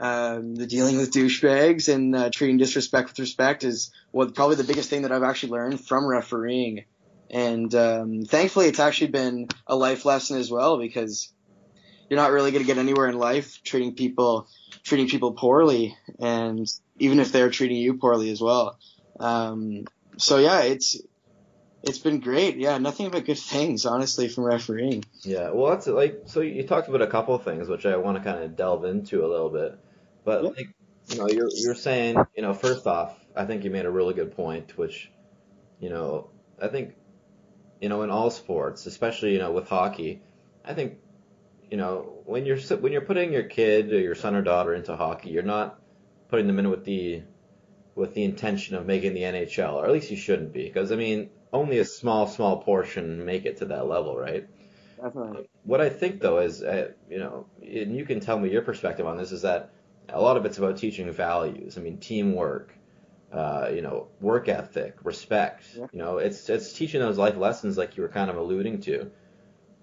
um, 0.00 0.54
the 0.54 0.66
dealing 0.66 0.96
with 0.96 1.12
douchebags 1.12 1.92
and 1.92 2.16
uh, 2.16 2.30
treating 2.32 2.56
disrespect 2.56 3.10
with 3.10 3.18
respect 3.18 3.64
is 3.64 3.92
what 4.10 4.34
probably 4.34 4.56
the 4.56 4.64
biggest 4.64 4.88
thing 4.88 5.02
that 5.02 5.12
I've 5.12 5.22
actually 5.22 5.52
learned 5.52 5.80
from 5.84 6.06
refereeing. 6.06 6.84
And 7.30 7.72
um, 7.74 8.24
thankfully, 8.24 8.66
it's 8.66 8.80
actually 8.80 9.08
been 9.08 9.48
a 9.66 9.76
life 9.76 10.04
lesson 10.04 10.38
as 10.38 10.50
well 10.50 10.78
because 10.78 11.30
you're 12.08 12.18
not 12.18 12.32
really 12.32 12.50
going 12.50 12.64
to 12.64 12.66
get 12.66 12.78
anywhere 12.78 13.08
in 13.08 13.18
life 13.18 13.62
treating 13.62 13.94
people 13.94 14.48
treating 14.82 15.08
people 15.08 15.32
poorly, 15.32 15.96
and 16.18 16.66
even 16.98 17.20
if 17.20 17.30
they're 17.30 17.50
treating 17.50 17.76
you 17.76 17.94
poorly 17.94 18.30
as 18.30 18.40
well. 18.40 18.78
Um, 19.20 19.84
so 20.16 20.38
yeah, 20.38 20.62
it's 20.62 21.00
it's 21.82 21.98
been 21.98 22.20
great. 22.20 22.56
Yeah, 22.56 22.78
nothing 22.78 23.10
but 23.10 23.26
good 23.26 23.38
things, 23.38 23.86
honestly, 23.86 24.28
from 24.28 24.44
refereeing. 24.44 25.04
Yeah, 25.22 25.50
well, 25.50 25.70
that's 25.70 25.86
like 25.86 26.22
so. 26.24 26.40
You 26.40 26.66
talked 26.66 26.88
about 26.88 27.02
a 27.02 27.06
couple 27.06 27.34
of 27.34 27.44
things, 27.44 27.68
which 27.68 27.86
I 27.86 27.96
want 27.96 28.16
to 28.16 28.24
kind 28.24 28.42
of 28.42 28.56
delve 28.56 28.84
into 28.86 29.24
a 29.24 29.28
little 29.28 29.50
bit. 29.50 29.78
But 30.24 30.44
like, 30.44 30.74
you 31.08 31.18
know, 31.18 31.28
you're 31.28 31.48
you're 31.54 31.74
saying, 31.74 32.16
you 32.36 32.42
know, 32.42 32.54
first 32.54 32.86
off, 32.86 33.18
I 33.34 33.44
think 33.44 33.64
you 33.64 33.70
made 33.70 33.86
a 33.86 33.90
really 33.90 34.14
good 34.14 34.34
point, 34.36 34.76
which, 34.76 35.10
you 35.80 35.90
know, 35.90 36.30
I 36.60 36.68
think, 36.68 36.94
you 37.80 37.88
know, 37.88 38.02
in 38.02 38.10
all 38.10 38.30
sports, 38.30 38.86
especially 38.86 39.32
you 39.32 39.38
know 39.38 39.50
with 39.52 39.68
hockey, 39.68 40.22
I 40.64 40.74
think, 40.74 40.98
you 41.70 41.76
know, 41.76 42.22
when 42.26 42.46
you're 42.46 42.58
when 42.58 42.92
you're 42.92 43.00
putting 43.02 43.32
your 43.32 43.44
kid 43.44 43.92
or 43.92 44.00
your 44.00 44.14
son 44.14 44.34
or 44.34 44.42
daughter 44.42 44.74
into 44.74 44.96
hockey, 44.96 45.30
you're 45.30 45.42
not 45.42 45.80
putting 46.28 46.46
them 46.46 46.58
in 46.58 46.70
with 46.70 46.84
the 46.84 47.22
with 47.94 48.14
the 48.14 48.24
intention 48.24 48.76
of 48.76 48.86
making 48.86 49.14
the 49.14 49.22
NHL, 49.22 49.74
or 49.74 49.84
at 49.84 49.92
least 49.92 50.10
you 50.10 50.16
shouldn't 50.16 50.52
be, 50.52 50.64
because 50.64 50.92
I 50.92 50.96
mean, 50.96 51.30
only 51.52 51.78
a 51.78 51.84
small 51.84 52.26
small 52.26 52.62
portion 52.62 53.24
make 53.24 53.46
it 53.46 53.58
to 53.58 53.66
that 53.66 53.86
level, 53.86 54.16
right? 54.16 54.46
Definitely. 55.02 55.48
What 55.64 55.80
I 55.80 55.88
think 55.88 56.20
though 56.20 56.38
is, 56.38 56.62
uh, 56.62 56.92
you 57.08 57.18
know, 57.18 57.46
and 57.62 57.96
you 57.96 58.04
can 58.04 58.20
tell 58.20 58.38
me 58.38 58.50
your 58.50 58.62
perspective 58.62 59.06
on 59.06 59.16
this, 59.16 59.32
is 59.32 59.42
that 59.42 59.72
a 60.12 60.20
lot 60.20 60.36
of 60.36 60.44
it's 60.44 60.58
about 60.58 60.76
teaching 60.76 61.10
values. 61.12 61.78
I 61.78 61.80
mean, 61.80 61.98
teamwork, 61.98 62.74
uh, 63.32 63.70
you 63.72 63.82
know, 63.82 64.08
work 64.20 64.48
ethic, 64.48 64.96
respect. 65.04 65.64
Yeah. 65.76 65.86
You 65.92 65.98
know, 65.98 66.18
it's 66.18 66.48
it's 66.48 66.72
teaching 66.72 67.00
those 67.00 67.18
life 67.18 67.36
lessons 67.36 67.78
like 67.78 67.96
you 67.96 68.02
were 68.02 68.08
kind 68.08 68.30
of 68.30 68.36
alluding 68.36 68.80
to. 68.82 69.10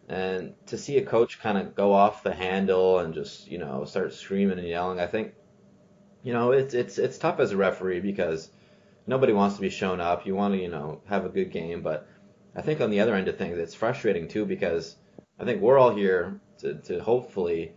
And 0.09 0.53
to 0.67 0.77
see 0.77 0.97
a 0.97 1.05
coach 1.05 1.39
kind 1.41 1.57
of 1.57 1.75
go 1.75 1.93
off 1.93 2.23
the 2.23 2.33
handle 2.33 2.99
and 2.99 3.13
just 3.13 3.47
you 3.47 3.57
know 3.57 3.85
start 3.85 4.13
screaming 4.13 4.59
and 4.59 4.67
yelling, 4.67 4.99
I 4.99 5.07
think, 5.07 5.33
you 6.23 6.33
know, 6.33 6.51
it's 6.51 6.73
it's 6.73 6.97
it's 6.97 7.17
tough 7.17 7.39
as 7.39 7.51
a 7.51 7.57
referee 7.57 7.99
because 7.99 8.49
nobody 9.05 9.33
wants 9.33 9.55
to 9.55 9.61
be 9.61 9.69
shown 9.69 9.99
up. 9.99 10.25
You 10.25 10.35
want 10.35 10.53
to 10.53 10.61
you 10.61 10.69
know 10.69 11.01
have 11.07 11.25
a 11.25 11.29
good 11.29 11.51
game, 11.51 11.81
but 11.81 12.07
I 12.55 12.61
think 12.61 12.81
on 12.81 12.89
the 12.89 13.01
other 13.01 13.15
end 13.15 13.27
of 13.27 13.37
things, 13.37 13.57
it's 13.57 13.75
frustrating 13.75 14.27
too 14.27 14.45
because 14.45 14.95
I 15.39 15.45
think 15.45 15.61
we're 15.61 15.77
all 15.77 15.95
here 15.95 16.39
to 16.59 16.75
to 16.75 16.99
hopefully 16.99 17.73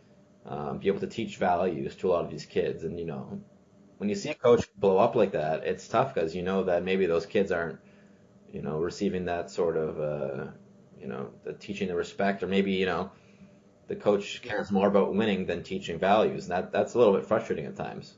um, 0.46 0.78
be 0.78 0.88
able 0.88 1.00
to 1.00 1.06
teach 1.06 1.36
values 1.36 1.96
to 1.96 2.08
a 2.08 2.10
lot 2.10 2.24
of 2.24 2.30
these 2.30 2.46
kids. 2.46 2.84
And 2.84 2.98
you 2.98 3.06
know, 3.06 3.40
when 3.98 4.08
you 4.08 4.14
see 4.14 4.30
a 4.30 4.34
coach 4.34 4.66
blow 4.76 4.98
up 4.98 5.14
like 5.14 5.32
that, 5.32 5.64
it's 5.64 5.86
tough 5.88 6.14
because 6.14 6.34
you 6.34 6.42
know 6.42 6.64
that 6.64 6.82
maybe 6.82 7.06
those 7.06 7.26
kids 7.26 7.52
aren't, 7.52 7.78
you 8.52 8.62
know, 8.62 8.78
receiving 8.78 9.26
that 9.26 9.50
sort 9.50 9.76
of, 9.76 10.00
uh, 10.00 10.46
you 11.00 11.06
know, 11.06 11.30
the 11.44 11.52
teaching 11.52 11.88
the 11.88 11.94
respect, 11.94 12.42
or 12.42 12.46
maybe 12.46 12.72
you 12.72 12.86
know, 12.86 13.10
the 13.88 13.96
coach 13.96 14.42
cares 14.42 14.70
more 14.70 14.88
about 14.88 15.14
winning 15.14 15.46
than 15.46 15.62
teaching 15.62 15.98
values, 15.98 16.44
and 16.44 16.52
that 16.52 16.72
that's 16.72 16.94
a 16.94 16.98
little 16.98 17.14
bit 17.14 17.26
frustrating 17.26 17.66
at 17.66 17.76
times. 17.76 18.16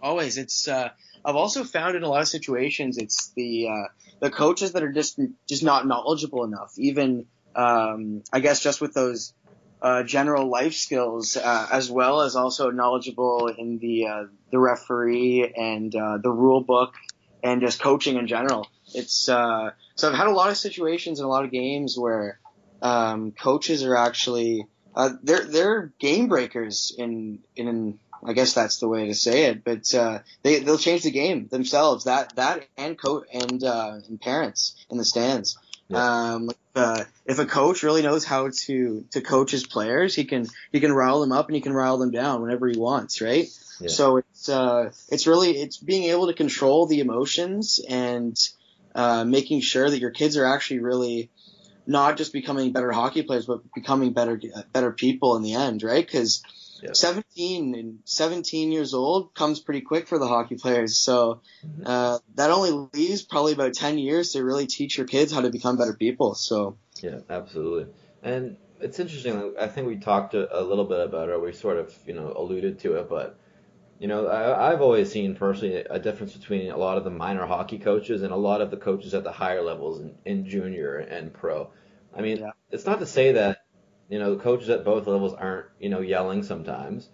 Always, 0.00 0.38
it's. 0.38 0.68
Uh, 0.68 0.90
I've 1.24 1.36
also 1.36 1.64
found 1.64 1.96
in 1.96 2.04
a 2.04 2.08
lot 2.08 2.22
of 2.22 2.28
situations, 2.28 2.98
it's 2.98 3.32
the 3.34 3.68
uh, 3.68 3.88
the 4.20 4.30
coaches 4.30 4.72
that 4.72 4.82
are 4.82 4.92
just 4.92 5.20
just 5.48 5.62
not 5.62 5.86
knowledgeable 5.86 6.44
enough. 6.44 6.72
Even 6.78 7.26
um, 7.54 8.22
I 8.32 8.40
guess 8.40 8.62
just 8.62 8.80
with 8.80 8.94
those 8.94 9.34
uh, 9.80 10.02
general 10.02 10.48
life 10.48 10.74
skills, 10.74 11.36
uh, 11.36 11.68
as 11.70 11.90
well 11.90 12.22
as 12.22 12.36
also 12.36 12.70
knowledgeable 12.70 13.48
in 13.48 13.78
the 13.78 14.06
uh, 14.06 14.24
the 14.50 14.58
referee 14.58 15.52
and 15.56 15.94
uh, 15.94 16.18
the 16.18 16.30
rule 16.30 16.60
book 16.60 16.94
and 17.42 17.60
just 17.60 17.80
coaching 17.80 18.16
in 18.16 18.26
general. 18.26 18.68
It's 18.94 19.28
uh, 19.28 19.70
so 19.94 20.08
I've 20.08 20.16
had 20.16 20.26
a 20.26 20.32
lot 20.32 20.50
of 20.50 20.56
situations 20.56 21.20
in 21.20 21.24
a 21.24 21.28
lot 21.28 21.44
of 21.44 21.50
games 21.50 21.96
where 21.96 22.40
um, 22.82 23.32
coaches 23.32 23.84
are 23.84 23.96
actually 23.96 24.66
uh, 24.94 25.10
they're 25.22 25.44
they're 25.44 25.92
game 25.98 26.28
breakers 26.28 26.92
in 26.96 27.40
in 27.54 27.98
I 28.24 28.32
guess 28.32 28.54
that's 28.54 28.78
the 28.78 28.88
way 28.88 29.06
to 29.06 29.14
say 29.14 29.44
it, 29.44 29.62
but 29.62 29.84
they 30.42 30.58
they'll 30.58 30.78
change 30.78 31.04
the 31.04 31.12
game 31.12 31.46
themselves. 31.46 32.04
That 32.04 32.34
that 32.34 32.66
and 32.76 32.98
coach 32.98 33.28
and 33.32 33.62
and 33.62 34.20
parents 34.20 34.74
in 34.90 34.98
the 34.98 35.04
stands. 35.04 35.56
Yeah. 35.88 36.32
Um, 36.34 36.50
uh, 36.74 37.04
if 37.24 37.38
a 37.38 37.46
coach 37.46 37.82
really 37.82 38.02
knows 38.02 38.24
how 38.24 38.50
to 38.66 39.04
to 39.10 39.20
coach 39.20 39.50
his 39.50 39.66
players, 39.66 40.14
he 40.14 40.24
can 40.24 40.46
he 40.70 40.80
can 40.80 40.92
rile 40.92 41.20
them 41.20 41.32
up 41.32 41.46
and 41.46 41.56
he 41.56 41.62
can 41.62 41.72
rile 41.72 41.98
them 41.98 42.10
down 42.10 42.42
whenever 42.42 42.68
he 42.68 42.78
wants, 42.78 43.20
right? 43.20 43.48
Yeah. 43.80 43.88
So 43.88 44.18
it's 44.18 44.48
uh, 44.48 44.92
it's 45.08 45.26
really 45.26 45.52
it's 45.52 45.78
being 45.78 46.04
able 46.04 46.26
to 46.28 46.34
control 46.34 46.86
the 46.86 47.00
emotions 47.00 47.80
and 47.88 48.38
uh, 48.94 49.24
making 49.24 49.60
sure 49.60 49.88
that 49.88 49.98
your 49.98 50.10
kids 50.10 50.36
are 50.36 50.44
actually 50.44 50.80
really 50.80 51.30
not 51.86 52.18
just 52.18 52.32
becoming 52.32 52.72
better 52.72 52.92
hockey 52.92 53.22
players, 53.22 53.46
but 53.46 53.60
becoming 53.74 54.12
better 54.12 54.40
better 54.72 54.92
people 54.92 55.36
in 55.36 55.42
the 55.42 55.54
end, 55.54 55.82
right? 55.82 56.04
Because 56.04 56.42
17 56.92 57.74
and 57.74 57.98
17 58.04 58.72
years 58.72 58.94
old 58.94 59.34
comes 59.34 59.60
pretty 59.60 59.80
quick 59.80 60.08
for 60.08 60.18
the 60.18 60.28
hockey 60.28 60.56
players. 60.56 60.96
So 60.96 61.40
mm-hmm. 61.66 61.82
uh, 61.86 62.18
that 62.34 62.50
only 62.50 62.88
leaves 62.92 63.22
probably 63.22 63.52
about 63.52 63.74
10 63.74 63.98
years 63.98 64.32
to 64.32 64.44
really 64.44 64.66
teach 64.66 64.96
your 64.96 65.06
kids 65.06 65.32
how 65.32 65.40
to 65.40 65.50
become 65.50 65.76
better 65.76 65.94
people. 65.94 66.34
So 66.34 66.78
yeah, 67.02 67.20
absolutely. 67.28 67.92
And 68.22 68.56
it's 68.80 68.98
interesting. 68.98 69.54
I 69.58 69.66
think 69.66 69.86
we 69.86 69.96
talked 69.96 70.34
a, 70.34 70.60
a 70.60 70.62
little 70.62 70.84
bit 70.84 71.00
about 71.00 71.28
it. 71.28 71.40
We 71.40 71.52
sort 71.52 71.78
of 71.78 71.94
you 72.06 72.14
know 72.14 72.32
alluded 72.36 72.80
to 72.80 72.94
it, 72.94 73.08
but 73.08 73.38
you 73.98 74.08
know 74.08 74.26
I, 74.26 74.72
I've 74.72 74.80
always 74.80 75.10
seen 75.10 75.34
personally 75.34 75.76
a 75.76 75.98
difference 75.98 76.34
between 76.34 76.70
a 76.70 76.76
lot 76.76 76.98
of 76.98 77.04
the 77.04 77.10
minor 77.10 77.46
hockey 77.46 77.78
coaches 77.78 78.22
and 78.22 78.32
a 78.32 78.36
lot 78.36 78.60
of 78.60 78.70
the 78.70 78.76
coaches 78.76 79.14
at 79.14 79.24
the 79.24 79.32
higher 79.32 79.62
levels 79.62 80.00
in, 80.00 80.14
in 80.24 80.46
junior 80.48 80.96
and 80.96 81.32
pro. 81.32 81.70
I 82.16 82.22
mean, 82.22 82.38
yeah. 82.38 82.50
it's 82.70 82.86
not 82.86 83.00
to 83.00 83.06
say 83.06 83.32
that 83.32 83.64
you 84.08 84.18
know, 84.18 84.34
the 84.34 84.42
coaches 84.42 84.68
at 84.70 84.84
both 84.84 85.06
levels 85.06 85.34
aren't, 85.34 85.66
you 85.78 85.88
know, 85.88 86.00
yelling 86.00 86.42
sometimes. 86.42 87.08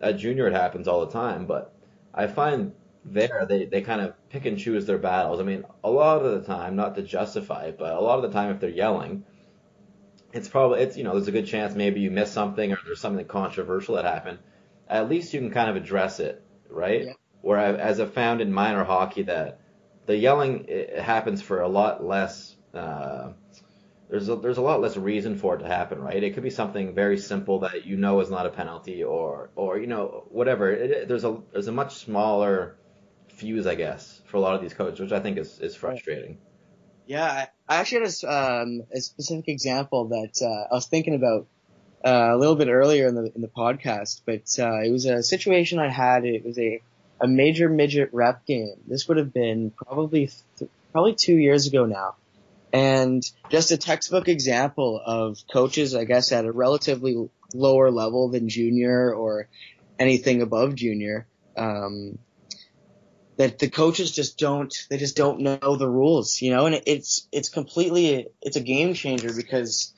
At 0.00 0.18
junior, 0.18 0.46
it 0.46 0.52
happens 0.52 0.88
all 0.88 1.04
the 1.04 1.12
time, 1.12 1.46
but 1.46 1.74
I 2.14 2.26
find 2.26 2.72
there 3.04 3.46
they, 3.48 3.64
they 3.64 3.82
kind 3.82 4.00
of 4.00 4.14
pick 4.30 4.46
and 4.46 4.58
choose 4.58 4.86
their 4.86 4.98
battles. 4.98 5.40
I 5.40 5.44
mean, 5.44 5.64
a 5.82 5.90
lot 5.90 6.24
of 6.24 6.40
the 6.40 6.46
time, 6.46 6.76
not 6.76 6.96
to 6.96 7.02
justify 7.02 7.66
it, 7.66 7.78
but 7.78 7.92
a 7.92 8.00
lot 8.00 8.16
of 8.16 8.22
the 8.22 8.36
time, 8.36 8.50
if 8.50 8.60
they're 8.60 8.70
yelling, 8.70 9.24
it's 10.32 10.48
probably 10.48 10.80
it's 10.80 10.96
you 10.96 11.04
know 11.04 11.12
there's 11.12 11.28
a 11.28 11.32
good 11.32 11.46
chance 11.46 11.74
maybe 11.74 12.00
you 12.00 12.10
missed 12.10 12.34
something 12.34 12.72
or 12.72 12.78
there's 12.84 13.00
something 13.00 13.24
controversial 13.26 13.94
that 13.94 14.04
happened. 14.04 14.38
At 14.88 15.08
least 15.08 15.32
you 15.32 15.40
can 15.40 15.50
kind 15.50 15.70
of 15.70 15.76
address 15.76 16.20
it, 16.20 16.44
right? 16.68 17.06
Yeah. 17.06 17.12
Where 17.40 17.58
I, 17.58 17.72
as 17.74 18.00
I 18.00 18.06
found 18.06 18.40
in 18.40 18.52
minor 18.52 18.84
hockey 18.84 19.22
that 19.22 19.60
the 20.06 20.16
yelling 20.16 20.66
it 20.68 20.98
happens 20.98 21.42
for 21.42 21.60
a 21.60 21.68
lot 21.68 22.04
less. 22.04 22.56
Uh, 22.74 23.32
there's 24.08 24.28
a, 24.28 24.36
there's 24.36 24.58
a 24.58 24.62
lot 24.62 24.80
less 24.80 24.96
reason 24.96 25.36
for 25.36 25.56
it 25.56 25.58
to 25.58 25.66
happen, 25.66 26.00
right? 26.00 26.22
It 26.22 26.34
could 26.34 26.42
be 26.42 26.50
something 26.50 26.94
very 26.94 27.18
simple 27.18 27.60
that 27.60 27.86
you 27.86 27.96
know 27.96 28.20
is 28.20 28.30
not 28.30 28.46
a 28.46 28.50
penalty, 28.50 29.02
or 29.02 29.50
or 29.56 29.78
you 29.78 29.86
know 29.86 30.24
whatever. 30.28 30.70
It, 30.70 31.08
there's 31.08 31.24
a 31.24 31.38
there's 31.52 31.68
a 31.68 31.72
much 31.72 31.96
smaller 31.96 32.76
fuse, 33.28 33.66
I 33.66 33.74
guess, 33.74 34.20
for 34.26 34.36
a 34.36 34.40
lot 34.40 34.54
of 34.54 34.62
these 34.62 34.74
codes, 34.74 35.00
which 35.00 35.12
I 35.12 35.20
think 35.20 35.38
is 35.38 35.58
is 35.58 35.74
frustrating. 35.74 36.38
Yeah, 37.06 37.46
I 37.68 37.76
actually 37.76 38.02
had 38.02 38.14
a, 38.24 38.62
um, 38.62 38.82
a 38.92 39.00
specific 39.00 39.48
example 39.48 40.08
that 40.08 40.40
uh, 40.42 40.72
I 40.72 40.74
was 40.74 40.86
thinking 40.86 41.14
about 41.14 41.46
uh, 42.04 42.34
a 42.34 42.36
little 42.36 42.56
bit 42.56 42.68
earlier 42.68 43.08
in 43.08 43.14
the 43.16 43.32
in 43.34 43.40
the 43.40 43.48
podcast, 43.48 44.22
but 44.24 44.44
uh, 44.58 44.82
it 44.82 44.90
was 44.92 45.06
a 45.06 45.22
situation 45.22 45.78
I 45.78 45.88
had. 45.88 46.24
It 46.24 46.44
was 46.44 46.58
a 46.58 46.80
a 47.20 47.26
major 47.26 47.68
midget 47.68 48.10
rep 48.12 48.46
game. 48.46 48.76
This 48.86 49.08
would 49.08 49.16
have 49.16 49.32
been 49.32 49.72
probably 49.72 50.30
th- 50.58 50.70
probably 50.92 51.14
two 51.14 51.36
years 51.36 51.66
ago 51.66 51.86
now 51.86 52.14
and 52.76 53.22
just 53.48 53.70
a 53.70 53.78
textbook 53.78 54.28
example 54.28 55.00
of 55.02 55.38
coaches, 55.50 55.94
I 55.94 56.04
guess, 56.04 56.30
at 56.30 56.44
a 56.44 56.52
relatively 56.52 57.30
lower 57.54 57.90
level 57.90 58.28
than 58.28 58.50
junior 58.50 59.14
or 59.14 59.48
anything 59.98 60.42
above 60.42 60.74
junior. 60.74 61.26
Um, 61.56 62.18
that 63.38 63.58
the 63.58 63.70
coaches 63.70 64.12
just 64.12 64.38
don't 64.38 64.74
they 64.90 64.98
just 64.98 65.16
don't 65.16 65.40
know 65.40 65.76
the 65.76 65.88
rules, 65.88 66.42
you 66.42 66.50
know, 66.50 66.66
and 66.66 66.82
it's 66.84 67.26
it's 67.32 67.48
completely 67.48 68.28
it's 68.42 68.56
a 68.56 68.62
game 68.74 68.92
changer 68.92 69.32
because 69.32 69.94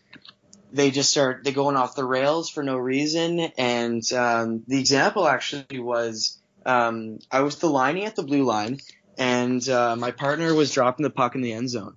they 0.70 0.92
just 0.92 1.10
start 1.10 1.42
they 1.42 1.50
going 1.50 1.74
off 1.74 1.96
the 1.96 2.04
rails 2.04 2.48
for 2.48 2.62
no 2.62 2.76
reason. 2.76 3.40
And 3.58 4.12
um, 4.12 4.62
the 4.68 4.78
example 4.78 5.26
actually 5.26 5.80
was 5.80 6.38
um, 6.64 7.18
I 7.28 7.40
was 7.40 7.56
the 7.56 7.68
lining 7.68 8.04
at 8.04 8.14
the 8.14 8.22
blue 8.22 8.44
line, 8.44 8.78
and 9.16 9.68
uh, 9.68 9.96
my 9.96 10.12
partner 10.12 10.54
was 10.54 10.72
dropping 10.72 11.02
the 11.02 11.10
puck 11.10 11.34
in 11.34 11.40
the 11.40 11.52
end 11.52 11.70
zone, 11.70 11.96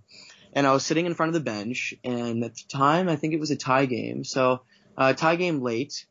and 0.54 0.68
I 0.68 0.74
was 0.74 0.86
sitting 0.86 1.06
in 1.06 1.14
front 1.14 1.30
of 1.30 1.34
the 1.34 1.40
bench. 1.52 1.94
And 2.04 2.44
at 2.44 2.56
the 2.56 2.64
time, 2.70 3.10
I 3.10 3.16
think 3.16 3.34
it 3.34 3.40
was 3.40 3.52
a 3.52 3.56
tie 3.56 3.86
game, 3.86 4.24
so 4.24 4.62
uh, 4.98 5.14
tie 5.14 5.36
game 5.36 5.62
late. 5.62 6.06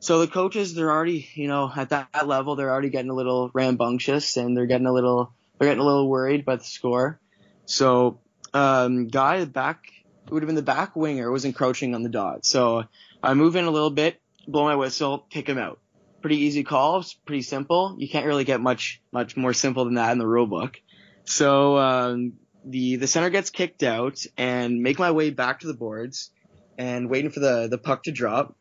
So 0.00 0.20
the 0.20 0.26
coaches, 0.26 0.74
they're 0.74 0.90
already, 0.90 1.28
you 1.34 1.48
know, 1.48 1.72
at 1.74 1.88
that, 1.88 2.08
that 2.12 2.28
level, 2.28 2.56
they're 2.56 2.70
already 2.70 2.90
getting 2.90 3.10
a 3.10 3.14
little 3.14 3.50
rambunctious 3.54 4.36
and 4.36 4.54
they're 4.54 4.66
getting 4.66 4.86
a 4.86 4.92
little, 4.92 5.32
they're 5.58 5.68
getting 5.68 5.80
a 5.80 5.86
little 5.86 6.10
worried 6.10 6.44
by 6.44 6.56
the 6.56 6.64
score. 6.64 7.18
So, 7.64 8.20
um, 8.52 9.08
guy 9.08 9.46
back 9.46 9.86
it 10.26 10.32
would 10.32 10.42
have 10.42 10.48
been 10.48 10.56
the 10.56 10.62
back 10.62 10.96
winger 10.96 11.30
was 11.30 11.44
encroaching 11.44 11.94
on 11.94 12.02
the 12.02 12.08
dot. 12.08 12.46
So 12.46 12.84
I 13.22 13.34
move 13.34 13.56
in 13.56 13.64
a 13.64 13.70
little 13.70 13.90
bit, 13.90 14.20
blow 14.48 14.64
my 14.64 14.76
whistle, 14.76 15.26
kick 15.30 15.48
him 15.48 15.58
out. 15.58 15.80
Pretty 16.22 16.38
easy 16.38 16.64
call, 16.64 17.04
pretty 17.26 17.42
simple. 17.42 17.96
You 17.98 18.08
can't 18.08 18.24
really 18.24 18.44
get 18.44 18.60
much 18.60 19.02
much 19.12 19.36
more 19.36 19.52
simple 19.52 19.84
than 19.84 19.94
that 19.94 20.12
in 20.12 20.18
the 20.18 20.26
rule 20.26 20.46
book. 20.46 20.80
So 21.24 21.76
um, 21.76 22.34
the 22.64 22.96
the 22.96 23.06
center 23.06 23.30
gets 23.30 23.50
kicked 23.50 23.82
out 23.82 24.24
and 24.36 24.82
make 24.82 24.98
my 24.98 25.10
way 25.10 25.30
back 25.30 25.60
to 25.60 25.66
the 25.66 25.74
boards 25.74 26.30
and 26.78 27.10
waiting 27.10 27.30
for 27.30 27.40
the 27.40 27.68
the 27.68 27.78
puck 27.78 28.04
to 28.04 28.12
drop 28.12 28.56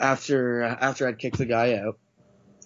after 0.00 0.62
after 0.62 1.06
I'd 1.06 1.18
kicked 1.18 1.38
the 1.38 1.46
guy 1.46 1.74
out. 1.74 1.98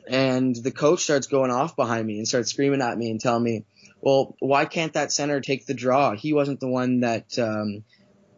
And 0.09 0.55
the 0.55 0.71
coach 0.71 1.03
starts 1.03 1.27
going 1.27 1.51
off 1.51 1.75
behind 1.75 2.07
me 2.07 2.19
and 2.19 2.29
starts 2.29 2.51
screaming 2.51 2.81
at 2.81 2.97
me 2.97 3.11
and 3.11 3.21
telling 3.21 3.43
me, 3.43 3.65
well, 4.01 4.37
why 4.39 4.65
can't 4.65 4.93
that 4.93 5.11
center 5.11 5.41
take 5.41 5.67
the 5.67 5.75
draw? 5.75 6.15
He 6.15 6.33
wasn't 6.33 6.61
the 6.61 6.69
one 6.69 7.01
that 7.01 7.37
um, 7.41 7.83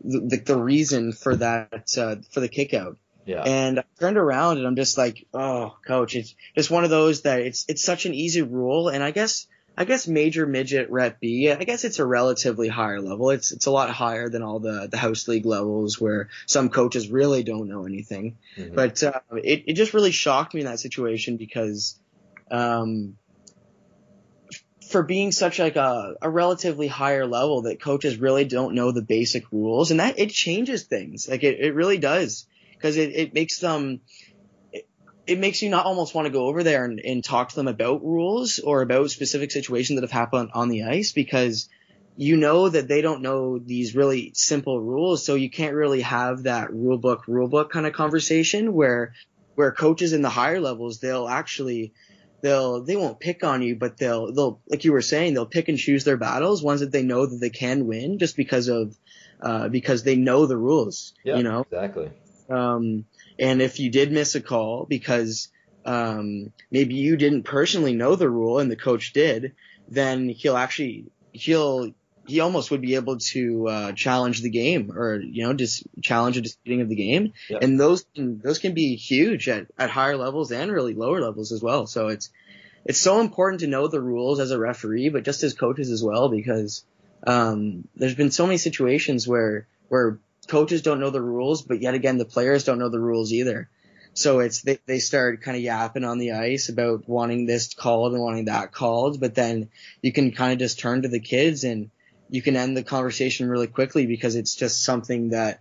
the, 0.03 0.41
the 0.45 0.57
reason 0.57 1.13
for 1.13 1.37
that 1.37 1.89
uh, 1.99 2.17
for 2.31 2.41
the 2.41 2.49
kick 2.49 2.73
out. 2.73 2.97
Yeah. 3.27 3.43
And 3.43 3.81
I 3.81 3.85
turned 4.01 4.17
around 4.17 4.57
and 4.57 4.67
I'm 4.67 4.77
just 4.77 4.97
like, 4.97 5.27
oh, 5.35 5.77
coach, 5.87 6.17
it's 6.17 6.35
just 6.55 6.71
one 6.71 6.85
of 6.85 6.91
those 6.91 7.23
that 7.23 7.41
it's 7.43 7.67
it's 7.69 7.85
such 7.85 8.07
an 8.07 8.15
easy 8.15 8.41
rule, 8.41 8.89
and 8.89 9.05
I 9.05 9.11
guess 9.11 9.47
I 9.79 9.85
guess 9.85 10.09
major 10.09 10.45
midget 10.45 10.91
rep 10.91 11.21
B, 11.21 11.53
I 11.53 11.63
guess 11.63 11.85
it's 11.85 12.01
a 12.01 12.05
relatively 12.05 12.67
higher 12.67 13.01
level. 13.01 13.31
It's 13.31 13.53
it's 13.53 13.67
a 13.67 13.71
lot 13.71 13.91
higher 13.91 14.29
than 14.29 14.43
all 14.43 14.59
the 14.59 14.89
the 14.91 14.97
house 14.97 15.29
league 15.29 15.47
levels 15.47 16.01
where 16.01 16.31
some 16.47 16.69
coaches 16.69 17.09
really 17.09 17.45
don't 17.45 17.69
know 17.69 17.87
anything. 17.87 18.39
Mm-hmm. 18.57 18.75
But 18.75 19.01
uh, 19.05 19.21
it 19.37 19.63
it 19.69 19.73
just 19.75 19.95
really 19.95 20.11
shocked 20.11 20.53
me 20.53 20.63
in 20.63 20.67
that 20.67 20.81
situation 20.81 21.37
because 21.37 21.97
um, 22.51 23.17
for 24.91 25.05
being 25.05 25.31
such 25.31 25.61
like 25.61 25.77
a, 25.77 26.17
a 26.21 26.29
relatively 26.29 26.89
higher 26.89 27.25
level 27.25 27.63
that 27.63 27.81
coaches 27.81 28.17
really 28.17 28.45
don't 28.45 28.75
know 28.75 28.91
the 28.91 29.01
basic 29.01 29.45
rules 29.53 29.93
and 29.93 30.01
that 30.01 30.19
it 30.19 30.31
changes 30.31 30.83
things 30.83 31.29
like 31.29 31.45
it, 31.45 31.61
it 31.61 31.75
really 31.75 31.99
does 31.99 32.49
because 32.73 32.97
it, 32.97 33.15
it 33.15 33.33
makes 33.33 33.61
them 33.61 34.01
it, 35.29 35.39
makes 35.39 35.63
you 35.63 35.71
not 35.71 35.87
almost 35.87 36.15
want 36.15 36.27
to 36.27 36.33
go 36.33 36.47
over 36.47 36.63
there 36.63 36.85
and, 36.85 37.01
and 37.01 37.25
talk 37.25 37.51
to 37.51 37.57
them 37.57 37.69
about 37.69 38.05
rules 38.05 38.59
or 38.59 38.83
about 38.83 39.11
specific 39.11 39.51
situations 39.51 39.97
that 39.99 40.05
have 40.05 40.11
happened 40.11 40.51
on 40.55 40.69
the 40.69 40.85
ice 40.85 41.13
because 41.13 41.69
you 42.17 42.37
know 42.37 42.69
that 42.69 42.89
they 42.89 43.01
don't 43.01 43.23
know 43.23 43.59
these 43.59 43.95
really 43.95 44.33
simple 44.35 44.81
rules 44.81 45.25
so 45.25 45.35
you 45.35 45.51
can't 45.51 45.75
really 45.75 46.01
have 46.01 46.45
that 46.45 46.73
rule 46.73 46.99
book 46.99 47.23
rule 47.29 47.49
book 47.49 47.71
kind 47.71 47.87
of 47.87 47.93
conversation 47.93 48.73
where 48.73 49.15
where 49.55 49.71
coaches 49.71 50.13
in 50.13 50.23
the 50.23 50.29
higher 50.29 50.61
levels 50.61 50.99
they'll 50.99 51.29
actually 51.29 51.93
they'll 52.41 52.83
they 52.85 52.97
won't 52.97 53.21
pick 53.21 53.45
on 53.45 53.63
you, 53.63 53.77
but 53.77 53.97
they'll 53.97 54.33
they'll 54.33 54.61
like 54.69 54.85
you 54.85 54.93
were 54.93 55.03
saying 55.03 55.35
they'll 55.35 55.47
pick 55.47 55.69
and 55.69 55.79
choose 55.79 56.05
their 56.05 56.17
battles, 56.17 56.63
ones 56.63 56.81
that 56.81 56.93
they 56.93 57.03
know 57.03 57.27
that 57.27 57.39
they 57.39 57.51
can 57.51 57.87
win 57.87 58.19
just 58.19 58.37
because 58.37 58.69
of 58.69 58.97
uh, 59.41 59.69
because 59.69 60.03
they 60.03 60.17
know 60.17 60.47
the 60.47 60.57
rules. 60.57 61.15
Yeah, 61.25 61.37
you 61.37 61.43
know 61.43 61.63
exactly. 61.63 62.11
Um, 62.49 63.05
and 63.39 63.63
if 63.63 63.79
you 63.79 63.91
did 63.91 64.13
miss 64.13 64.35
a 64.35 64.41
call 64.41 64.85
because 64.85 65.49
um, 65.85 66.53
maybe 66.71 66.95
you 66.95 67.17
didn't 67.17 67.45
personally 67.45 67.95
know 67.95 68.17
the 68.17 68.29
rule 68.29 68.59
and 68.59 68.71
the 68.71 68.77
coach 68.77 69.13
did, 69.13 69.55
then 69.89 70.29
he'll 70.29 70.57
actually 70.57 71.07
he'll 71.33 71.93
he 72.27 72.41
almost 72.41 72.71
would 72.71 72.83
be 72.83 72.95
able 72.95 73.17
to 73.17 73.67
uh, 73.69 73.93
challenge 73.93 74.43
the 74.43 74.51
game 74.51 74.93
or 74.95 75.17
you 75.17 75.45
know 75.45 75.55
just 75.55 75.83
challenge 76.03 76.37
a 76.37 76.43
disputing 76.43 76.83
of 76.83 76.89
the 76.89 76.95
game 76.95 77.33
yep. 77.49 77.63
and 77.63 77.81
those 77.81 78.05
can, 78.15 78.39
those 78.45 78.59
can 78.59 78.75
be 78.75 78.97
huge 78.97 79.49
at, 79.49 79.67
at 79.79 79.89
higher 79.89 80.17
levels 80.17 80.53
and 80.53 80.71
really 80.71 80.95
lower 80.95 81.23
levels 81.23 81.53
as 81.53 81.63
well 81.63 81.87
so 81.87 82.09
it's 82.09 82.31
it's 82.85 83.01
so 83.01 83.21
important 83.21 83.61
to 83.61 83.67
know 83.67 83.89
the 83.89 84.01
rules 84.01 84.41
as 84.41 84.51
a 84.51 84.59
referee 84.59 85.09
but 85.09 85.25
just 85.25 85.43
as 85.43 85.55
coaches 85.55 85.91
as 85.91 86.05
well 86.05 86.29
because 86.29 86.85
um, 87.27 87.89
there's 87.97 88.15
been 88.15 88.31
so 88.31 88.47
many 88.47 88.59
situations 88.59 89.27
where 89.27 89.67
where 89.89 90.19
coaches 90.49 90.83
don't 90.83 91.01
know 91.01 91.11
the 91.11 91.23
rules 91.23 91.63
but 91.63 91.81
yet 91.81 91.95
again 91.95 92.19
the 92.19 92.25
players 92.25 92.65
don't 92.65 92.79
know 92.79 92.89
the 92.89 93.01
rules 93.01 93.33
either 93.33 93.69
so 94.15 94.41
it's 94.41 94.63
they, 94.63 94.79
they 94.87 94.99
start 94.99 95.43
kind 95.43 95.57
of 95.57 95.63
yapping 95.63 96.05
on 96.05 96.19
the 96.19 96.33
ice 96.33 96.69
about 96.69 97.09
wanting 97.09 97.47
this 97.47 97.75
called 97.75 98.13
and 98.13 98.23
wanting 98.23 98.47
that 98.47 98.73
called 98.73 99.21
but 99.21 99.35
then 99.35 99.69
you 100.03 100.13
can 100.13 100.33
kind 100.33 100.53
of 100.53 100.59
just 100.59 100.79
turn 100.79 101.03
to 101.03 101.09
the 101.09 101.21
kids 101.21 101.65
and 101.65 101.91
you 102.31 102.43
can 102.43 102.57
end 102.57 102.77
the 102.77 102.83
conversation 102.83 103.49
really 103.49 103.67
quickly 103.67 104.07
because 104.07 104.37
it's 104.37 104.55
just 104.55 104.85
something 104.85 105.31
that 105.31 105.61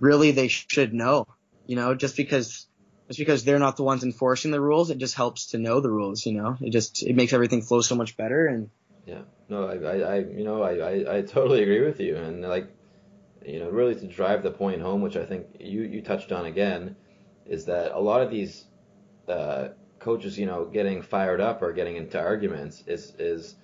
really 0.00 0.30
they 0.30 0.48
should 0.48 0.94
know. 0.94 1.26
You 1.66 1.76
know, 1.76 1.94
just 1.94 2.16
because 2.16 2.66
just 3.08 3.18
because 3.18 3.44
they're 3.44 3.58
not 3.58 3.76
the 3.76 3.84
ones 3.84 4.04
enforcing 4.04 4.50
the 4.50 4.60
rules, 4.60 4.90
it 4.90 4.98
just 4.98 5.14
helps 5.14 5.48
to 5.48 5.58
know 5.58 5.80
the 5.80 5.90
rules. 5.90 6.24
You 6.26 6.34
know, 6.34 6.56
it 6.60 6.70
just 6.70 7.02
it 7.02 7.14
makes 7.14 7.32
everything 7.32 7.62
flow 7.62 7.80
so 7.80 7.94
much 7.94 8.16
better. 8.16 8.46
And 8.46 8.70
yeah, 9.06 9.22
no, 9.48 9.66
I, 9.68 9.74
I, 9.74 9.96
I 9.96 10.18
you 10.18 10.44
know, 10.44 10.62
I, 10.62 10.72
I, 10.76 11.16
I 11.18 11.22
totally 11.22 11.62
agree 11.62 11.84
with 11.84 12.00
you. 12.00 12.16
And 12.16 12.42
like, 12.42 12.68
you 13.44 13.60
know, 13.60 13.70
really 13.70 13.94
to 13.94 14.06
drive 14.06 14.42
the 14.42 14.50
point 14.50 14.80
home, 14.80 15.02
which 15.02 15.16
I 15.16 15.24
think 15.24 15.46
you 15.60 15.82
you 15.82 16.02
touched 16.02 16.32
on 16.32 16.46
again, 16.46 16.96
is 17.46 17.64
that 17.66 17.92
a 17.92 18.00
lot 18.00 18.22
of 18.22 18.30
these 18.30 18.64
uh, 19.28 19.68
coaches, 19.98 20.38
you 20.38 20.46
know, 20.46 20.64
getting 20.64 21.02
fired 21.02 21.40
up 21.40 21.62
or 21.62 21.72
getting 21.72 21.96
into 21.96 22.18
arguments 22.18 22.84
is 22.86 23.14
is 23.18 23.56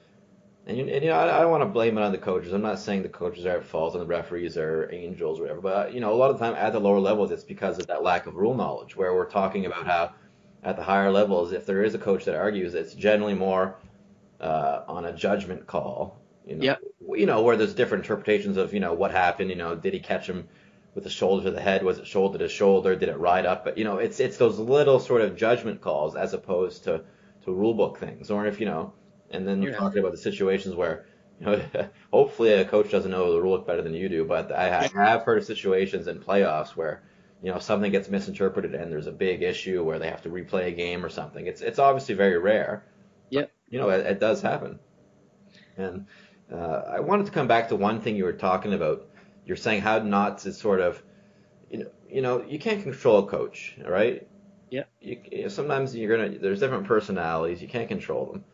and 0.66 0.77
you, 0.77 0.87
and, 0.87 1.03
you 1.03 1.11
know, 1.11 1.16
I, 1.16 1.38
I 1.38 1.40
don't 1.40 1.51
want 1.51 1.62
to 1.62 1.69
blame 1.69 1.97
it 1.99 2.03
on 2.03 2.12
the 2.12 2.19
coaches. 2.19 2.53
I'm 2.53 2.62
not 2.62 2.79
saying 2.79 3.03
the 3.03 3.09
coaches 3.09 3.47
are 3.47 3.57
at 3.57 3.64
fault 3.64 3.95
and 3.95 4.03
the 4.03 4.07
referees 4.07 4.57
are 4.57 4.90
angels 4.93 5.38
or 5.38 5.43
whatever. 5.43 5.61
But 5.61 5.95
you 5.95 6.01
know, 6.01 6.12
a 6.12 6.16
lot 6.16 6.31
of 6.31 6.38
the 6.38 6.45
time 6.45 6.55
at 6.55 6.73
the 6.73 6.81
lower 6.81 7.01
levels, 7.01 7.31
it's 7.31 7.45
because 7.45 7.79
of 7.79 7.87
that 7.88 8.03
lack 8.03 8.27
of 8.27 8.37
rule 8.37 8.55
knowledge. 8.55 8.97
Where 8.97 9.14
we're 9.14 9.31
talking 9.31 9.66
about 9.66 9.87
how 9.87 10.12
at 10.62 10.77
the 10.77 10.83
higher 10.83 11.11
levels, 11.11 11.53
if 11.53 11.66
there 11.66 11.83
is 11.83 11.95
a 11.95 11.99
coach 11.99 12.25
that 12.27 12.35
argues, 12.35 12.75
it's 12.75 12.95
generally 12.95 13.35
more 13.35 13.77
uh, 14.40 14.83
on 14.87 15.07
a 15.07 15.12
judgment 15.12 15.66
call. 15.66 16.21
You 16.47 16.57
know, 16.57 16.64
yep. 16.64 16.81
You 17.16 17.27
know, 17.27 17.42
where 17.42 17.57
there's 17.57 17.75
different 17.75 18.05
interpretations 18.05 18.57
of 18.57 18.75
you 18.75 18.81
know 18.81 18.94
what 18.94 19.11
happened. 19.11 19.51
You 19.51 19.57
know, 19.57 19.75
did 19.75 19.94
he 19.94 20.01
catch 20.01 20.29
him 20.29 20.49
with 20.94 21.05
the 21.05 21.11
shoulder 21.11 21.44
to 21.44 21.51
the 21.51 21.61
head? 21.61 21.85
Was 21.85 21.99
it 21.99 22.07
shoulder 22.07 22.38
to 22.38 22.49
shoulder? 22.49 22.96
Did 22.96 23.09
it 23.09 23.18
ride 23.18 23.46
up? 23.46 23.64
But 23.64 23.79
you 23.79 23.85
know, 23.85 23.99
it's 23.99 24.20
it's 24.20 24.37
those 24.37 24.59
little 24.59 24.99
sort 25.01 25.23
of 25.23 25.37
judgment 25.37 25.81
calls 25.81 26.16
as 26.16 26.35
opposed 26.35 26.85
to 26.85 27.05
to 27.44 27.53
rule 27.53 27.75
book 27.75 27.99
things. 27.99 28.31
Or 28.31 28.46
if 28.46 28.61
you 28.61 28.66
know 28.66 28.92
and 29.31 29.46
then 29.46 29.62
yeah. 29.62 29.77
talking 29.77 30.01
about 30.01 30.12
the 30.12 30.18
situations 30.18 30.75
where, 30.75 31.07
you 31.38 31.46
know, 31.46 31.62
hopefully 32.12 32.53
a 32.53 32.64
coach 32.64 32.90
doesn't 32.90 33.11
know 33.11 33.33
the 33.33 33.40
rule 33.40 33.57
book 33.57 33.66
better 33.66 33.83
than 33.83 33.94
you 33.94 34.09
do, 34.09 34.25
but 34.25 34.53
I, 34.53 34.90
I 34.94 35.09
have 35.09 35.23
heard 35.23 35.38
of 35.38 35.44
situations 35.44 36.09
in 36.09 36.18
playoffs 36.18 36.70
where, 36.70 37.03
you 37.42 37.51
know, 37.51 37.59
something 37.59 37.90
gets 37.92 38.09
misinterpreted 38.09 38.75
and 38.75 38.92
there's 38.92 39.07
a 39.07 39.12
big 39.12 39.42
issue 39.42 39.83
where 39.85 39.99
they 39.99 40.09
have 40.09 40.23
to 40.23 40.29
replay 40.29 40.66
a 40.66 40.73
game 40.73 41.05
or 41.05 41.09
something. 41.09 41.46
It's 41.46 41.62
it's 41.62 41.79
obviously 41.79 42.14
very 42.14 42.38
rare. 42.38 42.85
Yeah. 43.31 43.46
You 43.68 43.79
know, 43.79 43.88
it, 43.90 44.05
it 44.05 44.20
does 44.20 44.42
happen. 44.42 44.79
And 45.77 46.07
uh, 46.53 46.83
I 46.89 47.01
wanted 47.01 47.27
to 47.27 47.33
come 47.33 47.47
back 47.47 47.69
to 47.69 47.77
one 47.77 48.01
thing 48.01 48.17
you 48.17 48.25
were 48.25 48.33
talking 48.33 48.73
about. 48.73 49.07
You're 49.45 49.57
saying 49.57 49.83
how 49.83 49.99
not 50.01 50.39
to 50.39 50.53
sort 50.53 50.81
of, 50.81 51.03
you 51.71 51.79
know, 51.79 51.91
you 52.09 52.23
know, 52.23 52.45
you 52.47 52.59
can't 52.59 52.83
control 52.83 53.21
a 53.21 53.27
coach, 53.27 53.77
right? 53.87 54.27
Yeah. 54.71 54.85
You, 55.01 55.49
sometimes 55.49 55.95
you're 55.95 56.17
gonna. 56.17 56.39
There's 56.39 56.61
different 56.61 56.87
personalities. 56.87 57.61
You 57.61 57.69
can't 57.69 57.89
control 57.89 58.27
them. 58.27 58.45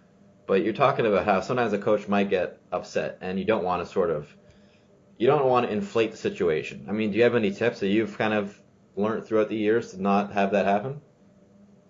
But 0.46 0.62
you're 0.62 0.74
talking 0.74 1.06
about 1.06 1.24
how 1.24 1.40
sometimes 1.40 1.72
a 1.72 1.78
coach 1.78 2.06
might 2.08 2.30
get 2.30 2.60
upset, 2.70 3.18
and 3.20 3.38
you 3.38 3.44
don't 3.44 3.64
want 3.64 3.84
to 3.84 3.92
sort 3.92 4.10
of, 4.10 4.28
you 5.18 5.26
don't 5.26 5.46
want 5.46 5.66
to 5.66 5.72
inflate 5.72 6.12
the 6.12 6.16
situation. 6.16 6.86
I 6.88 6.92
mean, 6.92 7.10
do 7.10 7.18
you 7.18 7.24
have 7.24 7.34
any 7.34 7.50
tips 7.50 7.80
that 7.80 7.88
you've 7.88 8.16
kind 8.16 8.32
of 8.32 8.56
learned 8.94 9.26
throughout 9.26 9.48
the 9.48 9.56
years 9.56 9.90
to 9.90 10.00
not 10.00 10.32
have 10.32 10.52
that 10.52 10.64
happen? 10.64 11.00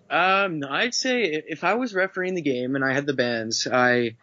Um, 0.09 0.63
I'd 0.69 0.95
say 0.95 1.43
if 1.47 1.65
I 1.65 1.75
was 1.75 1.95
refereeing 1.95 2.35
the 2.35 2.43
game 2.43 2.77
and 2.77 2.85
I 2.85 2.95
had 2.95 3.07
the 3.07 3.15
bands, 3.15 3.67
I, 3.71 4.17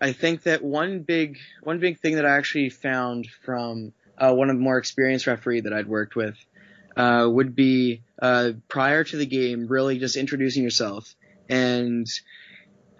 I 0.00 0.12
think 0.12 0.44
that 0.44 0.62
one 0.62 1.00
big, 1.00 1.38
one 1.62 1.78
big 1.78 2.00
thing 2.00 2.16
that 2.16 2.24
I 2.24 2.36
actually 2.36 2.70
found 2.70 3.26
from 3.44 3.92
uh, 4.16 4.34
one 4.34 4.50
of 4.50 4.56
the 4.56 4.62
more 4.62 4.78
experienced 4.78 5.26
referee 5.26 5.60
that 5.60 5.72
I'd 5.72 5.86
worked 5.86 6.14
with, 6.14 6.36
uh, 6.96 7.28
would 7.30 7.54
be 7.54 8.02
uh, 8.20 8.52
prior 8.68 9.04
to 9.04 9.16
the 9.16 9.26
game, 9.26 9.66
really 9.66 9.98
just 9.98 10.16
introducing 10.16 10.62
yourself 10.62 11.14
and 11.48 12.06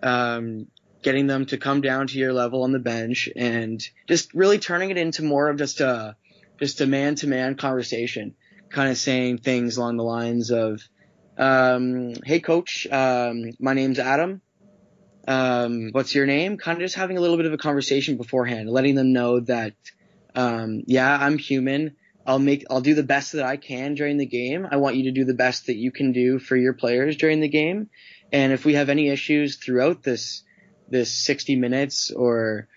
um, 0.03 0.67
getting 1.03 1.27
them 1.27 1.47
to 1.47 1.59
come 1.59 1.81
down 1.81 2.07
to 2.07 2.19
your 2.19 2.33
level 2.33 2.63
on 2.63 2.73
the 2.73 2.79
bench 2.79 3.29
and 3.37 3.83
just 4.09 4.33
really 4.35 4.59
turning 4.59 4.91
it 4.91 4.97
into 4.97 5.23
more 5.23 5.49
of 5.49 5.59
just 5.59 5.81
a 5.81 6.17
just 6.59 6.81
a 6.81 6.87
man 6.87 7.15
to 7.15 7.27
man 7.27 7.55
conversation, 7.55 8.35
kind 8.69 8.91
of 8.91 8.99
saying 8.99 9.39
things 9.39 9.79
along 9.79 9.97
the 9.97 10.05
lines 10.05 10.51
of, 10.51 10.83
um, 11.39 12.13
"Hey, 12.25 12.41
coach, 12.41 12.87
um, 12.91 13.53
my 13.59 13.73
name's 13.73 13.99
Adam. 13.99 14.43
Um, 15.26 15.90
what's 15.92 16.14
your 16.14 16.26
name? 16.26 16.56
Kind 16.56 16.78
of 16.78 16.83
just 16.83 16.96
having 16.96 17.16
a 17.16 17.20
little 17.20 17.37
bit 17.37 17.46
of 17.46 17.52
a 17.52 17.59
conversation 17.59 18.16
beforehand, 18.16 18.68
letting 18.68 18.94
them 18.94 19.12
know 19.12 19.40
that, 19.40 19.74
um, 20.35 20.83
yeah, 20.87 21.16
I'm 21.20 21.38
human. 21.38 21.96
I'll 22.26 22.38
make, 22.38 22.64
I'll 22.70 22.80
do 22.80 22.94
the 22.94 23.02
best 23.02 23.33
that 23.33 23.44
I 23.44 23.56
can 23.56 23.94
during 23.94 24.16
the 24.16 24.26
game. 24.26 24.66
I 24.70 24.76
want 24.76 24.96
you 24.96 25.04
to 25.04 25.12
do 25.12 25.24
the 25.24 25.35
best 25.35 25.66
that 25.66 25.76
you 25.76 25.90
can 25.90 26.12
do 26.12 26.38
for 26.38 26.56
your 26.56 26.74
players 26.74 27.16
during 27.16 27.40
the 27.40 27.48
game. 27.48 27.88
And 28.33 28.52
if 28.52 28.64
we 28.64 28.74
have 28.74 28.88
any 28.88 29.09
issues 29.09 29.56
throughout 29.56 30.02
this, 30.02 30.42
this 30.88 31.12
60 31.12 31.56
minutes 31.56 32.11
or, 32.11 32.68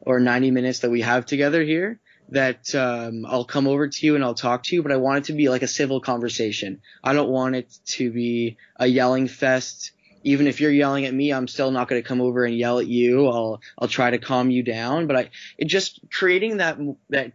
or 0.00 0.20
90 0.20 0.50
minutes 0.50 0.80
that 0.80 0.90
we 0.90 1.02
have 1.02 1.26
together 1.26 1.62
here, 1.62 2.00
that 2.30 2.74
um, 2.74 3.24
I'll 3.26 3.44
come 3.44 3.66
over 3.66 3.88
to 3.88 4.06
you 4.06 4.14
and 4.14 4.22
I'll 4.22 4.34
talk 4.34 4.64
to 4.64 4.76
you, 4.76 4.82
but 4.82 4.92
I 4.92 4.96
want 4.96 5.18
it 5.18 5.24
to 5.24 5.32
be 5.32 5.48
like 5.48 5.62
a 5.62 5.68
civil 5.68 6.00
conversation. 6.00 6.82
I 7.02 7.14
don't 7.14 7.30
want 7.30 7.56
it 7.56 7.72
to 7.86 8.10
be 8.10 8.58
a 8.76 8.86
yelling 8.86 9.28
fest. 9.28 9.92
Even 10.24 10.46
if 10.46 10.60
you're 10.60 10.70
yelling 10.70 11.06
at 11.06 11.14
me, 11.14 11.32
I'm 11.32 11.48
still 11.48 11.70
not 11.70 11.88
going 11.88 12.02
to 12.02 12.06
come 12.06 12.20
over 12.20 12.44
and 12.44 12.56
yell 12.56 12.78
at 12.78 12.86
you. 12.86 13.26
I'll 13.28 13.60
I'll 13.78 13.88
try 13.88 14.10
to 14.10 14.18
calm 14.18 14.50
you 14.50 14.62
down, 14.62 15.06
but 15.06 15.16
I 15.16 15.30
it 15.56 15.66
just 15.66 16.00
creating 16.10 16.58
that 16.58 16.78
that 17.10 17.32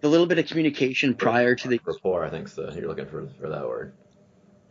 the 0.00 0.08
little 0.08 0.26
bit 0.26 0.38
of 0.38 0.46
communication 0.46 1.14
prior 1.14 1.54
to 1.54 1.68
the 1.68 1.80
rapport. 1.84 2.24
I 2.24 2.30
think 2.30 2.48
so. 2.48 2.70
You're 2.72 2.88
looking 2.88 3.06
for 3.06 3.28
for 3.40 3.48
that 3.50 3.68
word. 3.68 3.92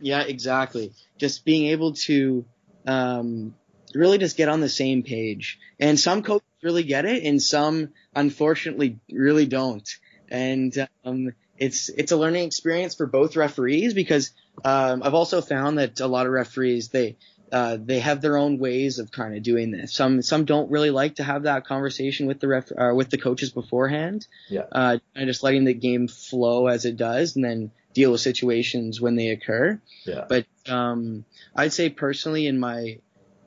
Yeah, 0.00 0.22
exactly. 0.22 0.92
Just 1.18 1.44
being 1.44 1.66
able 1.66 1.92
to 1.92 2.44
um, 2.86 3.54
really 3.94 4.18
just 4.18 4.36
get 4.36 4.48
on 4.48 4.60
the 4.60 4.68
same 4.68 5.02
page. 5.02 5.58
And 5.78 5.98
some 5.98 6.22
coaches 6.22 6.48
really 6.62 6.84
get 6.84 7.04
it, 7.04 7.24
and 7.24 7.42
some 7.42 7.90
unfortunately 8.14 8.98
really 9.10 9.46
don't. 9.46 9.88
And 10.28 10.88
um, 11.04 11.32
it's 11.58 11.88
it's 11.90 12.12
a 12.12 12.16
learning 12.16 12.46
experience 12.46 12.94
for 12.94 13.06
both 13.06 13.36
referees 13.36 13.94
because 13.94 14.32
um, 14.64 15.02
I've 15.02 15.14
also 15.14 15.40
found 15.40 15.78
that 15.78 16.00
a 16.00 16.06
lot 16.06 16.26
of 16.26 16.32
referees 16.32 16.88
they 16.88 17.16
uh, 17.52 17.76
they 17.80 18.00
have 18.00 18.20
their 18.20 18.36
own 18.36 18.58
ways 18.58 18.98
of 18.98 19.10
kind 19.10 19.36
of 19.36 19.42
doing 19.42 19.70
this. 19.70 19.94
Some 19.94 20.22
some 20.22 20.44
don't 20.44 20.70
really 20.70 20.90
like 20.90 21.16
to 21.16 21.24
have 21.24 21.44
that 21.44 21.66
conversation 21.66 22.26
with 22.26 22.40
the 22.40 22.48
ref 22.48 22.70
uh, 22.76 22.92
with 22.94 23.10
the 23.10 23.18
coaches 23.18 23.50
beforehand. 23.50 24.26
Yeah. 24.48 24.64
Uh, 24.70 24.98
and 25.14 25.26
just 25.26 25.42
letting 25.42 25.64
the 25.64 25.74
game 25.74 26.08
flow 26.08 26.66
as 26.66 26.84
it 26.84 26.96
does, 26.96 27.36
and 27.36 27.44
then 27.44 27.70
deal 27.92 28.12
with 28.12 28.20
situations 28.20 29.00
when 29.00 29.16
they 29.16 29.28
occur. 29.28 29.80
Yeah. 30.04 30.26
But 30.28 30.46
um, 30.68 31.24
I'd 31.56 31.72
say 31.72 31.90
personally, 31.90 32.46
in 32.46 32.60
my 32.60 32.98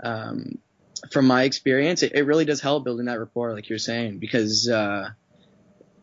um, 0.04 0.60
from 1.12 1.26
my 1.26 1.44
experience, 1.44 2.04
it, 2.04 2.14
it, 2.14 2.24
really 2.24 2.46
does 2.46 2.62
help 2.62 2.84
building 2.84 3.06
that 3.06 3.20
rapport, 3.20 3.54
like 3.54 3.70
you're 3.70 3.80
saying, 3.80 4.20
because 4.20 4.68
uh, 4.70 5.10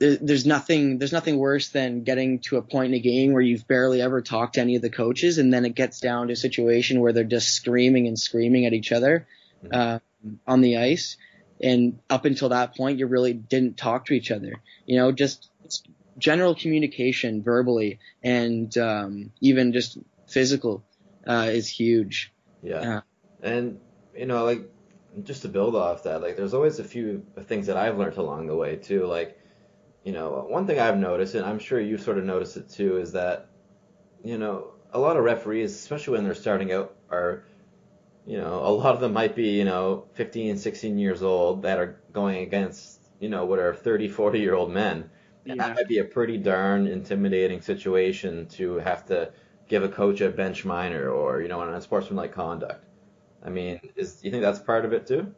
there, 0.01 0.17
there's 0.17 0.47
nothing 0.47 0.99
there's 0.99 1.13
nothing 1.13 1.37
worse 1.37 1.69
than 1.69 2.03
getting 2.03 2.41
to 2.41 2.57
a 2.57 2.63
point 2.63 2.93
in 2.93 2.99
a 2.99 3.01
game 3.01 3.33
where 3.33 3.43
you've 3.43 3.69
barely 3.69 4.03
ever 4.03 4.23
talked 4.23 4.55
to 4.55 4.61
any 4.61 4.75
of 4.75 4.83
the 4.83 4.91
coaches, 4.91 5.39
and 5.39 5.53
then 5.53 5.65
it 5.65 5.75
gets 5.77 6.01
down 6.01 6.27
to 6.27 6.33
a 6.33 6.37
situation 6.37 7.01
where 7.01 7.13
they're 7.13 7.23
just 7.23 7.51
screaming 7.51 8.09
and 8.09 8.19
screaming 8.19 8.67
at 8.67 8.73
each 8.73 8.91
other 8.91 9.29
uh, 9.73 10.01
on 10.47 10.63
the 10.63 10.79
ice, 10.79 11.19
and 11.63 12.01
up 12.09 12.25
until 12.25 12.49
that 12.49 12.75
point, 12.75 12.99
you 12.99 13.07
really 13.07 13.35
didn't 13.35 13.77
talk 13.77 14.07
to 14.07 14.15
each 14.15 14.31
other. 14.31 14.55
You 14.87 14.97
know, 14.97 15.13
just 15.13 15.51
general 16.19 16.55
communication 16.55 17.43
verbally 17.43 17.99
and 18.23 18.77
um, 18.79 19.33
even 19.41 19.73
just 19.73 19.99
physical 20.29 20.83
uh, 21.27 21.49
is 21.51 21.69
huge. 21.69 22.33
Yeah, 22.63 22.97
uh, 22.97 23.01
and 23.43 23.79
you 24.17 24.25
know, 24.25 24.45
like 24.45 24.63
just 25.25 25.43
to 25.43 25.49
build 25.49 25.77
off 25.77 26.05
that, 26.05 26.23
like 26.23 26.39
there's 26.39 26.55
always 26.55 26.79
a 26.79 26.85
few 26.85 27.27
things 27.43 27.67
that 27.67 27.77
I've 27.77 27.99
learned 27.99 28.17
along 28.17 28.47
the 28.47 28.57
way 28.57 28.77
too. 28.77 29.05
Like, 29.05 29.40
you 30.05 30.13
know, 30.13 30.47
one 30.49 30.67
thing 30.67 30.81
I've 30.81 30.99
noticed, 30.99 31.35
and 31.35 31.45
I'm 31.45 31.59
sure 31.59 31.81
you've 31.81 32.01
sort 32.01 32.19
of 32.19 32.25
noticed 32.25 32.57
it 32.57 32.71
too, 32.71 32.99
is 32.99 33.13
that, 33.13 33.49
you 34.25 34.39
know, 34.39 34.73
a 34.93 34.99
lot 34.99 35.17
of 35.17 35.25
referees, 35.25 35.75
especially 35.75 36.15
when 36.15 36.25
they're 36.25 36.35
starting 36.35 36.73
out, 36.73 36.95
are, 37.11 37.45
you 38.27 38.39
know, 38.39 38.61
a 38.65 38.73
lot 38.73 38.95
of 38.95 39.01
them 39.01 39.13
might 39.13 39.37
be, 39.37 39.51
you 39.51 39.65
know, 39.65 40.07
15, 40.15 40.57
16 40.57 40.99
years 40.99 41.23
old 41.23 41.63
that 41.63 41.79
are 41.79 42.01
going 42.13 42.43
against, 42.43 43.01
you 43.19 43.29
know, 43.29 43.45
what 43.45 43.59
are 43.59 43.75
30, 43.75 44.09
40 44.09 44.39
year 44.39 44.55
old 44.55 44.73
men. 44.73 45.11
And 45.47 45.57
yeah. 45.57 45.69
that 45.69 45.77
might 45.77 45.89
be 45.89 45.99
a 45.99 46.05
pretty 46.05 46.39
darn 46.39 46.87
intimidating 46.87 47.61
situation 47.61 48.47
to 48.49 48.77
have 48.79 49.07
to 49.07 49.33
give 49.69 49.83
a 49.83 49.89
coach 49.89 50.21
a 50.21 50.29
bench 50.29 50.65
minor 50.65 51.11
or, 51.11 51.41
you 51.41 51.49
know, 51.49 51.61
an 51.61 51.73
unsportsmanlike 51.73 52.33
conduct. 52.33 52.85
I 53.43 53.49
mean, 53.49 53.81
is 53.97 54.21
you 54.23 54.31
think 54.31 54.43
that's 54.43 54.59
part 54.59 54.85
of 54.85 54.93
it 54.93 55.07
too? 55.07 55.35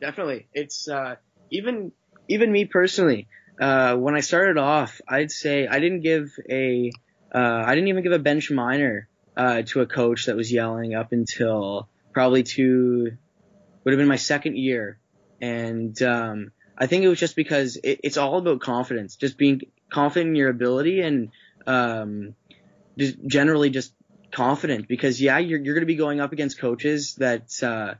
Definitely. 0.00 0.48
It's 0.54 0.88
uh, 0.88 1.16
even 1.50 1.92
even 2.28 2.50
me 2.50 2.64
personally. 2.64 3.28
Uh, 3.60 3.96
when 3.96 4.14
I 4.14 4.20
started 4.20 4.58
off, 4.58 5.00
I'd 5.08 5.30
say 5.30 5.66
I 5.66 5.80
didn't 5.80 6.00
give 6.00 6.32
a 6.48 6.92
uh, 7.34 7.62
I 7.66 7.74
didn't 7.74 7.88
even 7.88 8.02
give 8.02 8.12
a 8.12 8.18
bench 8.18 8.50
minor 8.50 9.08
uh, 9.36 9.62
to 9.66 9.80
a 9.80 9.86
coach 9.86 10.26
that 10.26 10.36
was 10.36 10.52
yelling 10.52 10.94
up 10.94 11.12
until 11.12 11.88
probably 12.12 12.42
to 12.42 13.16
would 13.84 13.92
have 13.92 13.98
been 13.98 14.08
my 14.08 14.16
second 14.16 14.56
year, 14.56 14.98
and 15.40 16.00
um, 16.02 16.52
I 16.76 16.86
think 16.86 17.04
it 17.04 17.08
was 17.08 17.18
just 17.18 17.36
because 17.36 17.76
it, 17.76 18.00
it's 18.04 18.16
all 18.16 18.38
about 18.38 18.60
confidence, 18.60 19.16
just 19.16 19.38
being 19.38 19.62
confident 19.90 20.30
in 20.30 20.34
your 20.34 20.50
ability 20.50 21.00
and 21.00 21.30
um, 21.66 22.34
just 22.98 23.16
generally 23.26 23.70
just 23.70 23.92
confident 24.32 24.88
because 24.88 25.20
yeah, 25.20 25.38
you're 25.38 25.60
you're 25.60 25.74
going 25.74 25.82
to 25.82 25.86
be 25.86 25.96
going 25.96 26.20
up 26.20 26.32
against 26.32 26.58
coaches 26.58 27.14
that 27.16 27.62
uh, 27.62 27.94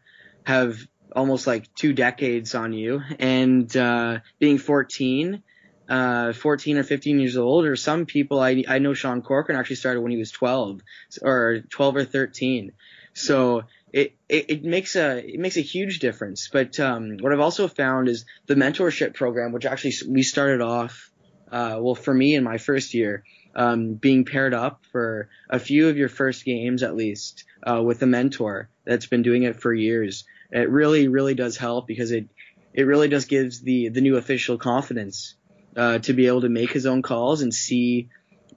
have 0.45 0.79
almost 1.15 1.47
like 1.47 1.75
two 1.75 1.93
decades 1.93 2.55
on 2.55 2.73
you, 2.73 3.01
and 3.19 3.75
uh, 3.77 4.19
being 4.39 4.59
14. 4.59 5.43
Uh, 5.89 6.33
14 6.33 6.79
or 6.79 6.83
15 6.83 7.21
years 7.21 7.37
old, 7.37 7.65
or 7.65 7.77
some 7.77 8.07
people, 8.07 8.41
I, 8.41 8.65
I 8.67 8.81
know 8.81 8.93
Sean 8.93 9.23
Corcoran 9.23 9.57
actually 9.57 9.77
started 9.77 10.01
when 10.01 10.11
he 10.11 10.19
was 10.19 10.33
12, 10.33 10.81
or 11.23 11.61
12 11.71 11.97
or 11.97 12.05
13. 12.05 12.73
So 13.15 13.63
it, 13.93 14.15
it, 14.29 14.51
it 14.51 14.65
makes 14.65 14.95
a 14.95 15.19
it 15.19 15.41
makes 15.41 15.57
a 15.57 15.63
huge 15.63 16.01
difference. 16.01 16.49
But 16.53 16.79
um, 16.81 17.17
what 17.19 17.33
I've 17.33 17.41
also 17.41 17.67
found 17.67 18.09
is 18.09 18.27
the 18.47 18.55
mentorship 18.55 19.15
program, 19.15 19.53
which 19.53 19.65
actually 19.65 19.95
we 20.09 20.23
started 20.23 20.61
off, 20.61 21.11
uh, 21.51 21.79
well, 21.81 21.95
for 21.95 22.13
me 22.13 22.35
in 22.35 22.45
my 22.45 22.59
first 22.59 22.93
year, 22.93 23.25
um, 23.55 23.95
being 23.95 24.27
paired 24.27 24.53
up 24.53 24.85
for 24.93 25.31
a 25.49 25.59
few 25.59 25.89
of 25.89 25.97
your 25.97 26.11
first 26.11 26.45
games 26.45 26.83
at 26.83 26.95
least 26.95 27.45
uh, 27.63 27.83
with 27.83 28.03
a 28.03 28.07
mentor 28.07 28.69
that's 28.85 29.07
been 29.07 29.23
doing 29.23 29.45
it 29.45 29.63
for 29.63 29.73
years. 29.73 30.25
It 30.51 30.69
really, 30.69 31.09
really 31.09 31.35
does 31.35 31.57
help 31.57 31.87
because 31.87 32.11
it 32.11 32.29
it 32.75 32.83
really 32.83 33.09
just 33.09 33.29
gives 33.29 33.63
the 33.63 33.89
the 33.89 34.03
new 34.03 34.17
official 34.17 34.59
confidence 34.59 35.37
uh, 35.77 35.99
to 36.01 36.13
be 36.13 36.27
able 36.27 36.41
to 36.41 36.49
make 36.49 36.73
his 36.73 36.87
own 36.87 37.03
calls 37.03 37.43
and 37.43 37.53
see 37.53 38.09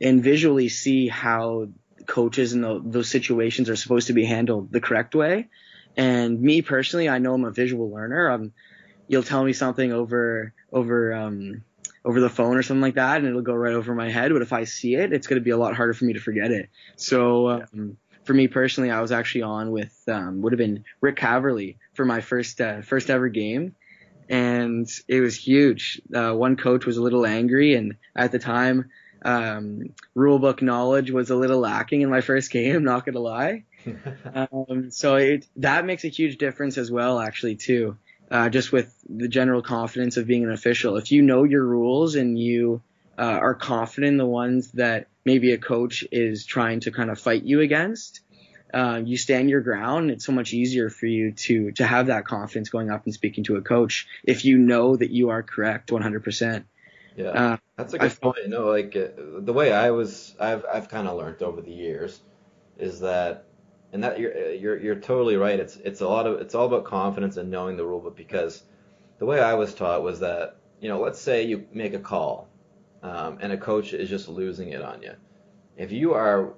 and 0.02 0.24
visually 0.24 0.70
see 0.70 1.08
how 1.08 1.68
coaches 2.08 2.54
and 2.54 2.64
the, 2.64 2.82
those 2.84 3.10
situations 3.10 3.70
are 3.70 3.76
supposed 3.76 4.08
to 4.08 4.14
be 4.14 4.26
handled 4.26 4.72
the 4.72 4.82
correct 4.82 5.14
way. 5.14 5.50
And 5.98 6.40
me 6.42 6.62
personally, 6.62 7.10
I 7.10 7.20
know 7.20 7.34
I'm 7.34 7.44
a 7.44 7.52
visual 7.52 7.92
learner. 7.92 8.32
Um, 8.32 8.54
you'll 9.08 9.24
tell 9.24 9.44
me 9.44 9.54
something 9.54 9.92
over 9.92 10.54
over 10.72 11.14
um, 11.14 11.64
over 12.06 12.22
the 12.22 12.30
phone 12.30 12.58
or 12.58 12.64
something 12.64 12.82
like 12.82 12.96
that, 12.96 13.18
and 13.18 13.28
it'll 13.28 13.42
go 13.42 13.54
right 13.54 13.74
over 13.74 13.94
my 13.94 14.10
head. 14.10 14.32
But 14.32 14.42
if 14.42 14.54
I 14.54 14.64
see 14.64 14.96
it, 14.96 15.12
it's 15.12 15.28
going 15.28 15.40
to 15.40 15.44
be 15.44 15.52
a 15.52 15.58
lot 15.58 15.76
harder 15.76 15.94
for 15.94 16.06
me 16.06 16.14
to 16.14 16.20
forget 16.20 16.52
it. 16.52 16.70
So 16.96 17.50
um, 17.50 17.98
for 18.24 18.34
me 18.34 18.48
personally, 18.48 18.92
I 18.92 19.02
was 19.02 19.12
actually 19.12 19.42
on 19.42 19.72
with 19.72 19.94
um, 20.08 20.42
would 20.42 20.54
have 20.54 20.58
been 20.58 20.86
Rick 21.02 21.18
Caverly 21.18 21.78
for 21.96 22.06
my 22.06 22.22
first 22.22 22.62
uh, 22.62 22.82
first 22.82 23.10
ever 23.10 23.28
game, 23.28 23.76
and 24.30 24.88
it 25.08 25.20
was 25.20 25.36
huge. 25.36 26.02
Uh, 26.14 26.32
one 26.32 26.56
coach 26.56 26.86
was 26.86 26.98
a 26.98 27.02
little 27.02 27.26
angry, 27.26 27.76
and 27.76 27.96
at 28.16 28.32
the 28.32 28.40
time, 28.40 28.90
um, 29.24 29.94
rule 30.16 30.40
book 30.40 30.62
knowledge 30.62 31.12
was 31.12 31.30
a 31.30 31.36
little 31.36 31.60
lacking 31.60 32.02
in 32.02 32.10
my 32.10 32.22
first 32.22 32.52
game. 32.52 32.84
Not 32.84 33.06
gonna 33.06 33.20
lie. 33.20 33.66
um, 34.34 34.92
so 34.92 35.16
it 35.16 35.46
that 35.58 35.86
makes 35.86 36.06
a 36.06 36.10
huge 36.10 36.38
difference 36.38 36.78
as 36.78 36.92
well, 36.92 37.20
actually 37.20 37.56
too 37.56 37.98
uh, 38.32 38.50
just 38.50 38.72
with 38.72 38.96
the 39.08 39.28
general 39.28 39.62
confidence 39.62 40.18
of 40.18 40.28
being 40.28 40.44
an 40.44 40.52
official. 40.52 40.98
If 40.98 41.12
you 41.12 41.22
know 41.22 41.44
your 41.44 41.64
rules 41.64 42.16
and 42.16 42.38
you 42.38 42.82
uh, 43.18 43.22
are 43.22 43.56
confident 43.56 44.12
in 44.14 44.18
the 44.18 44.26
ones 44.26 44.72
that 44.74 45.08
maybe 45.26 45.52
a 45.52 45.58
coach 45.58 46.06
is 46.12 46.46
trying 46.46 46.82
to 46.82 46.92
kind 46.92 47.10
of 47.10 47.20
fight 47.20 47.44
you 47.44 47.62
against, 47.62 48.22
uh, 48.74 49.02
you 49.04 49.18
stand 49.18 49.50
your 49.50 49.62
ground. 49.62 50.12
It's 50.12 50.26
so 50.26 50.32
much 50.32 50.54
easier 50.54 50.90
for 50.90 51.06
you 51.06 51.32
to 51.32 51.72
to 51.74 51.86
have 51.86 52.08
that 52.08 52.26
confidence 52.26 52.70
going 52.70 52.90
up 52.90 53.06
and 53.06 53.14
speaking 53.14 53.44
to 53.46 53.56
a 53.56 53.62
coach 53.62 54.08
if 54.24 54.46
you 54.46 54.58
know 54.58 54.96
that 54.96 55.10
you 55.10 55.30
are 55.30 55.44
correct 55.44 55.90
100%. 55.90 56.64
Yeah, 57.16 57.28
uh, 57.28 57.58
that's 57.76 57.94
a 57.94 57.98
good 57.98 58.12
I, 58.12 58.16
point. 58.16 58.38
You 58.44 58.50
know, 58.50 58.68
like 58.68 58.96
uh, 58.96 59.08
the 59.40 59.54
way 59.54 59.74
I 59.74 59.92
was, 59.92 60.36
I've 60.40 60.66
I've 60.72 60.90
kind 60.90 61.08
of 61.08 61.18
learned 61.18 61.42
over 61.42 61.62
the 61.62 61.72
years 61.72 62.20
is 62.78 63.02
that 63.02 63.46
and 63.92 64.04
that 64.04 64.20
you're 64.20 64.52
you're 64.54 64.80
you're 64.80 64.96
totally 64.96 65.36
right. 65.36 65.60
It's 65.60 65.76
it's 65.78 66.02
a 66.02 66.08
lot 66.08 66.28
of 66.28 66.40
it's 66.40 66.56
all 66.56 66.66
about 66.66 66.86
confidence 66.86 67.38
and 67.38 67.50
knowing 67.50 67.78
the 67.78 67.86
rule 67.86 68.00
book 68.00 68.16
because 68.16 68.64
the 69.18 69.26
way 69.26 69.40
I 69.42 69.56
was 69.56 69.74
taught 69.74 70.04
was 70.04 70.20
that 70.20 70.58
you 70.80 70.90
know 70.90 71.00
let's 71.00 71.20
say 71.20 71.44
you 71.44 71.66
make 71.74 71.94
a 71.94 72.00
call 72.00 72.48
um, 73.02 73.38
and 73.42 73.52
a 73.52 73.58
coach 73.58 73.94
is 73.94 74.10
just 74.10 74.30
losing 74.30 74.70
it 74.70 74.82
on 74.82 75.02
you. 75.02 75.14
If 75.76 75.92
you 75.92 76.14
are 76.14 76.54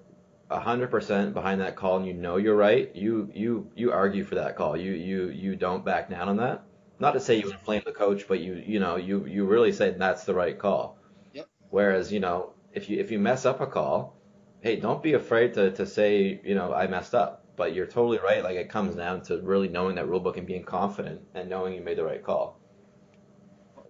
100% 0.52 1.34
behind 1.34 1.62
that 1.62 1.76
call 1.76 1.98
and 1.98 2.06
you 2.06 2.14
know 2.14 2.38
you're 2.38 2.56
right, 2.56 2.96
you 2.96 3.32
you 3.34 3.72
you 3.76 3.92
argue 3.92 4.24
for 4.24 4.36
that 4.36 4.56
call. 4.56 4.78
You 4.78 4.92
you 4.92 5.30
you 5.30 5.56
don't 5.56 5.84
back 5.84 6.10
down 6.10 6.30
on 6.30 6.38
that. 6.38 6.64
Not 7.00 7.14
to 7.14 7.20
say 7.20 7.36
you 7.36 7.52
inflame 7.52 7.82
the 7.86 7.92
coach, 7.92 8.28
but 8.28 8.40
you 8.40 8.62
you 8.66 8.80
know 8.80 8.96
you 8.98 9.26
you 9.26 9.46
really 9.46 9.72
say 9.72 9.92
that's 9.92 10.24
the 10.24 10.34
right 10.34 10.58
call. 10.58 10.98
Yep. 11.34 11.48
Whereas 11.70 12.12
you 12.12 12.20
know 12.20 12.54
if 12.74 12.90
you 12.90 13.00
if 13.00 13.12
you 13.12 13.20
mess 13.20 13.46
up 13.46 13.62
a 13.62 13.68
call 13.68 14.22
hey, 14.62 14.76
don't 14.76 15.04
be 15.04 15.14
afraid 15.14 15.56
to, 15.56 15.72
to 15.72 15.86
say, 15.86 16.40
you 16.44 16.56
know, 16.56 16.74
I 16.74 16.88
messed 16.88 17.14
up. 17.14 17.40
But 17.58 17.76
you're 17.76 17.86
totally 17.86 18.18
right. 18.18 18.44
Like 18.44 18.56
it 18.56 18.70
comes 18.70 18.96
down 18.96 19.24
to 19.24 19.40
really 19.42 19.68
knowing 19.68 19.96
that 19.96 20.08
rule 20.08 20.22
book 20.22 20.38
and 20.38 20.48
being 20.48 20.64
confident 20.64 21.22
and 21.36 21.50
knowing 21.50 21.76
you 21.76 21.82
made 21.82 21.98
the 21.98 22.04
right 22.04 22.24
call. 22.24 22.60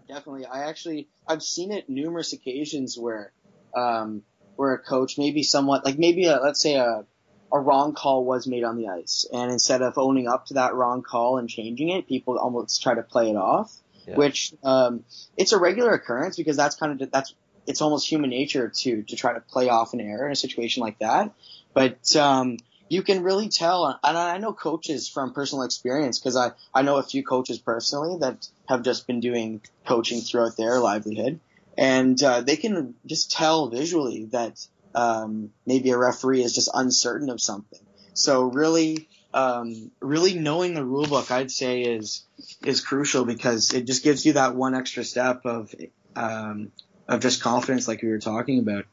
Definitely, 0.08 0.46
I 0.46 0.64
actually 0.68 1.08
I've 1.28 1.44
seen 1.44 1.72
it 1.72 1.88
numerous 1.88 2.34
occasions 2.34 2.98
where 2.98 3.32
um, 3.74 4.24
where 4.56 4.74
a 4.74 4.80
coach 4.80 5.18
maybe 5.18 5.44
somewhat 5.44 5.86
like 5.86 5.98
maybe 5.98 6.26
a, 6.26 6.38
let's 6.38 6.62
say 6.62 6.76
a 6.76 7.06
a 7.54 7.60
wrong 7.60 7.94
call 7.94 8.24
was 8.24 8.48
made 8.48 8.64
on 8.64 8.78
the 8.78 8.88
ice, 8.88 9.26
and 9.32 9.52
instead 9.52 9.82
of 9.82 9.98
owning 9.98 10.28
up 10.28 10.46
to 10.48 10.54
that 10.56 10.74
wrong 10.74 11.04
call 11.04 11.38
and 11.38 11.50
changing 11.50 11.90
it, 11.90 12.08
people 12.08 12.38
almost 12.38 12.82
try 12.82 12.94
to 12.94 13.04
play 13.04 13.30
it 13.30 13.36
off. 13.36 13.74
Yeah. 14.08 14.16
Which 14.16 14.54
um, 14.64 15.04
it's 15.38 15.52
a 15.52 15.60
regular 15.60 15.92
occurrence 15.92 16.36
because 16.36 16.58
that's 16.58 16.76
kind 16.76 17.02
of 17.02 17.12
that's 17.12 17.36
it's 17.68 17.82
almost 17.82 18.10
human 18.10 18.30
nature 18.30 18.70
to 18.70 19.04
to 19.04 19.16
try 19.16 19.34
to 19.34 19.42
play 19.42 19.70
off 19.70 19.94
an 19.94 20.02
error 20.02 20.26
in 20.26 20.32
a 20.32 20.36
situation 20.36 20.82
like 20.82 21.00
that. 21.00 21.34
But 21.74 22.16
um, 22.16 22.58
you 22.90 23.04
can 23.04 23.24
really 23.24 23.50
tell, 23.50 23.86
and 24.04 24.18
I 24.18 24.38
know 24.38 24.54
coaches 24.54 25.08
from 25.08 25.34
personal 25.34 25.64
experience 25.64 26.20
because 26.20 26.36
I 26.36 26.52
I 26.74 26.82
know 26.82 26.98
a 26.98 27.04
few 27.04 27.24
coaches 27.24 27.60
personally 27.60 28.18
that 28.20 28.48
have 28.68 28.84
just 28.84 29.08
been 29.08 29.20
doing 29.20 29.62
coaching 29.86 30.22
throughout 30.22 30.58
their 30.58 30.80
livelihood, 30.80 31.40
and 31.78 32.22
uh, 32.22 32.42
they 32.42 32.56
can 32.56 32.96
just 33.06 33.32
tell 33.32 33.70
visually 33.70 34.26
that 34.32 34.66
um, 34.96 35.52
maybe 35.66 35.92
a 35.92 35.98
referee 35.98 36.44
is 36.44 36.54
just 36.54 36.70
uncertain 36.74 37.30
of 37.30 37.42
something. 37.42 37.80
So 38.14 38.44
really, 38.44 39.08
um, 39.34 39.92
really 40.02 40.34
knowing 40.38 40.74
the 40.74 40.86
rule 40.86 41.08
book, 41.08 41.32
I'd 41.32 41.52
say 41.52 41.82
is 41.82 42.26
is 42.66 42.82
crucial 42.82 43.26
because 43.26 43.74
it 43.74 43.86
just 43.86 44.04
gives 44.04 44.26
you 44.26 44.34
that 44.34 44.56
one 44.56 44.76
extra 44.76 45.04
step 45.04 45.46
of 45.46 45.74
um, 46.16 46.72
of 47.08 47.22
just 47.22 47.42
confidence, 47.42 47.88
like 47.88 48.02
we 48.02 48.10
were 48.10 48.20
talking 48.20 48.60
about, 48.60 48.86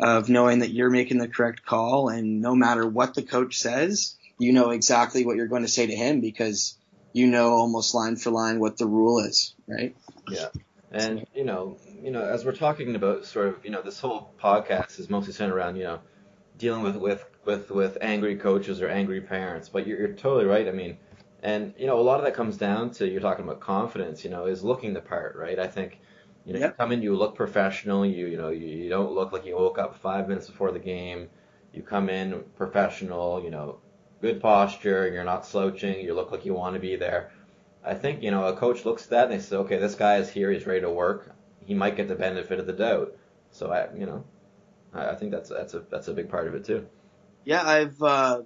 of 0.00 0.28
knowing 0.28 0.60
that 0.60 0.70
you're 0.70 0.90
making 0.90 1.18
the 1.18 1.28
correct 1.28 1.64
call, 1.64 2.08
and 2.08 2.40
no 2.40 2.54
matter 2.54 2.86
what 2.86 3.14
the 3.14 3.22
coach 3.22 3.58
says, 3.58 4.16
you 4.38 4.52
know 4.52 4.70
exactly 4.70 5.24
what 5.24 5.36
you're 5.36 5.46
going 5.46 5.62
to 5.62 5.68
say 5.68 5.86
to 5.86 5.96
him 5.96 6.20
because 6.20 6.76
you 7.12 7.26
know 7.26 7.50
almost 7.50 7.94
line 7.94 8.16
for 8.16 8.30
line 8.30 8.60
what 8.60 8.76
the 8.76 8.86
rule 8.86 9.20
is, 9.20 9.54
right? 9.66 9.96
Yeah. 10.28 10.48
And 10.90 11.26
you 11.34 11.44
know, 11.44 11.76
you 12.02 12.10
know, 12.10 12.22
as 12.22 12.44
we're 12.44 12.52
talking 12.52 12.94
about 12.94 13.26
sort 13.26 13.48
of, 13.48 13.64
you 13.64 13.70
know, 13.70 13.82
this 13.82 14.00
whole 14.00 14.32
podcast 14.42 14.98
is 14.98 15.10
mostly 15.10 15.32
centered 15.32 15.54
around, 15.54 15.76
you 15.76 15.84
know, 15.84 16.00
dealing 16.56 16.82
with 16.82 16.96
with 16.96 17.24
with 17.44 17.70
with 17.70 17.98
angry 18.00 18.36
coaches 18.36 18.80
or 18.80 18.88
angry 18.88 19.20
parents. 19.20 19.68
But 19.68 19.86
you're, 19.86 19.98
you're 19.98 20.14
totally 20.14 20.46
right. 20.46 20.66
I 20.66 20.72
mean, 20.72 20.96
and 21.42 21.74
you 21.78 21.86
know, 21.86 21.98
a 21.98 22.02
lot 22.02 22.18
of 22.18 22.24
that 22.24 22.34
comes 22.34 22.56
down 22.56 22.90
to 22.92 23.08
you're 23.08 23.20
talking 23.20 23.44
about 23.44 23.60
confidence. 23.60 24.24
You 24.24 24.30
know, 24.30 24.46
is 24.46 24.64
looking 24.64 24.94
the 24.94 25.00
part, 25.00 25.36
right? 25.36 25.58
I 25.58 25.66
think. 25.66 26.00
You 26.44 26.54
know, 26.54 26.60
yep. 26.60 26.70
you 26.70 26.76
come 26.76 26.92
in, 26.92 27.02
you 27.02 27.14
look 27.14 27.34
professional. 27.34 28.06
You 28.06 28.26
you 28.26 28.38
know, 28.38 28.48
you, 28.48 28.66
you 28.66 28.88
don't 28.88 29.12
look 29.12 29.32
like 29.32 29.44
you 29.44 29.54
woke 29.54 29.78
up 29.78 29.98
five 29.98 30.28
minutes 30.28 30.46
before 30.46 30.72
the 30.72 30.78
game. 30.78 31.28
You 31.74 31.82
come 31.82 32.08
in 32.08 32.42
professional. 32.56 33.42
You 33.42 33.50
know, 33.50 33.80
good 34.22 34.40
posture. 34.40 35.10
You're 35.12 35.24
not 35.24 35.44
slouching. 35.44 36.00
You 36.00 36.14
look 36.14 36.32
like 36.32 36.46
you 36.46 36.54
want 36.54 36.72
to 36.74 36.80
be 36.80 36.96
there. 36.96 37.32
I 37.84 37.94
think 37.94 38.22
you 38.22 38.30
know 38.30 38.46
a 38.46 38.56
coach 38.56 38.84
looks 38.84 39.04
at 39.04 39.10
that 39.10 39.30
and 39.30 39.32
they 39.32 39.42
say, 39.42 39.56
okay, 39.56 39.78
this 39.78 39.94
guy 39.94 40.16
is 40.16 40.28
here. 40.28 40.50
He's 40.50 40.66
ready 40.66 40.80
to 40.82 40.90
work. 40.90 41.34
He 41.64 41.74
might 41.74 41.96
get 41.96 42.08
the 42.08 42.14
benefit 42.14 42.58
of 42.58 42.66
the 42.66 42.72
doubt. 42.72 43.16
So 43.50 43.70
I, 43.70 43.88
you 43.94 44.06
know, 44.06 44.24
I, 44.92 45.10
I 45.10 45.14
think 45.14 45.32
that's 45.32 45.48
that's 45.48 45.74
a 45.74 45.80
that's 45.90 46.08
a 46.08 46.12
big 46.12 46.28
part 46.28 46.48
of 46.48 46.54
it 46.54 46.64
too. 46.64 46.86
Yeah, 47.44 47.62
I've 47.62 48.02
uh, 48.02 48.42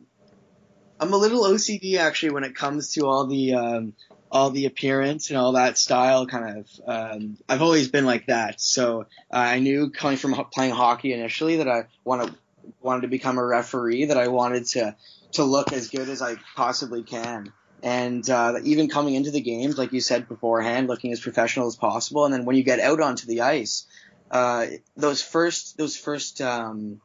I'm 1.01 1.13
a 1.13 1.17
little 1.17 1.43
OCD 1.43 1.97
actually 1.99 2.33
when 2.33 2.45
it 2.45 2.55
comes 2.55 2.93
to 2.95 3.07
all 3.07 3.27
the 3.27 3.55
um, 3.55 3.95
all 4.31 4.51
the 4.51 4.67
appearance 4.67 5.31
and 5.31 5.39
all 5.39 5.53
that 5.53 5.77
style 5.77 6.27
kind 6.27 6.59
of. 6.59 6.69
Um, 6.87 7.39
I've 7.49 7.63
always 7.63 7.89
been 7.89 8.05
like 8.07 8.27
that. 8.27 8.61
So 8.61 9.07
uh, 9.33 9.37
I 9.37 9.59
knew 9.59 9.91
coming 9.91 10.17
from 10.17 10.35
playing 10.53 10.73
hockey 10.73 11.13
initially 11.13 11.57
that 11.57 11.69
I 11.69 11.87
wanted 12.05 12.35
wanted 12.81 13.03
to 13.03 13.09
become 13.09 13.39
a 13.39 13.45
referee. 13.45 14.07
That 14.07 14.17
I 14.17 14.29
wanted 14.29 14.67
to 14.69 14.97
to 15.33 15.45
look 15.45 15.73
as 15.73 15.89
good 15.89 16.09
as 16.09 16.23
I 16.23 16.37
possibly 16.55 17.03
can. 17.03 17.53
And 17.83 18.29
uh, 18.31 18.61
even 18.63 18.89
coming 18.89 19.15
into 19.15 19.33
the 19.33 19.41
games, 19.41 19.77
like 19.77 19.93
you 19.93 20.01
said 20.01 20.29
beforehand, 20.29 20.87
looking 20.87 21.13
as 21.13 21.21
professional 21.21 21.67
as 21.67 21.75
possible. 21.75 22.25
And 22.25 22.33
then 22.33 22.45
when 22.45 22.55
you 22.55 22.63
get 22.63 22.79
out 22.79 23.01
onto 23.01 23.27
the 23.27 23.41
ice, 23.41 23.87
uh, 24.31 24.67
those 24.97 25.21
first 25.21 25.77
those 25.77 25.97
first 25.97 26.41
um, 26.41 27.01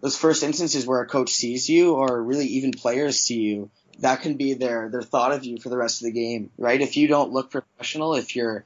those 0.00 0.16
first 0.16 0.42
instances 0.42 0.86
where 0.86 1.00
a 1.00 1.06
coach 1.06 1.30
sees 1.30 1.68
you, 1.68 1.94
or 1.94 2.22
really 2.22 2.46
even 2.46 2.72
players 2.72 3.20
see 3.20 3.40
you, 3.40 3.70
that 4.00 4.20
can 4.20 4.36
be 4.36 4.54
their 4.54 4.90
their 4.90 5.02
thought 5.02 5.32
of 5.32 5.44
you 5.44 5.58
for 5.58 5.68
the 5.68 5.76
rest 5.76 6.02
of 6.02 6.06
the 6.06 6.12
game, 6.12 6.50
right? 6.58 6.80
If 6.80 6.96
you 6.96 7.08
don't 7.08 7.32
look 7.32 7.50
professional, 7.50 8.14
if 8.14 8.36
you're 8.36 8.64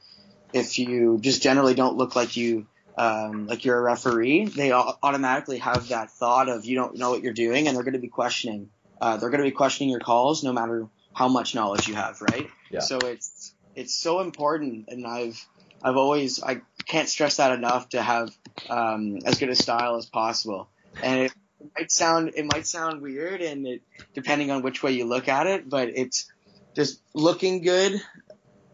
if 0.53 0.79
you 0.79 1.19
just 1.21 1.43
generally 1.43 1.75
don't 1.75 1.97
look 1.97 2.17
like 2.17 2.37
you 2.37 2.67
um, 2.97 3.47
like 3.47 3.64
you're 3.64 3.79
a 3.79 3.83
referee, 3.83 4.47
they 4.47 4.73
automatically 4.73 5.59
have 5.59 5.88
that 5.88 6.11
thought 6.11 6.49
of 6.49 6.64
you 6.64 6.75
don't 6.75 6.97
know 6.97 7.11
what 7.11 7.23
you're 7.23 7.33
doing, 7.33 7.69
and 7.69 7.77
they're 7.77 7.85
going 7.85 7.93
to 7.93 8.01
be 8.01 8.09
questioning. 8.09 8.71
Uh, 9.01 9.17
they're 9.19 9.31
going 9.31 9.43
to 9.43 9.49
be 9.49 9.55
questioning 9.55 9.91
your 9.91 10.01
calls, 10.01 10.43
no 10.43 10.53
matter 10.53 10.88
how 11.14 11.29
much 11.29 11.55
knowledge 11.55 11.88
you 11.88 11.94
have, 11.94 12.21
right? 12.21 12.49
Yeah. 12.71 12.81
So 12.81 12.99
it's 12.99 13.55
it's 13.75 13.94
so 13.94 14.21
important, 14.21 14.88
and 14.88 15.07
I've 15.07 15.44
I've 15.83 15.97
always 15.97 16.42
I 16.42 16.61
can't 16.87 17.09
stress 17.09 17.37
that 17.37 17.53
enough 17.53 17.90
to 17.90 18.03
have 18.03 18.31
um, 18.68 19.18
as 19.25 19.38
good 19.38 19.49
a 19.51 19.55
style 19.55 19.97
as 19.97 20.07
possible. 20.07 20.68
And 21.03 21.21
it, 21.27 21.33
might 21.77 21.90
sound 21.90 22.33
it 22.37 22.44
might 22.44 22.66
sound 22.66 23.03
weird, 23.03 23.40
and 23.40 23.66
it, 23.66 23.83
depending 24.14 24.51
on 24.51 24.62
which 24.62 24.83
way 24.83 24.92
you 24.92 25.05
look 25.05 25.29
at 25.29 25.47
it, 25.47 25.68
but 25.68 25.88
it's 25.88 26.31
just 26.75 27.01
looking 27.14 27.62
good. 27.62 28.01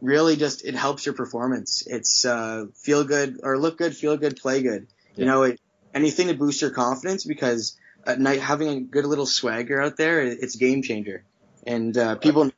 Really, 0.00 0.36
just 0.36 0.64
it 0.64 0.74
helps 0.74 1.06
your 1.06 1.14
performance. 1.14 1.82
It's 1.86 2.24
uh, 2.26 2.66
feel 2.74 3.04
good 3.04 3.40
or 3.42 3.58
look 3.58 3.78
good, 3.78 3.96
feel 3.96 4.16
good, 4.18 4.36
play 4.36 4.62
good. 4.62 4.86
Yeah. 5.14 5.20
You 5.20 5.24
know, 5.24 5.42
it, 5.44 5.60
anything 5.94 6.28
to 6.28 6.34
boost 6.34 6.60
your 6.60 6.70
confidence 6.70 7.24
because 7.24 7.78
at 8.06 8.20
night 8.20 8.40
having 8.40 8.68
a 8.68 8.80
good 8.80 9.06
little 9.06 9.24
swagger 9.24 9.80
out 9.80 9.96
there, 9.96 10.20
it's 10.20 10.56
game 10.56 10.82
changer 10.82 11.24
and 11.66 11.96
uh, 11.96 12.16
people. 12.16 12.50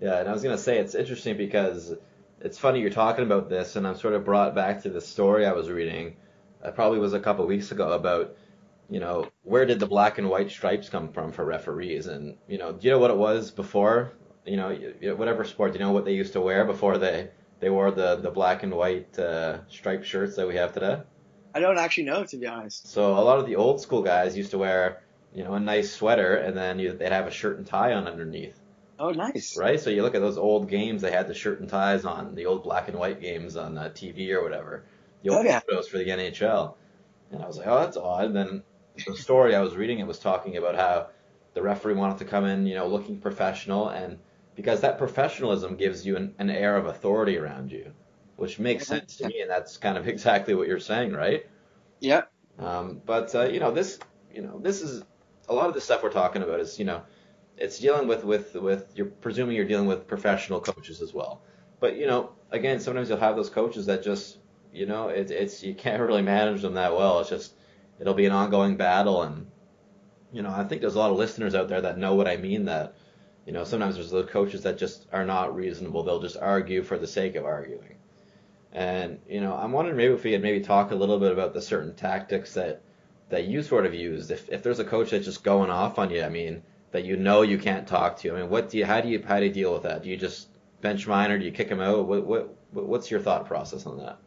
Yeah, 0.00 0.20
and 0.20 0.28
I 0.28 0.32
was 0.32 0.42
gonna 0.42 0.58
say 0.58 0.78
it's 0.78 0.94
interesting 0.94 1.36
because 1.36 1.94
it's 2.40 2.58
funny 2.58 2.80
you're 2.80 2.90
talking 2.90 3.24
about 3.24 3.48
this, 3.48 3.76
and 3.76 3.86
I'm 3.86 3.96
sort 3.96 4.14
of 4.14 4.24
brought 4.24 4.54
back 4.54 4.82
to 4.82 4.90
the 4.90 5.00
story 5.00 5.46
I 5.46 5.52
was 5.52 5.68
reading. 5.68 6.16
It 6.64 6.74
probably 6.74 6.98
was 6.98 7.14
a 7.14 7.20
couple 7.20 7.46
weeks 7.46 7.70
ago 7.70 7.92
about, 7.92 8.36
you 8.90 9.00
know, 9.00 9.30
where 9.42 9.64
did 9.64 9.80
the 9.80 9.86
black 9.86 10.18
and 10.18 10.28
white 10.28 10.50
stripes 10.50 10.88
come 10.88 11.12
from 11.12 11.32
for 11.32 11.44
referees, 11.44 12.06
and 12.06 12.36
you 12.48 12.58
know, 12.58 12.72
do 12.72 12.86
you 12.86 12.90
know 12.90 12.98
what 12.98 13.10
it 13.10 13.16
was 13.16 13.50
before? 13.50 14.12
You 14.44 14.56
know, 14.56 14.76
whatever 15.16 15.44
sport, 15.44 15.72
do 15.72 15.78
you 15.78 15.84
know 15.84 15.92
what 15.92 16.04
they 16.04 16.14
used 16.14 16.34
to 16.34 16.40
wear 16.40 16.64
before 16.64 16.98
they 16.98 17.30
they 17.60 17.70
wore 17.70 17.90
the 17.90 18.16
the 18.16 18.30
black 18.30 18.62
and 18.62 18.74
white 18.74 19.18
uh, 19.18 19.66
striped 19.68 20.04
shirts 20.06 20.36
that 20.36 20.46
we 20.46 20.56
have 20.56 20.72
today? 20.72 21.00
I 21.54 21.60
don't 21.60 21.78
actually 21.78 22.04
know, 22.04 22.22
to 22.24 22.36
be 22.36 22.46
honest. 22.46 22.86
So 22.88 23.12
a 23.18 23.24
lot 23.24 23.38
of 23.38 23.46
the 23.46 23.56
old 23.56 23.80
school 23.80 24.02
guys 24.02 24.36
used 24.36 24.50
to 24.50 24.58
wear 24.58 25.02
you 25.36 25.44
know, 25.44 25.52
a 25.52 25.60
nice 25.60 25.92
sweater, 25.92 26.36
and 26.36 26.56
then 26.56 26.78
you, 26.78 26.94
they'd 26.94 27.12
have 27.12 27.26
a 27.26 27.30
shirt 27.30 27.58
and 27.58 27.66
tie 27.66 27.92
on 27.92 28.08
underneath. 28.08 28.58
Oh, 28.98 29.10
nice. 29.10 29.54
Right? 29.58 29.78
So 29.78 29.90
you 29.90 30.02
look 30.02 30.14
at 30.14 30.22
those 30.22 30.38
old 30.38 30.70
games, 30.70 31.02
they 31.02 31.10
had 31.10 31.28
the 31.28 31.34
shirt 31.34 31.60
and 31.60 31.68
ties 31.68 32.06
on, 32.06 32.34
the 32.34 32.46
old 32.46 32.62
black 32.62 32.88
and 32.88 32.98
white 32.98 33.20
games 33.20 33.54
on 33.54 33.76
uh, 33.76 33.90
TV 33.94 34.30
or 34.30 34.42
whatever. 34.42 34.84
The 35.22 35.28
old 35.28 35.44
oh, 35.44 35.48
yeah. 35.48 35.60
photos 35.60 35.88
for 35.88 35.98
the 35.98 36.06
NHL. 36.06 36.74
And 37.30 37.42
I 37.42 37.46
was 37.46 37.58
like, 37.58 37.66
oh, 37.66 37.80
that's 37.80 37.98
odd. 37.98 38.24
And 38.24 38.34
then 38.36 38.62
the 39.06 39.14
story 39.14 39.54
I 39.54 39.60
was 39.60 39.76
reading, 39.76 39.98
it 39.98 40.06
was 40.06 40.18
talking 40.18 40.56
about 40.56 40.74
how 40.74 41.08
the 41.52 41.60
referee 41.60 41.94
wanted 41.94 42.16
to 42.18 42.24
come 42.24 42.46
in, 42.46 42.66
you 42.66 42.74
know, 42.74 42.86
looking 42.86 43.18
professional, 43.18 43.90
and 43.90 44.18
because 44.54 44.80
that 44.80 44.96
professionalism 44.96 45.76
gives 45.76 46.06
you 46.06 46.16
an, 46.16 46.34
an 46.38 46.48
air 46.48 46.78
of 46.78 46.86
authority 46.86 47.36
around 47.36 47.70
you, 47.70 47.92
which 48.36 48.58
makes 48.58 48.86
sense 48.86 49.16
to 49.16 49.28
me, 49.28 49.42
and 49.42 49.50
that's 49.50 49.76
kind 49.76 49.98
of 49.98 50.08
exactly 50.08 50.54
what 50.54 50.66
you're 50.66 50.80
saying, 50.80 51.12
right? 51.12 51.46
Yeah. 52.00 52.22
Um, 52.58 53.02
but 53.04 53.34
uh, 53.34 53.44
you 53.44 53.60
know, 53.60 53.70
this, 53.70 53.98
you 54.34 54.40
know, 54.40 54.58
this 54.58 54.80
is 54.80 55.02
a 55.48 55.54
lot 55.54 55.68
of 55.68 55.74
the 55.74 55.80
stuff 55.80 56.02
we're 56.02 56.10
talking 56.10 56.42
about 56.42 56.60
is, 56.60 56.78
you 56.78 56.84
know, 56.84 57.02
it's 57.56 57.78
dealing 57.78 58.08
with 58.08 58.24
with 58.24 58.54
with 58.54 58.92
you're 58.94 59.06
presuming 59.06 59.56
you're 59.56 59.64
dealing 59.64 59.86
with 59.86 60.06
professional 60.06 60.60
coaches 60.60 61.00
as 61.00 61.14
well. 61.14 61.42
But 61.80 61.96
you 61.96 62.06
know, 62.06 62.32
again, 62.50 62.80
sometimes 62.80 63.08
you'll 63.08 63.18
have 63.18 63.36
those 63.36 63.50
coaches 63.50 63.86
that 63.86 64.02
just, 64.02 64.38
you 64.72 64.86
know, 64.86 65.08
it's 65.08 65.30
it's 65.30 65.62
you 65.62 65.74
can't 65.74 66.02
really 66.02 66.22
manage 66.22 66.62
them 66.62 66.74
that 66.74 66.94
well. 66.94 67.20
It's 67.20 67.30
just 67.30 67.54
it'll 67.98 68.14
be 68.14 68.26
an 68.26 68.32
ongoing 68.32 68.76
battle, 68.76 69.22
and 69.22 69.46
you 70.32 70.42
know, 70.42 70.50
I 70.50 70.64
think 70.64 70.80
there's 70.80 70.96
a 70.96 70.98
lot 70.98 71.10
of 71.10 71.16
listeners 71.16 71.54
out 71.54 71.68
there 71.68 71.80
that 71.80 71.98
know 71.98 72.14
what 72.14 72.28
I 72.28 72.36
mean. 72.36 72.66
That 72.66 72.96
you 73.46 73.52
know, 73.52 73.64
sometimes 73.64 73.94
there's 73.94 74.10
those 74.10 74.30
coaches 74.30 74.62
that 74.64 74.78
just 74.78 75.06
are 75.12 75.24
not 75.24 75.54
reasonable. 75.54 76.02
They'll 76.02 76.20
just 76.20 76.36
argue 76.36 76.82
for 76.82 76.98
the 76.98 77.06
sake 77.06 77.36
of 77.36 77.44
arguing. 77.44 77.94
And 78.72 79.20
you 79.28 79.40
know, 79.40 79.54
I'm 79.54 79.72
wondering 79.72 79.96
maybe 79.96 80.12
if 80.12 80.24
we 80.24 80.32
could 80.32 80.42
maybe 80.42 80.60
talk 80.60 80.90
a 80.90 80.96
little 80.96 81.18
bit 81.18 81.32
about 81.32 81.54
the 81.54 81.62
certain 81.62 81.94
tactics 81.94 82.54
that 82.54 82.82
that 83.28 83.44
you 83.44 83.62
sort 83.62 83.86
of 83.86 83.94
used? 83.94 84.30
If 84.30 84.48
if 84.48 84.62
there's 84.62 84.78
a 84.78 84.84
coach 84.84 85.10
that's 85.10 85.24
just 85.24 85.42
going 85.42 85.70
off 85.70 85.98
on 85.98 86.10
you, 86.10 86.22
I 86.22 86.28
mean, 86.28 86.62
that 86.92 87.04
you 87.04 87.16
know 87.16 87.42
you 87.42 87.58
can't 87.58 87.86
talk 87.86 88.18
to, 88.18 88.32
I 88.32 88.40
mean, 88.40 88.50
what 88.50 88.70
do 88.70 88.78
you 88.78 88.86
how 88.86 89.00
do 89.00 89.08
you 89.08 89.22
how 89.26 89.38
do 89.38 89.46
you 89.46 89.52
deal 89.52 89.72
with 89.72 89.82
that? 89.82 90.02
Do 90.02 90.08
you 90.08 90.16
just 90.16 90.48
bench 90.80 91.06
minor 91.06 91.34
or 91.34 91.38
do 91.38 91.44
you 91.44 91.52
kick 91.52 91.68
him 91.68 91.80
out? 91.80 92.06
What 92.06 92.26
what 92.26 92.56
what's 92.72 93.10
your 93.10 93.20
thought 93.20 93.46
process 93.46 93.86
on 93.86 93.98
that? 93.98 94.18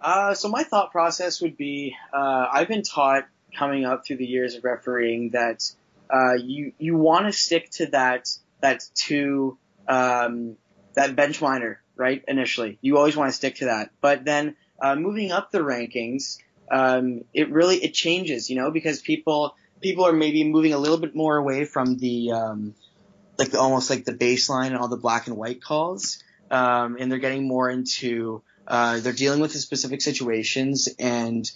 Uh, 0.00 0.34
so 0.34 0.48
my 0.48 0.64
thought 0.64 0.90
process 0.90 1.40
would 1.40 1.56
be, 1.56 1.96
uh, 2.12 2.46
I've 2.52 2.66
been 2.66 2.82
taught 2.82 3.28
coming 3.56 3.84
up 3.84 4.04
through 4.04 4.16
the 4.16 4.26
years 4.26 4.56
of 4.56 4.64
refereeing 4.64 5.30
that 5.30 5.70
uh, 6.12 6.34
you 6.34 6.72
you 6.78 6.96
want 6.96 7.26
to 7.26 7.32
stick 7.32 7.70
to 7.72 7.86
that 7.86 8.28
that 8.60 8.82
two 8.94 9.58
um, 9.86 10.56
that 10.94 11.14
bench 11.14 11.40
minor 11.40 11.80
right 11.96 12.22
initially. 12.26 12.78
You 12.80 12.98
always 12.98 13.16
want 13.16 13.30
to 13.30 13.36
stick 13.36 13.56
to 13.56 13.66
that, 13.66 13.90
but 14.00 14.24
then 14.24 14.56
uh, 14.80 14.96
moving 14.96 15.30
up 15.30 15.52
the 15.52 15.60
rankings, 15.60 16.38
um, 16.70 17.22
it 17.34 17.50
really 17.50 17.76
it 17.76 17.94
changes, 17.94 18.50
you 18.50 18.56
know, 18.56 18.70
because 18.70 19.00
people 19.00 19.54
people 19.80 20.06
are 20.06 20.12
maybe 20.12 20.44
moving 20.44 20.72
a 20.72 20.78
little 20.78 20.98
bit 20.98 21.14
more 21.14 21.36
away 21.36 21.64
from 21.64 21.98
the 21.98 22.32
um, 22.32 22.74
like 23.38 23.50
the, 23.50 23.58
almost 23.58 23.90
like 23.90 24.04
the 24.04 24.14
baseline 24.14 24.68
and 24.68 24.76
all 24.76 24.88
the 24.88 24.96
black 24.96 25.26
and 25.26 25.36
white 25.36 25.62
calls, 25.62 26.22
um, 26.50 26.96
and 26.98 27.10
they're 27.10 27.18
getting 27.18 27.46
more 27.46 27.68
into 27.68 28.42
uh, 28.66 29.00
they're 29.00 29.12
dealing 29.12 29.40
with 29.40 29.52
the 29.52 29.58
specific 29.58 30.00
situations 30.00 30.88
and 30.98 31.50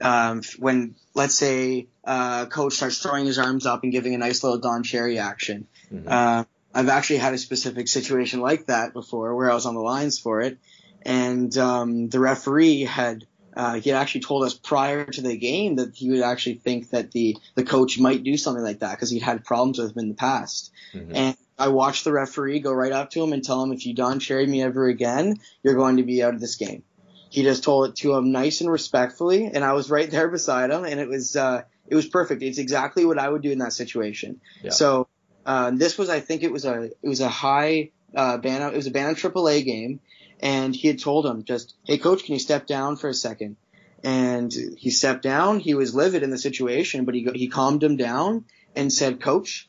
um, 0.00 0.42
when 0.58 0.94
let's 1.14 1.34
say 1.34 1.88
uh, 2.04 2.46
coach 2.46 2.74
starts 2.74 2.98
throwing 2.98 3.26
his 3.26 3.38
arms 3.38 3.66
up 3.66 3.82
and 3.82 3.92
giving 3.92 4.14
a 4.14 4.18
nice 4.18 4.42
little 4.42 4.58
Don 4.58 4.82
Cherry 4.82 5.18
action. 5.18 5.66
Mm-hmm. 5.92 6.08
Uh, 6.08 6.44
I've 6.74 6.88
actually 6.88 7.18
had 7.18 7.34
a 7.34 7.38
specific 7.38 7.86
situation 7.86 8.40
like 8.40 8.66
that 8.66 8.92
before 8.92 9.34
where 9.36 9.50
I 9.50 9.54
was 9.54 9.66
on 9.66 9.74
the 9.74 9.80
lines 9.80 10.18
for 10.18 10.40
it, 10.40 10.58
and 11.02 11.56
um, 11.56 12.08
the 12.08 12.18
referee 12.18 12.82
had 12.82 13.26
uh, 13.56 13.74
he 13.74 13.90
had 13.90 14.00
actually 14.00 14.22
told 14.22 14.44
us 14.44 14.54
prior 14.54 15.04
to 15.04 15.22
the 15.22 15.36
game 15.36 15.76
that 15.76 15.94
he 15.94 16.10
would 16.10 16.22
actually 16.22 16.56
think 16.56 16.90
that 16.90 17.12
the 17.12 17.36
the 17.54 17.64
coach 17.64 17.98
might 17.98 18.24
do 18.24 18.36
something 18.36 18.62
like 18.62 18.80
that 18.80 18.92
because 18.92 19.10
he'd 19.10 19.22
had 19.22 19.44
problems 19.44 19.78
with 19.78 19.92
him 19.92 19.98
in 20.00 20.08
the 20.08 20.14
past. 20.14 20.72
Mm-hmm. 20.92 21.14
And 21.14 21.36
I 21.58 21.68
watched 21.68 22.04
the 22.04 22.12
referee 22.12 22.60
go 22.60 22.72
right 22.72 22.92
up 22.92 23.10
to 23.10 23.22
him 23.22 23.32
and 23.32 23.44
tell 23.44 23.62
him, 23.62 23.72
if 23.72 23.86
you 23.86 23.94
don't 23.94 24.18
Cherry 24.18 24.46
me 24.46 24.62
ever 24.62 24.88
again, 24.88 25.38
you're 25.62 25.76
going 25.76 25.98
to 25.98 26.02
be 26.02 26.22
out 26.22 26.34
of 26.34 26.40
this 26.40 26.56
game. 26.56 26.82
He 27.30 27.42
just 27.42 27.64
told 27.64 27.90
it 27.90 27.96
to 27.96 28.14
him 28.14 28.32
nice 28.32 28.60
and 28.60 28.70
respectfully, 28.70 29.46
and 29.46 29.64
I 29.64 29.72
was 29.72 29.90
right 29.90 30.10
there 30.10 30.28
beside 30.30 30.70
him, 30.70 30.84
and 30.84 31.00
it 31.00 31.08
was 31.08 31.36
uh, 31.36 31.62
it 31.86 31.94
was 31.94 32.06
perfect. 32.06 32.42
It's 32.42 32.58
exactly 32.58 33.04
what 33.04 33.18
I 33.18 33.28
would 33.28 33.42
do 33.42 33.50
in 33.50 33.58
that 33.58 33.72
situation. 33.72 34.40
Yeah. 34.62 34.70
So 34.70 35.08
uh, 35.46 35.70
this 35.72 35.98
was, 35.98 36.08
I 36.08 36.20
think, 36.20 36.42
it 36.42 36.52
was 36.52 36.64
a 36.64 36.84
it 36.84 37.08
was 37.08 37.20
a 37.20 37.28
high 37.28 37.90
uh, 38.16 38.38
Bantam, 38.38 38.72
it 38.72 38.76
was 38.76 38.86
a 38.86 38.90
Bantam 38.90 39.32
AAA 39.32 39.64
game, 39.64 40.00
and 40.40 40.74
he 40.74 40.88
had 40.88 40.98
told 40.98 41.26
him 41.26 41.44
just, 41.44 41.74
hey 41.84 41.98
coach, 41.98 42.24
can 42.24 42.34
you 42.34 42.40
step 42.40 42.66
down 42.66 42.96
for 42.96 43.08
a 43.08 43.14
second? 43.14 43.56
And 44.02 44.52
he 44.76 44.90
stepped 44.90 45.22
down. 45.22 45.60
He 45.60 45.74
was 45.74 45.94
livid 45.94 46.22
in 46.22 46.30
the 46.30 46.38
situation, 46.38 47.04
but 47.06 47.14
he 47.14 47.26
he 47.34 47.48
calmed 47.48 47.82
him 47.82 47.96
down 47.96 48.44
and 48.76 48.92
said, 48.92 49.22
coach, 49.22 49.68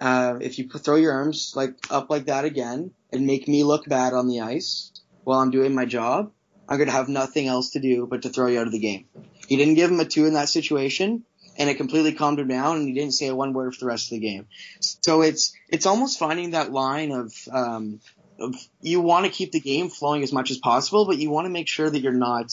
uh, 0.00 0.38
if 0.40 0.58
you 0.58 0.68
throw 0.68 0.96
your 0.96 1.12
arms 1.12 1.52
like 1.56 1.74
up 1.90 2.10
like 2.10 2.26
that 2.26 2.44
again 2.44 2.90
and 3.12 3.26
make 3.26 3.48
me 3.48 3.64
look 3.64 3.86
bad 3.86 4.12
on 4.12 4.28
the 4.28 4.40
ice 4.40 4.92
while 5.24 5.38
I'm 5.38 5.50
doing 5.50 5.74
my 5.74 5.86
job, 5.86 6.32
I'm 6.68 6.78
gonna 6.78 6.90
have 6.90 7.08
nothing 7.08 7.46
else 7.46 7.70
to 7.70 7.80
do 7.80 8.06
but 8.06 8.22
to 8.22 8.28
throw 8.28 8.48
you 8.48 8.60
out 8.60 8.66
of 8.66 8.72
the 8.72 8.78
game. 8.78 9.06
He 9.46 9.56
didn't 9.56 9.74
give 9.74 9.90
him 9.90 10.00
a 10.00 10.04
two 10.04 10.26
in 10.26 10.34
that 10.34 10.48
situation, 10.48 11.24
and 11.56 11.68
it 11.68 11.76
completely 11.76 12.12
calmed 12.12 12.38
him 12.38 12.48
down, 12.48 12.76
and 12.76 12.88
he 12.88 12.94
didn't 12.94 13.14
say 13.14 13.28
a 13.28 13.34
one 13.34 13.52
word 13.52 13.74
for 13.74 13.80
the 13.80 13.86
rest 13.86 14.06
of 14.06 14.20
the 14.20 14.26
game. 14.26 14.46
So 14.80 15.22
it's 15.22 15.52
it's 15.68 15.86
almost 15.86 16.18
finding 16.18 16.50
that 16.50 16.72
line 16.72 17.12
of 17.12 17.32
um, 17.50 18.00
of 18.38 18.54
you 18.80 19.00
want 19.00 19.26
to 19.26 19.32
keep 19.32 19.52
the 19.52 19.60
game 19.60 19.88
flowing 19.88 20.22
as 20.22 20.32
much 20.32 20.50
as 20.50 20.58
possible, 20.58 21.06
but 21.06 21.18
you 21.18 21.30
want 21.30 21.46
to 21.46 21.50
make 21.50 21.68
sure 21.68 21.88
that 21.88 22.00
you're 22.00 22.12
not 22.12 22.52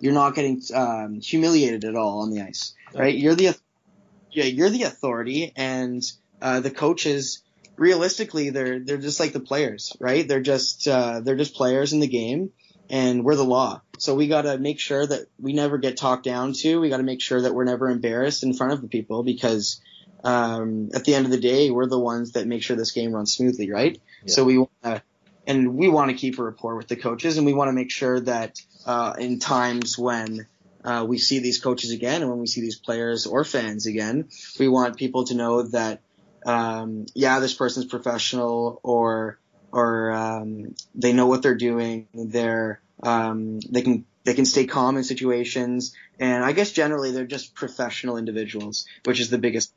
you're 0.00 0.12
not 0.12 0.34
getting 0.34 0.62
um, 0.74 1.20
humiliated 1.20 1.84
at 1.84 1.96
all 1.96 2.20
on 2.20 2.30
the 2.30 2.42
ice, 2.42 2.74
right? 2.94 3.16
You're 3.16 3.34
the 3.34 3.56
yeah, 4.30 4.44
you're 4.44 4.70
the 4.70 4.84
authority, 4.84 5.52
and 5.56 6.02
uh, 6.40 6.60
the 6.60 6.70
coaches 6.70 7.42
realistically 7.76 8.50
they're 8.50 8.78
they're 8.80 8.96
just 8.98 9.20
like 9.20 9.32
the 9.32 9.40
players, 9.40 9.96
right? 10.00 10.26
They're 10.26 10.40
just 10.40 10.86
uh, 10.86 11.20
they're 11.20 11.36
just 11.36 11.54
players 11.54 11.92
in 11.92 12.00
the 12.00 12.08
game, 12.08 12.52
and 12.90 13.24
we're 13.24 13.36
the 13.36 13.44
law. 13.44 13.82
So 13.98 14.14
we 14.14 14.28
got 14.28 14.42
to 14.42 14.58
make 14.58 14.78
sure 14.78 15.06
that 15.06 15.26
we 15.40 15.52
never 15.52 15.78
get 15.78 15.96
talked 15.96 16.24
down 16.24 16.52
to. 16.54 16.80
We 16.80 16.88
got 16.88 16.98
to 16.98 17.02
make 17.02 17.20
sure 17.20 17.40
that 17.40 17.54
we're 17.54 17.64
never 17.64 17.88
embarrassed 17.88 18.42
in 18.42 18.52
front 18.54 18.72
of 18.72 18.82
the 18.82 18.88
people 18.88 19.22
because 19.22 19.80
um, 20.22 20.90
at 20.94 21.04
the 21.04 21.14
end 21.14 21.24
of 21.24 21.30
the 21.30 21.40
day, 21.40 21.70
we're 21.70 21.86
the 21.86 21.98
ones 21.98 22.32
that 22.32 22.46
make 22.46 22.62
sure 22.62 22.76
this 22.76 22.90
game 22.90 23.12
runs 23.12 23.34
smoothly, 23.34 23.70
right? 23.70 24.00
Yeah. 24.24 24.34
So 24.34 24.44
we 24.44 24.58
want 24.58 24.82
to, 24.82 25.02
and 25.46 25.76
we 25.76 25.88
want 25.88 26.10
to 26.10 26.16
keep 26.16 26.38
a 26.38 26.42
rapport 26.42 26.76
with 26.76 26.88
the 26.88 26.96
coaches, 26.96 27.36
and 27.36 27.46
we 27.46 27.54
want 27.54 27.68
to 27.68 27.72
make 27.72 27.90
sure 27.90 28.20
that 28.20 28.60
uh, 28.84 29.14
in 29.18 29.38
times 29.38 29.96
when 29.96 30.46
uh, 30.84 31.04
we 31.08 31.18
see 31.18 31.38
these 31.38 31.60
coaches 31.60 31.92
again, 31.92 32.22
and 32.22 32.30
when 32.30 32.40
we 32.40 32.46
see 32.46 32.60
these 32.60 32.76
players 32.76 33.26
or 33.26 33.44
fans 33.44 33.86
again, 33.86 34.28
we 34.58 34.68
want 34.68 34.96
people 34.96 35.24
to 35.26 35.34
know 35.34 35.62
that, 35.62 36.02
um, 36.44 37.06
yeah, 37.14 37.38
this 37.38 37.54
person's 37.54 37.86
professional, 37.86 38.80
or 38.82 39.38
or 39.76 40.10
um, 40.10 40.74
they 40.94 41.12
know 41.12 41.26
what 41.26 41.42
they're 41.42 41.54
doing. 41.54 42.08
They're 42.14 42.80
um, 43.02 43.60
they 43.60 43.82
can 43.82 44.06
they 44.24 44.32
can 44.32 44.46
stay 44.46 44.64
calm 44.64 44.96
in 44.96 45.04
situations, 45.04 45.94
and 46.18 46.42
I 46.42 46.52
guess 46.52 46.72
generally 46.72 47.10
they're 47.10 47.26
just 47.26 47.54
professional 47.54 48.16
individuals, 48.16 48.86
which 49.04 49.20
is 49.20 49.28
the 49.28 49.36
biggest. 49.36 49.74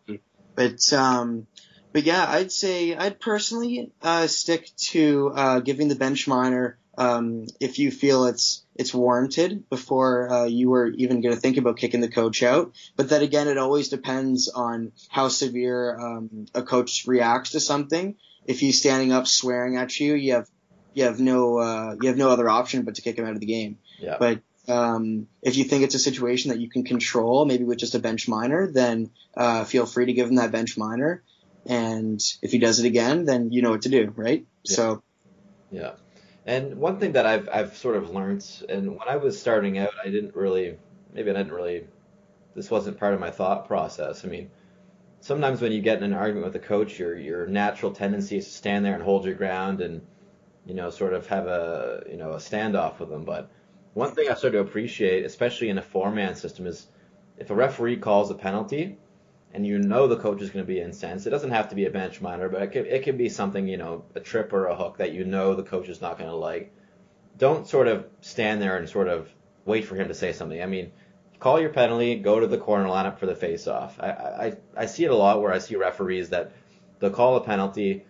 But 0.55 0.93
um, 0.93 1.47
but 1.91 2.03
yeah, 2.03 2.25
I'd 2.25 2.51
say 2.51 2.95
I'd 2.95 3.19
personally 3.19 3.91
uh, 4.01 4.27
stick 4.27 4.69
to 4.91 5.33
uh, 5.35 5.59
giving 5.59 5.89
the 5.89 5.95
bench 5.95 6.29
minor 6.29 6.78
um, 6.99 7.45
if 7.61 7.79
you 7.79 7.91
feel 7.91 8.25
it's 8.25 8.65
it's 8.75 8.93
warranted 8.93 9.69
before 9.69 10.29
uh, 10.31 10.45
you 10.45 10.69
were 10.69 10.87
even 10.87 11.21
going 11.21 11.33
to 11.33 11.39
think 11.39 11.55
about 11.55 11.77
kicking 11.77 12.01
the 12.01 12.09
coach 12.09 12.43
out. 12.43 12.73
But 12.97 13.07
then 13.07 13.21
again, 13.21 13.47
it 13.47 13.57
always 13.57 13.87
depends 13.87 14.49
on 14.49 14.91
how 15.07 15.29
severe 15.29 15.97
um, 15.97 16.45
a 16.53 16.61
coach 16.61 17.05
reacts 17.07 17.51
to 17.51 17.61
something. 17.61 18.15
If 18.45 18.59
he's 18.59 18.79
standing 18.79 19.13
up 19.13 19.27
swearing 19.27 19.77
at 19.77 19.97
you, 19.97 20.13
you 20.13 20.33
have 20.33 20.49
you 20.93 21.05
have 21.05 21.21
no 21.21 21.57
uh, 21.57 21.95
you 22.01 22.09
have 22.09 22.17
no 22.17 22.31
other 22.31 22.49
option 22.49 22.83
but 22.83 22.95
to 22.95 23.01
kick 23.01 23.17
him 23.17 23.25
out 23.25 23.33
of 23.33 23.39
the 23.39 23.45
game. 23.45 23.77
Yeah. 23.97 24.17
But 24.19 24.41
um, 24.67 25.27
if 25.41 25.55
you 25.55 25.63
think 25.63 25.83
it's 25.83 25.95
a 25.95 25.99
situation 25.99 26.49
that 26.49 26.59
you 26.59 26.69
can 26.69 26.83
control, 26.83 27.45
maybe 27.45 27.63
with 27.63 27.77
just 27.77 27.95
a 27.95 27.99
bench 27.99 28.27
minor, 28.27 28.69
then 28.69 29.09
uh, 29.37 29.63
feel 29.63 29.85
free 29.85 30.07
to 30.07 30.13
give 30.13 30.27
him 30.27 30.35
that 30.35 30.51
bench 30.51 30.77
minor. 30.77 31.23
And 31.65 32.21
if 32.41 32.51
he 32.51 32.57
does 32.57 32.81
it 32.81 32.85
again, 32.85 33.23
then 33.23 33.53
you 33.53 33.61
know 33.61 33.71
what 33.71 33.83
to 33.83 33.89
do, 33.89 34.13
right? 34.17 34.45
Yeah. 34.63 34.75
So. 34.75 35.03
Yeah. 35.71 35.91
And 36.45 36.75
one 36.77 36.99
thing 36.99 37.13
that 37.13 37.25
I've 37.25 37.49
I've 37.49 37.77
sort 37.77 37.95
of 37.95 38.11
learned, 38.11 38.45
and 38.69 38.91
when 38.91 39.07
I 39.07 39.17
was 39.17 39.39
starting 39.39 39.77
out, 39.77 39.93
I 40.03 40.09
didn't 40.09 40.35
really, 40.35 40.77
maybe 41.13 41.29
I 41.29 41.33
didn't 41.33 41.53
really, 41.53 41.85
this 42.55 42.71
wasn't 42.71 42.97
part 42.97 43.13
of 43.13 43.19
my 43.19 43.31
thought 43.31 43.67
process. 43.67 44.25
I 44.25 44.27
mean, 44.29 44.49
sometimes 45.19 45.61
when 45.61 45.71
you 45.71 45.81
get 45.81 45.99
in 45.99 46.05
an 46.05 46.13
argument 46.13 46.45
with 46.45 46.55
a 46.55 46.65
coach, 46.65 46.99
your 46.99 47.17
your 47.17 47.47
natural 47.47 47.91
tendency 47.91 48.37
is 48.37 48.45
to 48.45 48.51
stand 48.51 48.85
there 48.85 48.95
and 48.95 49.03
hold 49.03 49.25
your 49.25 49.35
ground 49.35 49.81
and 49.81 50.01
you 50.65 50.75
know, 50.75 50.89
sort 50.91 51.13
of 51.13 51.25
have 51.27 51.47
a, 51.47 52.03
you 52.09 52.15
know, 52.17 52.31
a 52.33 52.37
standoff 52.37 52.99
with 52.99 53.09
them. 53.09 53.25
But 53.25 53.49
one 53.95 54.11
thing 54.11 54.29
I 54.29 54.35
started 54.35 54.57
to 54.57 54.63
appreciate, 54.63 55.25
especially 55.25 55.69
in 55.69 55.79
a 55.79 55.81
four-man 55.81 56.35
system, 56.35 56.67
is 56.67 56.87
if 57.37 57.49
a 57.49 57.55
referee 57.55 57.97
calls 57.97 58.29
a 58.29 58.35
penalty 58.35 58.97
and 59.53 59.65
you 59.65 59.79
know 59.79 60.07
the 60.07 60.17
coach 60.17 60.41
is 60.41 60.49
going 60.49 60.65
to 60.65 60.67
be 60.67 60.79
incensed, 60.79 61.25
it 61.25 61.31
doesn't 61.31 61.51
have 61.51 61.69
to 61.69 61.75
be 61.75 61.85
a 61.85 61.89
bench 61.89 62.21
minor, 62.21 62.49
but 62.49 62.61
it 62.61 62.71
can, 62.71 62.85
it 62.85 63.03
can 63.03 63.17
be 63.17 63.29
something, 63.29 63.67
you 63.67 63.77
know, 63.77 64.05
a 64.15 64.19
trip 64.19 64.53
or 64.53 64.67
a 64.67 64.75
hook 64.75 64.97
that 64.97 65.11
you 65.11 65.23
know 65.23 65.55
the 65.55 65.63
coach 65.63 65.89
is 65.89 66.01
not 66.01 66.17
going 66.17 66.29
to 66.29 66.35
like. 66.35 66.73
Don't 67.37 67.67
sort 67.67 67.87
of 67.87 68.05
stand 68.21 68.61
there 68.61 68.77
and 68.77 68.87
sort 68.87 69.07
of 69.07 69.29
wait 69.65 69.85
for 69.85 69.95
him 69.95 70.07
to 70.09 70.13
say 70.13 70.33
something. 70.33 70.61
I 70.61 70.65
mean, 70.65 70.91
call 71.39 71.59
your 71.59 71.69
penalty, 71.69 72.15
go 72.15 72.39
to 72.39 72.47
the 72.47 72.57
corner 72.57 72.87
lineup 72.87 73.17
for 73.17 73.25
the 73.25 73.35
face-off. 73.35 73.99
I, 73.99 74.09
I, 74.09 74.57
I 74.75 74.85
see 74.85 75.05
it 75.05 75.11
a 75.11 75.15
lot 75.15 75.41
where 75.41 75.53
I 75.53 75.59
see 75.59 75.75
referees 75.75 76.29
that 76.29 76.51
they'll 76.99 77.09
call 77.11 77.37
a 77.37 77.41
penalty, 77.41 78.05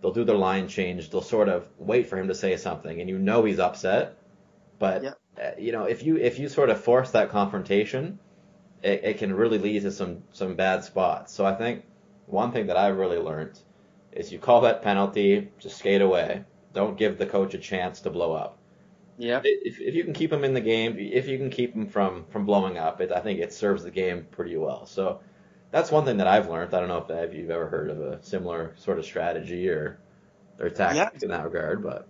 they'll 0.00 0.12
do 0.12 0.24
their 0.24 0.36
line 0.36 0.68
change. 0.68 1.10
They'll 1.10 1.22
sort 1.22 1.48
of 1.48 1.68
wait 1.78 2.08
for 2.08 2.16
him 2.16 2.28
to 2.28 2.34
say 2.34 2.56
something, 2.56 3.00
and 3.00 3.08
you 3.08 3.18
know 3.18 3.44
he's 3.44 3.58
upset. 3.58 4.18
But 4.78 5.02
yep. 5.04 5.18
uh, 5.40 5.50
you 5.58 5.72
know, 5.72 5.84
if 5.84 6.02
you 6.02 6.16
if 6.16 6.38
you 6.38 6.48
sort 6.48 6.70
of 6.70 6.82
force 6.82 7.12
that 7.12 7.30
confrontation, 7.30 8.18
it, 8.82 9.04
it 9.04 9.18
can 9.18 9.34
really 9.34 9.58
lead 9.58 9.82
to 9.82 9.92
some 9.92 10.22
some 10.32 10.54
bad 10.54 10.84
spots. 10.84 11.32
So 11.32 11.44
I 11.44 11.54
think 11.54 11.84
one 12.26 12.52
thing 12.52 12.66
that 12.66 12.76
I've 12.76 12.96
really 12.96 13.18
learned 13.18 13.58
is 14.12 14.32
you 14.32 14.38
call 14.38 14.62
that 14.62 14.82
penalty, 14.82 15.50
just 15.58 15.78
skate 15.78 16.02
away. 16.02 16.44
Don't 16.72 16.96
give 16.96 17.18
the 17.18 17.26
coach 17.26 17.54
a 17.54 17.58
chance 17.58 18.00
to 18.02 18.10
blow 18.10 18.32
up. 18.32 18.58
Yeah. 19.18 19.40
If, 19.44 19.78
if 19.80 19.94
you 19.94 20.04
can 20.04 20.14
keep 20.14 20.32
him 20.32 20.42
in 20.42 20.54
the 20.54 20.60
game, 20.60 20.96
if 20.98 21.28
you 21.28 21.38
can 21.38 21.50
keep 21.50 21.74
him 21.74 21.86
from 21.86 22.24
from 22.30 22.46
blowing 22.46 22.78
up, 22.78 23.00
it, 23.00 23.12
I 23.12 23.20
think 23.20 23.40
it 23.40 23.52
serves 23.52 23.84
the 23.84 23.90
game 23.90 24.26
pretty 24.30 24.56
well. 24.56 24.86
So 24.86 25.20
that's 25.70 25.90
one 25.90 26.04
thing 26.04 26.18
that 26.18 26.26
I've 26.26 26.48
learned. 26.48 26.74
I 26.74 26.80
don't 26.80 26.88
know 26.88 26.98
if, 26.98 27.30
if 27.30 27.34
you've 27.34 27.50
ever 27.50 27.68
heard 27.68 27.90
of 27.90 28.00
a 28.00 28.22
similar 28.22 28.74
sort 28.76 28.98
of 28.98 29.04
strategy 29.04 29.68
or 29.68 29.98
or 30.58 30.70
tactics 30.70 31.22
yeah. 31.22 31.26
in 31.26 31.30
that 31.30 31.44
regard, 31.44 31.82
but 31.82 32.08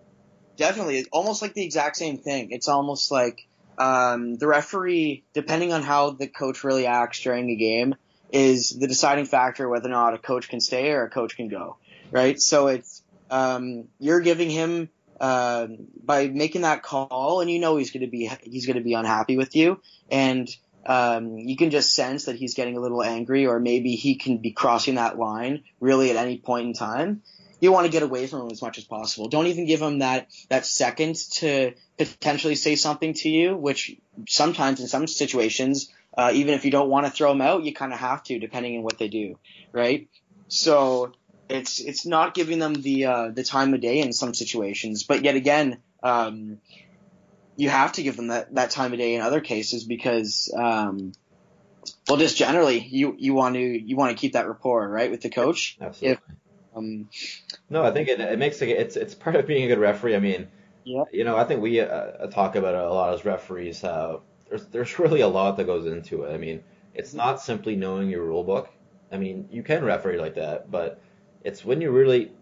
definitely, 0.57 0.99
it's 0.99 1.09
almost 1.12 1.43
like 1.43 1.55
the 1.55 1.64
exact 1.64 1.97
same 1.97 2.18
thing. 2.18 2.51
It's 2.51 2.68
almost 2.68 3.11
like 3.11 3.47
um, 3.79 4.37
the 4.37 4.47
referee, 4.47 5.25
depending 5.33 5.73
on 5.73 5.83
how 5.83 6.11
the 6.11 6.27
coach 6.27 6.64
really 6.64 6.87
acts 6.87 7.20
during 7.20 7.51
a 7.51 7.57
game, 7.57 7.95
is 8.33 8.70
the 8.70 8.87
deciding 8.87 9.27
factor 9.27 9.68
whether 9.68 9.89
or 9.89 9.93
not 9.93 10.14
a 10.14 10.18
coach 10.18 10.49
can 10.49 10.61
stay 10.61 10.91
or 10.91 11.05
a 11.05 11.11
coach 11.11 11.37
can 11.37 11.49
go. 11.49 11.77
Right. 12.11 12.41
So 12.41 12.68
it's 12.68 13.03
um, 13.31 13.89
you're 13.99 14.20
giving 14.20 14.51
him 14.51 14.91
uh, 15.20 15.68
by 16.05 16.29
making 16.29 16.62
that 16.62 16.83
call, 16.83 17.41
and 17.41 17.51
you 17.51 17.59
know 17.59 17.77
he's 17.77 17.91
going 17.91 18.05
to 18.05 18.11
be 18.11 18.31
he's 18.43 18.66
going 18.66 18.77
to 18.77 18.83
be 18.83 18.95
unhappy 18.95 19.37
with 19.37 19.55
you, 19.57 19.81
and 20.11 20.49
um, 20.85 21.39
you 21.39 21.57
can 21.57 21.70
just 21.70 21.95
sense 21.95 22.25
that 22.25 22.37
he's 22.37 22.55
getting 22.55 22.77
a 22.77 22.81
little 22.81 23.03
angry, 23.03 23.47
or 23.47 23.61
maybe 23.61 23.95
he 23.95 24.16
can 24.16 24.39
be 24.39 24.53
crossing 24.53 24.97
that 24.97 25.18
line 25.18 25.62
really 25.81 26.11
at 26.11 26.16
any 26.16 26.39
point 26.39 26.66
in 26.66 26.75
time. 26.75 27.23
You 27.62 27.72
want 27.72 27.86
to 27.86 27.92
get 27.92 28.02
away 28.02 28.26
from 28.26 28.42
him 28.42 28.50
as 28.50 28.60
much 28.60 28.76
as 28.76 28.84
possible. 28.84 29.28
Don't 29.28 29.46
even 29.46 29.66
give 29.66 29.80
him 29.80 30.00
that 30.00 30.28
that 30.50 30.66
second 30.66 31.14
to 31.36 31.72
potentially 31.96 32.56
say 32.56 32.74
something 32.74 33.14
to 33.14 33.28
you, 33.28 33.56
which 33.56 33.96
sometimes 34.28 34.80
in 34.80 34.88
some 34.88 35.06
situations, 35.06 35.88
uh, 36.18 36.32
even 36.34 36.54
if 36.54 36.64
you 36.64 36.72
don't 36.72 36.90
want 36.90 37.06
to 37.06 37.12
throw 37.12 37.30
him 37.30 37.40
out, 37.40 37.62
you 37.62 37.72
kind 37.72 37.92
of 37.92 38.00
have 38.00 38.24
to, 38.24 38.38
depending 38.40 38.78
on 38.78 38.82
what 38.82 38.98
they 38.98 39.06
do, 39.08 39.38
right? 39.72 40.08
So 40.48 41.12
it's 41.48 41.80
it's 41.80 42.04
not 42.04 42.34
giving 42.34 42.58
them 42.58 42.74
the 42.74 43.06
uh, 43.06 43.28
the 43.28 43.44
time 43.44 43.72
of 43.74 43.80
day 43.80 44.00
in 44.00 44.12
some 44.12 44.34
situations, 44.34 45.04
but 45.04 45.24
yet 45.24 45.36
again, 45.36 45.78
um, 46.02 46.58
you 47.56 47.68
have 47.68 47.92
to 47.92 48.02
give 48.02 48.16
them 48.16 48.28
that, 48.28 48.54
that 48.54 48.70
time 48.70 48.92
of 48.92 48.98
day 48.98 49.14
in 49.14 49.20
other 49.20 49.40
cases 49.40 49.84
because, 49.84 50.52
um, 50.56 51.12
well, 52.08 52.18
just 52.18 52.36
generally, 52.36 52.80
you 52.80 53.14
you 53.18 53.34
want 53.34 53.54
to 53.54 53.60
you 53.60 53.96
want 53.96 54.16
to 54.16 54.20
keep 54.20 54.32
that 54.32 54.48
rapport, 54.48 54.88
right, 54.88 55.10
with 55.10 55.20
the 55.20 55.30
coach. 55.30 55.76
Absolutely. 55.80 56.12
If, 56.12 56.76
um, 56.76 57.08
no, 57.70 57.84
I 57.84 57.90
think 57.90 58.08
it, 58.08 58.20
it 58.20 58.38
makes 58.38 58.60
it, 58.62 58.68
it's 58.68 58.96
it's 58.96 59.14
part 59.14 59.36
of 59.36 59.46
being 59.46 59.64
a 59.64 59.68
good 59.68 59.78
referee. 59.78 60.16
I 60.16 60.20
mean, 60.20 60.48
yeah. 60.84 61.04
you 61.12 61.24
know, 61.24 61.36
I 61.36 61.44
think 61.44 61.60
we 61.62 61.80
uh, 61.80 62.26
talk 62.28 62.56
about 62.56 62.74
it 62.74 62.80
a 62.80 62.92
lot 62.92 63.14
as 63.14 63.24
referees 63.24 63.80
how 63.80 64.22
there's 64.48 64.66
there's 64.66 64.98
really 64.98 65.20
a 65.22 65.28
lot 65.28 65.56
that 65.56 65.64
goes 65.64 65.86
into 65.86 66.24
it. 66.24 66.32
I 66.32 66.38
mean, 66.38 66.62
it's 66.94 67.14
not 67.14 67.40
simply 67.40 67.76
knowing 67.76 68.10
your 68.10 68.24
rule 68.24 68.44
book. 68.44 68.70
I 69.10 69.16
mean, 69.18 69.48
you 69.50 69.62
can 69.62 69.84
referee 69.84 70.18
like 70.18 70.34
that, 70.34 70.70
but 70.70 71.00
it's 71.44 71.64
when 71.64 71.80
you 71.80 71.90
really 71.90 72.32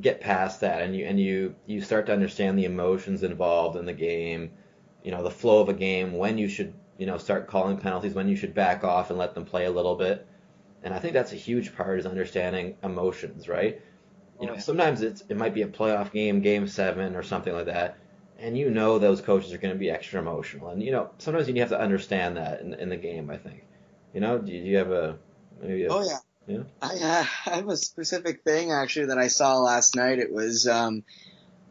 get 0.00 0.20
past 0.20 0.60
that 0.60 0.82
and 0.82 0.96
you 0.96 1.04
and 1.06 1.20
you 1.20 1.54
you 1.66 1.80
start 1.80 2.06
to 2.06 2.12
understand 2.12 2.58
the 2.58 2.64
emotions 2.64 3.22
involved 3.22 3.76
in 3.76 3.84
the 3.86 3.92
game, 3.92 4.50
you 5.02 5.10
know, 5.12 5.22
the 5.22 5.30
flow 5.30 5.60
of 5.60 5.68
a 5.68 5.74
game, 5.74 6.12
when 6.12 6.38
you 6.38 6.48
should, 6.48 6.74
you 6.98 7.06
know, 7.06 7.18
start 7.18 7.46
calling 7.46 7.76
penalties, 7.78 8.14
when 8.14 8.28
you 8.28 8.36
should 8.36 8.54
back 8.54 8.84
off 8.84 9.10
and 9.10 9.18
let 9.18 9.34
them 9.34 9.44
play 9.44 9.66
a 9.66 9.70
little 9.70 9.94
bit. 9.94 10.26
And 10.82 10.92
I 10.94 10.98
think 10.98 11.14
that's 11.14 11.32
a 11.32 11.36
huge 11.36 11.74
part 11.74 11.98
is 11.98 12.06
understanding 12.06 12.76
emotions, 12.82 13.48
right? 13.48 13.80
You 14.40 14.48
Oh, 14.48 14.54
know, 14.54 14.58
sometimes 14.58 15.02
it's 15.02 15.22
it 15.28 15.36
might 15.36 15.54
be 15.54 15.62
a 15.62 15.68
playoff 15.68 16.12
game, 16.12 16.40
game 16.40 16.66
seven 16.66 17.14
or 17.16 17.22
something 17.22 17.52
like 17.52 17.66
that, 17.66 17.98
and 18.38 18.56
you 18.58 18.70
know 18.70 18.98
those 18.98 19.20
coaches 19.20 19.52
are 19.52 19.58
going 19.58 19.74
to 19.74 19.78
be 19.78 19.90
extra 19.90 20.20
emotional, 20.20 20.68
and 20.70 20.82
you 20.82 20.90
know 20.92 21.10
sometimes 21.18 21.48
you 21.48 21.54
have 21.60 21.68
to 21.70 21.80
understand 21.80 22.36
that 22.36 22.60
in, 22.60 22.74
in 22.74 22.88
the 22.88 22.96
game. 22.96 23.30
I 23.30 23.36
think, 23.38 23.64
you 24.12 24.20
know, 24.20 24.38
do 24.38 24.52
you, 24.52 24.60
do 24.62 24.66
you 24.68 24.76
have 24.78 24.90
a 24.90 25.18
maybe? 25.60 25.84
A, 25.84 25.90
Oh 25.92 26.02
yeah. 26.04 26.18
Yeah. 26.46 26.62
I, 26.82 26.94
uh, 26.94 27.24
I 27.46 27.56
have 27.56 27.68
a 27.68 27.76
specific 27.76 28.42
thing 28.42 28.72
actually 28.72 29.06
that 29.06 29.18
I 29.18 29.28
saw 29.28 29.58
last 29.58 29.94
night. 29.96 30.18
It 30.18 30.32
was, 30.32 30.66
um, 30.66 31.04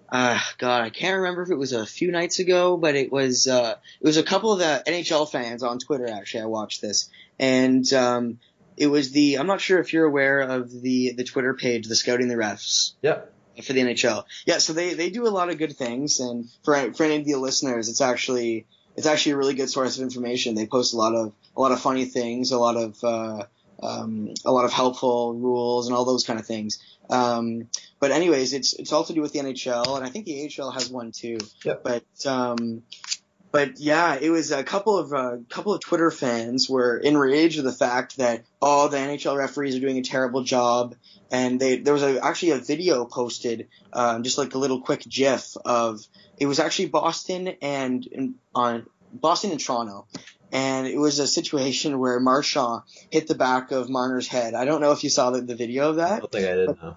uh, 0.10 0.40
God, 0.60 0.84
I 0.84 0.90
can't 0.90 1.18
remember 1.18 1.42
if 1.42 1.50
it 1.50 1.58
was 1.58 1.74
a 1.74 1.86
few 1.86 2.12
nights 2.12 2.40
ago, 2.40 2.78
but 2.78 2.96
it 2.96 3.12
was, 3.12 3.48
uh, 3.48 3.76
it 4.02 4.06
was 4.06 4.18
a 4.18 4.24
couple 4.24 4.52
of 4.54 4.60
the 4.60 4.84
NHL 4.88 5.30
fans 5.32 5.64
on 5.64 5.80
Twitter. 5.80 6.08
Actually, 6.08 6.44
I 6.44 6.48
watched 6.48 6.82
this, 6.82 7.10
and 7.40 7.92
um, 7.94 8.40
it 8.78 8.88
was 8.88 9.12
the. 9.12 9.38
I'm 9.38 9.48
not 9.48 9.62
sure 9.62 9.80
if 9.80 9.94
you're 9.94 10.06
aware 10.06 10.42
of 10.42 10.72
the 10.82 11.14
the 11.14 11.24
Twitter 11.24 11.54
page, 11.54 11.88
the 11.88 11.96
Scouting 11.96 12.28
the 12.28 12.36
Refs 12.36 12.94
Yeah. 13.02 13.22
for 13.64 13.74
the 13.74 13.82
NHL. 13.82 14.24
Yeah, 14.46 14.58
so 14.60 14.74
they 14.74 14.94
they 14.94 15.10
do 15.10 15.28
a 15.28 15.30
lot 15.30 15.50
of 15.50 15.58
good 15.58 15.76
things, 15.78 16.20
and 16.20 16.50
for 16.64 16.94
for 16.94 17.04
any 17.04 17.18
of 17.18 17.26
the 17.26 17.36
listeners, 17.36 17.90
it's 17.90 18.02
actually 18.02 18.66
it's 18.96 19.08
actually 19.08 19.34
a 19.34 19.38
really 19.38 19.54
good 19.56 19.70
source 19.70 19.98
of 19.98 20.04
information. 20.04 20.56
They 20.56 20.68
post 20.68 20.94
a 20.94 20.98
lot 20.98 21.16
of 21.16 21.34
a 21.56 21.62
lot 21.62 21.72
of 21.72 21.80
funny 21.80 22.06
things, 22.06 22.52
a 22.52 22.60
lot 22.60 22.78
of 22.78 23.04
uh, 23.04 23.44
um, 23.82 24.34
a 24.46 24.52
lot 24.52 24.66
of 24.66 24.72
helpful 24.74 25.34
rules, 25.36 25.88
and 25.88 25.96
all 25.96 26.06
those 26.06 26.24
kind 26.26 26.40
of 26.40 26.46
things. 26.46 26.80
Um, 27.10 27.68
but 28.00 28.12
anyways, 28.12 28.54
it's 28.54 28.74
it's 28.74 28.92
all 28.94 29.04
to 29.06 29.14
do 29.14 29.22
with 29.22 29.34
the 29.34 29.40
NHL, 29.40 29.98
and 29.98 30.06
I 30.06 30.10
think 30.10 30.26
the 30.26 30.50
AHL 30.60 30.72
has 30.72 30.90
one 30.90 31.12
too. 31.12 31.38
Yep. 31.66 31.84
But 31.84 32.26
um, 32.26 32.84
but 33.54 33.80
yeah, 33.80 34.18
it 34.20 34.32
was 34.32 34.52
a 34.52 34.64
couple 34.64 34.98
of 34.98 35.14
uh, 35.14 35.38
couple 35.48 35.76
of 35.76 35.80
Twitter 35.80 36.10
fans 36.10 36.68
were 36.68 36.98
enraged 36.98 37.58
with 37.58 37.66
the 37.66 37.72
fact 37.72 38.18
that 38.18 38.44
oh 38.60 38.88
the 38.88 38.98
NHL 38.98 39.38
referees 39.38 39.76
are 39.76 39.80
doing 39.80 40.00
a 40.00 40.02
terrible 40.02 40.44
job, 40.44 40.96
and 41.32 41.60
they 41.60 41.78
there 41.78 41.94
was 41.94 42.02
a, 42.02 42.20
actually 42.26 42.52
a 42.52 42.58
video 42.58 43.06
posted, 43.06 43.68
um, 43.94 44.24
just 44.24 44.40
like 44.40 44.56
a 44.56 44.58
little 44.58 44.82
quick 44.82 45.02
GIF 45.08 45.56
of 45.64 46.02
it 46.40 46.48
was 46.48 46.60
actually 46.60 46.88
Boston 46.88 47.48
and, 47.62 48.34
on 48.56 48.88
Boston 49.14 49.52
and 49.52 49.60
Toronto, 49.60 50.08
and 50.52 50.88
it 50.88 50.98
was 50.98 51.20
a 51.20 51.28
situation 51.28 52.00
where 52.00 52.20
Marchand 52.20 52.82
hit 53.12 53.28
the 53.28 53.36
back 53.36 53.72
of 53.72 53.88
Marner's 53.88 54.28
head. 54.28 54.56
I 54.56 54.66
don't 54.66 54.82
know 54.82 54.94
if 54.94 55.04
you 55.04 55.12
saw 55.12 55.30
the, 55.30 55.42
the 55.42 55.56
video 55.56 55.92
of 55.92 55.98
that. 55.98 56.12
I 56.12 56.20
don't 56.20 56.32
think 56.32 56.48
I 56.48 56.56
did. 56.56 56.70
No. 56.82 56.96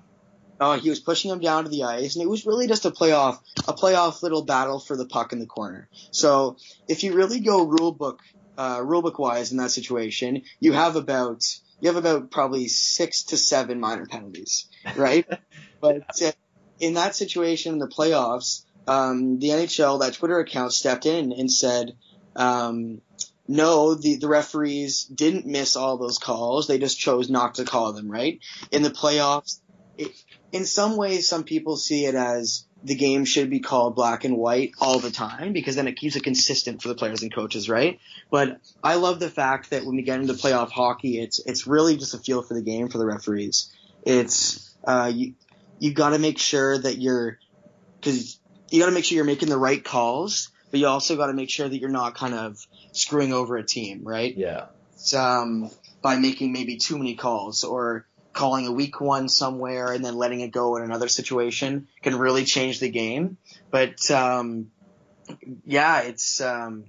Oh, 0.59 0.79
he 0.79 0.89
was 0.89 1.01
pushing 1.01 1.31
him 1.31 1.41
down 1.41 1.65
to 1.65 1.71
the 1.71 1.85
ice, 1.85 2.17
and 2.17 2.23
it 2.23 2.29
was 2.29 2.47
really 2.47 2.67
just 2.67 2.87
a 2.87 2.91
playoff, 2.91 3.39
a 3.69 3.75
playoff 3.75 4.23
little 4.23 4.45
battle 4.45 4.81
for 4.81 4.97
the 4.97 5.07
puck 5.07 5.33
in 5.33 5.39
the 5.39 5.47
corner. 5.47 5.89
So 6.11 6.57
if 6.89 7.05
you 7.05 7.15
really 7.15 7.41
go 7.41 7.67
rule 7.67 7.93
book, 7.93 8.21
uh, 8.57 8.81
rule 8.83 9.03
book 9.03 9.19
wise 9.19 9.53
in 9.53 9.59
that 9.59 9.71
situation, 9.71 10.43
you 10.59 10.73
have 10.73 10.97
about 10.97 11.43
you 11.81 11.89
have 11.89 11.97
about 11.97 12.31
probably 12.31 12.69
six 12.69 13.25
to 13.25 13.37
seven 13.37 13.81
minor 13.81 14.07
penalties, 14.07 14.67
right? 14.97 15.27
but 15.81 16.23
uh, 16.23 16.33
in 16.81 16.95
that 16.95 17.15
situation 17.15 17.75
in 17.75 17.79
the 17.79 17.89
playoffs, 17.89 18.65
um, 18.87 19.39
the 19.39 19.49
NHL 19.49 20.01
that 20.01 20.15
Twitter 20.15 20.39
account 20.39 20.73
stepped 20.73 21.07
in 21.07 21.33
and 21.33 21.53
said, 21.53 21.97
um, 22.35 23.01
no, 23.49 23.95
the, 23.95 24.17
the 24.17 24.29
referees 24.29 25.05
didn't 25.05 25.47
miss 25.47 25.77
all 25.77 25.99
those 25.99 26.19
calls. 26.19 26.67
They 26.67 26.79
just 26.79 26.99
chose 26.99 27.31
not 27.31 27.57
to 27.57 27.65
call 27.65 27.93
them, 27.93 28.11
right? 28.11 28.41
In 28.73 28.83
the 28.83 28.91
playoffs, 28.91 29.61
it, 29.99 30.12
in 30.53 30.64
some 30.64 30.97
ways, 30.97 31.28
some 31.28 31.44
people 31.44 31.76
see 31.76 32.07
it 32.07 32.14
as 32.14 32.66
the 32.84 32.94
game 32.94 33.24
should 33.24 33.51
be 33.51 33.61
called 33.61 33.97
black 33.97 34.24
and 34.24 34.36
white 34.36 34.72
all 34.80 34.99
the 34.99 35.11
time 35.11 35.53
because 35.53 35.76
then 35.76 35.88
it 35.88 35.97
keeps 35.97 36.14
it 36.14 36.22
consistent 36.22 36.82
for 36.82 36.88
the 36.88 36.94
players 36.94 37.22
and 37.22 37.34
coaches, 37.34 37.68
right? 37.68 37.99
But 38.30 38.61
I 38.82 38.97
love 38.97 39.18
the 39.18 39.30
fact 39.30 39.70
that 39.70 39.84
when 39.84 39.97
we 39.97 40.03
get 40.03 40.20
into 40.20 40.34
playoff 40.34 40.70
hockey, 40.70 41.18
it's 41.18 41.40
it's 41.44 41.66
really 41.66 41.97
just 41.97 42.14
a 42.14 42.18
feel 42.18 42.42
for 42.42 42.55
the 42.55 42.62
game 42.62 42.88
for 42.88 42.99
the 42.99 43.07
referees. 43.07 43.72
It's 44.05 44.74
uh, 44.84 45.11
you 45.12 45.34
you 45.78 45.92
got 45.92 46.11
to 46.11 46.18
make 46.18 46.38
sure 46.38 46.78
that 46.78 46.99
you're 46.99 47.38
because 48.01 48.38
you 48.70 48.80
got 48.80 48.86
to 48.86 48.92
make 48.92 49.05
sure 49.05 49.16
you're 49.16 49.24
making 49.24 49.49
the 49.49 49.59
right 49.59 49.82
calls, 49.82 50.51
but 50.70 50.80
you 50.80 50.86
also 50.86 51.16
got 51.16 51.26
to 51.26 51.34
make 51.34 51.51
sure 51.51 51.68
that 51.68 51.78
you're 51.78 51.90
not 51.90 52.14
kind 52.14 52.34
of 52.34 52.64
screwing 52.92 53.32
over 53.32 53.57
a 53.57 53.64
team, 53.64 54.03
right? 54.05 54.36
Yeah. 54.36 54.66
Um, 55.16 55.70
by 56.03 56.16
making 56.16 56.53
maybe 56.53 56.76
too 56.76 56.99
many 56.99 57.14
calls 57.14 57.64
or 57.64 58.07
calling 58.37 58.66
a 58.68 58.72
weak 58.72 59.01
one 59.01 59.28
somewhere 59.28 59.93
and 59.93 60.05
then 60.05 60.14
letting 60.14 60.41
it 60.41 60.53
go 60.53 60.76
in 60.76 60.82
another 60.82 61.09
situation 61.09 61.89
can 62.03 62.16
really 62.16 62.45
change 62.45 62.78
the 62.78 62.91
game. 62.91 63.37
But 63.70 64.11
um, 64.11 64.70
yeah, 65.64 66.03
it's 66.03 66.41
um, 66.41 66.84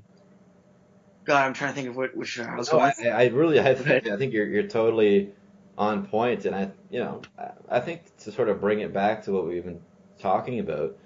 God, 1.28 1.46
I'm 1.46 1.54
trying 1.54 1.72
to 1.72 1.76
think 1.76 1.90
of 1.90 1.98
what 1.98 2.16
which 2.16 2.40
I 2.40 2.56
was 2.56 2.72
No. 2.72 2.80
I, 2.80 2.94
I 3.08 3.26
really, 3.28 3.60
I 3.60 3.76
think, 3.76 4.08
I 4.08 4.18
think 4.18 4.34
you're 4.34 4.48
you're 4.48 4.68
totally 4.68 5.32
on 5.78 6.08
point, 6.08 6.46
and 6.46 6.56
I, 6.56 6.72
you 6.90 7.00
know, 7.00 7.22
I, 7.38 7.50
I 7.70 7.80
think 7.80 8.16
to 8.20 8.32
sort 8.32 8.50
of 8.50 8.62
bring 8.62 8.80
it 8.80 8.94
back 8.94 9.24
to 9.24 9.32
what 9.32 9.46
we've 9.46 9.64
been 9.64 9.82
talking 10.20 10.60
about, 10.60 10.98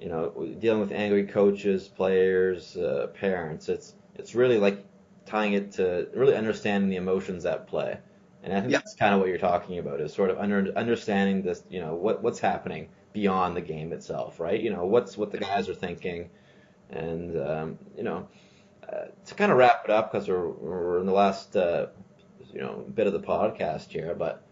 you 0.00 0.08
know, 0.08 0.30
dealing 0.58 0.80
with 0.80 0.92
angry 0.92 1.26
coaches, 1.26 1.88
players, 1.88 2.76
uh, 2.76 3.08
parents, 3.20 3.68
it's 3.68 3.94
it's 4.14 4.34
really 4.34 4.58
like 4.58 4.84
tying 5.26 5.52
it 5.52 5.72
to 5.72 6.08
really 6.14 6.34
understanding 6.34 6.88
the 6.88 6.96
emotions 6.96 7.44
at 7.44 7.66
play, 7.66 7.98
and 8.46 8.54
I 8.54 8.62
think 8.62 8.72
Yeah. 8.72 8.78
that's 8.78 8.94
kind 8.94 9.14
of 9.14 9.20
what 9.20 9.28
you're 9.28 9.38
talking 9.38 9.78
about 9.78 10.00
is 10.00 10.14
sort 10.14 10.30
of 10.30 10.38
under, 10.38 10.72
understanding 10.76 11.42
this, 11.42 11.64
you 11.70 11.80
know, 11.80 11.94
what 11.96 12.22
what's 12.22 12.40
happening 12.40 12.90
beyond 13.12 13.56
the 13.56 13.62
game 13.62 13.92
itself, 13.92 14.40
right? 14.40 14.60
You 14.60 14.70
know, 14.70 14.86
what's 14.86 15.18
what 15.18 15.32
the 15.32 15.38
guys 15.38 15.68
are 15.68 15.74
thinking, 15.74 16.30
and 16.90 17.36
um, 17.40 17.78
you 17.96 18.04
know 18.04 18.28
uh, 18.92 19.06
to 19.26 19.34
kind 19.34 19.52
of 19.52 19.58
wrap 19.58 19.82
it 19.84 19.90
up 19.90 20.12
because 20.12 20.28
we're, 20.28 20.48
we're 20.48 21.00
in 21.00 21.06
the 21.06 21.12
last 21.12 21.56
uh, 21.56 21.88
you 22.52 22.60
know 22.60 22.86
bit 22.94 23.06
of 23.08 23.14
the 23.14 23.20
podcast 23.20 23.90
here, 23.90 24.14
but 24.14 24.44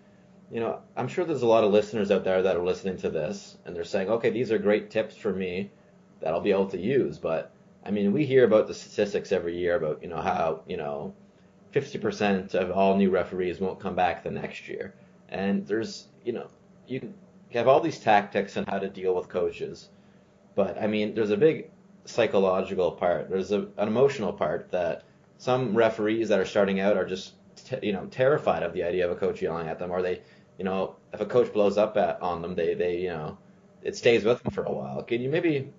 you 0.50 0.60
know 0.60 0.80
I'm 0.96 1.08
sure 1.08 1.24
there's 1.24 1.42
a 1.42 1.46
lot 1.46 1.64
of 1.64 1.72
listeners 1.72 2.10
out 2.10 2.24
there 2.24 2.42
that 2.42 2.56
are 2.56 2.64
listening 2.64 2.98
to 2.98 3.10
this 3.10 3.58
and 3.64 3.76
they're 3.76 3.84
saying, 3.84 4.10
okay, 4.10 4.30
these 4.30 4.52
are 4.52 4.58
great 4.58 4.90
tips 4.90 5.16
for 5.16 5.32
me 5.32 5.72
that 6.20 6.34
I'll 6.34 6.40
be 6.40 6.52
able 6.52 6.68
to 6.68 6.80
use. 6.80 7.18
But 7.18 7.52
I 7.84 7.92
mean, 7.92 8.12
we 8.12 8.26
hear 8.26 8.44
about 8.44 8.66
the 8.68 8.74
statistics 8.74 9.32
every 9.32 9.56
year 9.58 9.76
about 9.76 10.02
you 10.02 10.08
know 10.08 10.20
how 10.22 10.62
you 10.66 10.76
know 10.78 11.14
50% 11.74 12.54
of 12.54 12.70
all 12.70 12.96
new 12.96 13.10
referees 13.10 13.60
won't 13.60 13.80
come 13.80 13.96
back 13.96 14.22
the 14.22 14.30
next 14.30 14.68
year, 14.68 14.94
and 15.28 15.66
there's 15.66 16.06
you 16.24 16.32
know 16.32 16.46
you 16.86 17.12
have 17.52 17.66
all 17.66 17.80
these 17.80 17.98
tactics 17.98 18.56
on 18.56 18.64
how 18.66 18.78
to 18.78 18.88
deal 18.88 19.14
with 19.14 19.28
coaches, 19.28 19.88
but 20.54 20.80
I 20.80 20.86
mean, 20.86 21.14
there's 21.14 21.30
a 21.30 21.36
big 21.36 21.70
psychological 22.04 22.92
part. 22.92 23.28
There's 23.28 23.50
a, 23.50 23.62
an 23.76 23.88
emotional 23.88 24.32
part 24.32 24.70
that 24.70 25.04
some 25.38 25.76
referees 25.76 26.28
that 26.28 26.38
are 26.38 26.44
starting 26.44 26.80
out 26.80 26.96
are 26.96 27.06
just 27.06 27.34
te- 27.56 27.84
you 27.86 27.92
know 27.92 28.06
terrified 28.06 28.62
of 28.62 28.72
the 28.72 28.84
idea 28.84 29.04
of 29.04 29.10
a 29.10 29.20
coach 29.20 29.42
yelling 29.42 29.68
at 29.68 29.78
them, 29.78 29.90
or 29.90 30.00
they 30.00 30.22
you 30.58 30.64
know 30.64 30.96
if 31.12 31.20
a 31.20 31.26
coach 31.26 31.52
blows 31.52 31.76
up 31.76 31.96
at 31.96 32.20
on 32.22 32.40
them, 32.40 32.54
they 32.54 32.74
they 32.74 33.00
you 33.00 33.08
know 33.08 33.36
it 33.82 33.96
stays 33.96 34.24
with 34.24 34.42
them 34.42 34.52
for 34.52 34.64
a 34.64 34.72
while. 34.72 35.02
Can 35.02 35.20
you 35.20 35.28
maybe 35.28 35.72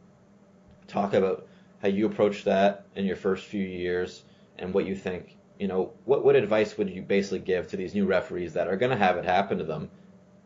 talk 0.88 1.14
about 1.14 1.48
how 1.82 1.88
you 1.88 2.06
approach 2.06 2.44
that 2.44 2.86
in 2.96 3.06
your 3.06 3.16
first 3.16 3.46
few 3.46 3.64
years 3.64 4.24
and 4.58 4.74
what 4.74 4.86
you 4.86 4.96
think? 4.96 5.35
You 5.60 5.68
know, 5.68 5.94
what 6.06 6.26
what 6.26 6.36
advice 6.36 6.78
would 6.78 6.90
you 6.90 7.02
basically 7.02 7.40
give 7.40 7.68
to 7.70 7.78
these 7.78 7.94
new 7.94 8.06
referees 8.06 8.54
that 8.54 8.68
are 8.68 8.76
going 8.76 8.92
to 8.92 8.98
have 8.98 9.18
it 9.18 9.26
happen 9.26 9.58
to 9.60 9.64
them, 9.64 9.90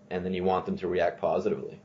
and 0.10 0.24
then 0.24 0.34
you 0.34 0.44
want 0.44 0.66
them 0.66 0.78
to 0.78 0.88
react 0.88 1.20
positively? 1.20 1.80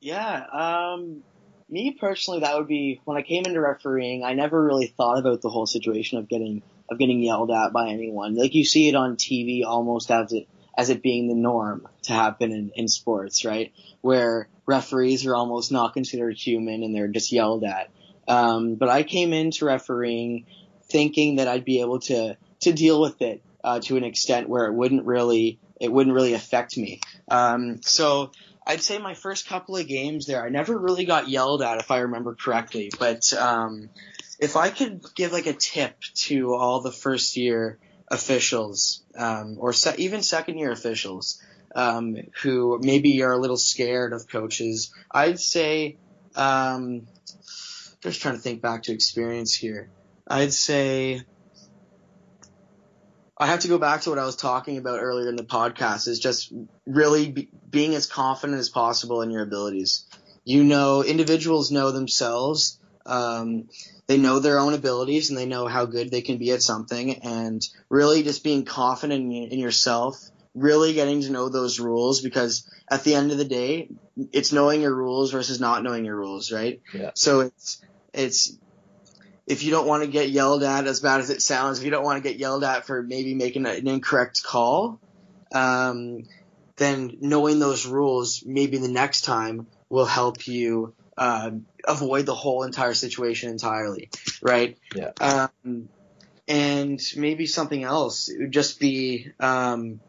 Yeah, 0.00 0.44
um, 0.52 1.22
me 1.68 1.96
personally, 1.98 2.40
that 2.40 2.56
would 2.56 2.68
be 2.68 3.00
when 3.04 3.16
I 3.16 3.22
came 3.22 3.44
into 3.46 3.60
refereeing. 3.60 4.24
I 4.24 4.34
never 4.34 4.62
really 4.62 4.86
thought 4.86 5.18
about 5.18 5.40
the 5.42 5.50
whole 5.50 5.66
situation 5.66 6.18
of 6.18 6.28
getting 6.28 6.62
of 6.90 6.98
getting 6.98 7.20
yelled 7.20 7.50
at 7.50 7.72
by 7.72 7.88
anyone. 7.88 8.34
Like 8.34 8.54
you 8.54 8.64
see 8.64 8.88
it 8.88 8.94
on 8.94 9.16
TV 9.16 9.64
almost 9.64 10.10
as 10.10 10.32
it 10.32 10.48
as 10.76 10.90
it 10.90 11.02
being 11.02 11.26
the 11.26 11.34
norm 11.34 11.88
to 12.04 12.12
happen 12.12 12.52
in, 12.52 12.70
in 12.76 12.88
sports, 12.88 13.44
right? 13.44 13.72
Where 14.00 14.48
referees 14.64 15.26
are 15.26 15.34
almost 15.34 15.72
not 15.72 15.92
considered 15.92 16.36
human 16.36 16.84
and 16.84 16.94
they're 16.94 17.08
just 17.08 17.32
yelled 17.32 17.64
at. 17.64 17.90
Um, 18.28 18.76
but 18.76 18.88
I 18.88 19.02
came 19.02 19.32
into 19.32 19.64
refereeing 19.64 20.46
thinking 20.88 21.36
that 21.36 21.48
I'd 21.48 21.64
be 21.64 21.80
able 21.80 22.00
to 22.00 22.36
to 22.60 22.72
deal 22.72 23.00
with 23.00 23.22
it 23.22 23.42
uh, 23.62 23.80
to 23.80 23.96
an 23.96 24.04
extent 24.04 24.48
where 24.48 24.66
it 24.66 24.74
wouldn't 24.74 25.04
really 25.04 25.58
it 25.80 25.92
wouldn't 25.92 26.14
really 26.14 26.34
affect 26.34 26.76
me. 26.76 27.00
Um, 27.30 27.80
so 27.82 28.32
I'd 28.66 28.82
say 28.82 28.98
my 28.98 29.14
first 29.14 29.48
couple 29.48 29.76
of 29.76 29.86
games 29.86 30.26
there, 30.26 30.44
I 30.44 30.50
never 30.50 30.76
really 30.76 31.04
got 31.04 31.28
yelled 31.28 31.62
at 31.62 31.78
if 31.78 31.90
I 31.90 32.00
remember 32.00 32.34
correctly. 32.34 32.90
But 32.98 33.32
um, 33.32 33.90
if 34.38 34.56
I 34.56 34.70
could 34.70 35.02
give 35.14 35.32
like 35.32 35.46
a 35.46 35.54
tip 35.54 35.98
to 36.26 36.54
all 36.54 36.80
the 36.80 36.92
first 36.92 37.36
year 37.36 37.78
officials 38.08 39.02
um, 39.16 39.56
or 39.58 39.72
se- 39.72 39.96
even 39.98 40.22
second 40.22 40.58
year 40.58 40.70
officials 40.70 41.42
um, 41.74 42.16
who 42.42 42.78
maybe 42.82 43.22
are 43.22 43.32
a 43.32 43.38
little 43.38 43.56
scared 43.56 44.12
of 44.12 44.28
coaches, 44.28 44.92
I'd 45.10 45.40
say, 45.40 45.96
um, 46.34 47.06
just 48.00 48.20
trying 48.20 48.34
to 48.34 48.40
think 48.40 48.60
back 48.60 48.84
to 48.84 48.92
experience 48.92 49.54
here. 49.54 49.90
I'd 50.28 50.52
say 50.52 51.22
I 53.36 53.46
have 53.46 53.60
to 53.60 53.68
go 53.68 53.78
back 53.78 54.02
to 54.02 54.10
what 54.10 54.18
I 54.18 54.26
was 54.26 54.36
talking 54.36 54.78
about 54.78 55.00
earlier 55.00 55.28
in 55.28 55.36
the 55.36 55.44
podcast 55.44 56.08
is 56.08 56.18
just 56.18 56.52
really 56.86 57.30
be, 57.30 57.48
being 57.70 57.94
as 57.94 58.06
confident 58.06 58.58
as 58.58 58.68
possible 58.68 59.22
in 59.22 59.30
your 59.30 59.42
abilities. 59.42 60.06
You 60.44 60.64
know, 60.64 61.04
individuals 61.04 61.70
know 61.70 61.92
themselves. 61.92 62.80
Um, 63.06 63.68
they 64.06 64.18
know 64.18 64.40
their 64.40 64.58
own 64.58 64.74
abilities 64.74 65.30
and 65.30 65.38
they 65.38 65.46
know 65.46 65.66
how 65.66 65.86
good 65.86 66.10
they 66.10 66.20
can 66.20 66.38
be 66.38 66.50
at 66.50 66.62
something 66.62 67.22
and 67.22 67.66
really 67.88 68.22
just 68.22 68.42
being 68.42 68.64
confident 68.64 69.22
in, 69.22 69.52
in 69.52 69.58
yourself, 69.58 70.18
really 70.54 70.94
getting 70.94 71.22
to 71.22 71.30
know 71.30 71.48
those 71.48 71.78
rules 71.78 72.20
because 72.20 72.68
at 72.90 73.04
the 73.04 73.14
end 73.14 73.30
of 73.30 73.38
the 73.38 73.44
day, 73.44 73.88
it's 74.32 74.52
knowing 74.52 74.82
your 74.82 74.94
rules 74.94 75.30
versus 75.30 75.60
not 75.60 75.82
knowing 75.82 76.04
your 76.04 76.16
rules, 76.16 76.50
right? 76.50 76.82
Yeah. 76.92 77.12
So 77.14 77.40
it's, 77.40 77.80
it's 78.12 78.58
if 79.48 79.62
you 79.62 79.70
don't 79.70 79.86
want 79.86 80.02
to 80.02 80.08
get 80.08 80.28
yelled 80.28 80.62
at, 80.62 80.86
as 80.86 81.00
bad 81.00 81.20
as 81.20 81.30
it 81.30 81.40
sounds, 81.40 81.78
if 81.78 81.84
you 81.84 81.90
don't 81.90 82.04
want 82.04 82.22
to 82.22 82.28
get 82.28 82.38
yelled 82.38 82.64
at 82.64 82.86
for 82.86 83.02
maybe 83.02 83.34
making 83.34 83.64
an 83.64 83.88
incorrect 83.88 84.42
call, 84.42 85.00
um, 85.52 86.24
then 86.76 87.16
knowing 87.20 87.58
those 87.58 87.86
rules, 87.86 88.44
maybe 88.44 88.76
the 88.76 88.88
next 88.88 89.22
time 89.22 89.66
will 89.88 90.04
help 90.04 90.46
you 90.46 90.94
uh, 91.16 91.50
avoid 91.86 92.26
the 92.26 92.34
whole 92.34 92.62
entire 92.62 92.92
situation 92.92 93.50
entirely, 93.50 94.10
right? 94.42 94.76
Yeah. 94.94 95.12
Um, 95.18 95.88
and 96.46 97.00
maybe 97.16 97.46
something 97.46 97.82
else 97.82 98.28
it 98.28 98.38
would 98.40 98.52
just 98.52 98.78
be 98.78 99.32
um, 99.40 100.00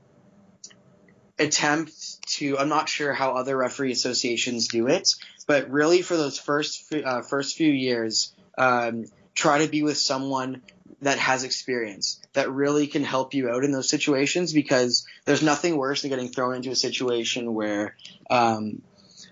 attempt 1.40 1.94
to. 2.34 2.58
I'm 2.58 2.70
not 2.70 2.90
sure 2.90 3.14
how 3.14 3.36
other 3.36 3.56
referee 3.56 3.94
associations 3.94 4.68
do 4.68 4.88
it, 4.88 5.10
but 5.48 5.70
really 5.70 6.02
for 6.02 6.18
those 6.18 6.38
first 6.38 6.94
uh, 6.94 7.22
first 7.22 7.56
few 7.56 7.72
years. 7.72 8.36
Um, 8.58 9.06
try 9.40 9.60
to 9.60 9.72
be 9.72 9.84
with 9.84 9.98
someone 9.98 10.62
that 11.02 11.18
has 11.18 11.46
experience 11.46 12.20
that 12.34 12.52
really 12.52 12.88
can 12.88 13.06
help 13.06 13.34
you 13.34 13.50
out 13.50 13.64
in 13.64 13.72
those 13.72 13.90
situations 13.90 14.52
because 14.52 15.08
there's 15.24 15.42
nothing 15.42 15.78
worse 15.78 16.02
than 16.02 16.10
getting 16.10 16.28
thrown 16.28 16.56
into 16.56 16.72
a 16.72 16.76
situation 16.76 17.54
where 17.54 17.96
um, 18.30 18.82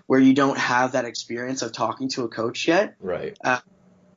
where 0.06 0.18
you 0.18 0.32
don't 0.32 0.56
have 0.56 0.92
that 0.92 1.04
experience 1.04 1.60
of 1.60 1.72
talking 1.72 2.08
to 2.08 2.24
a 2.24 2.28
coach 2.28 2.66
yet 2.66 2.94
Right. 3.00 3.36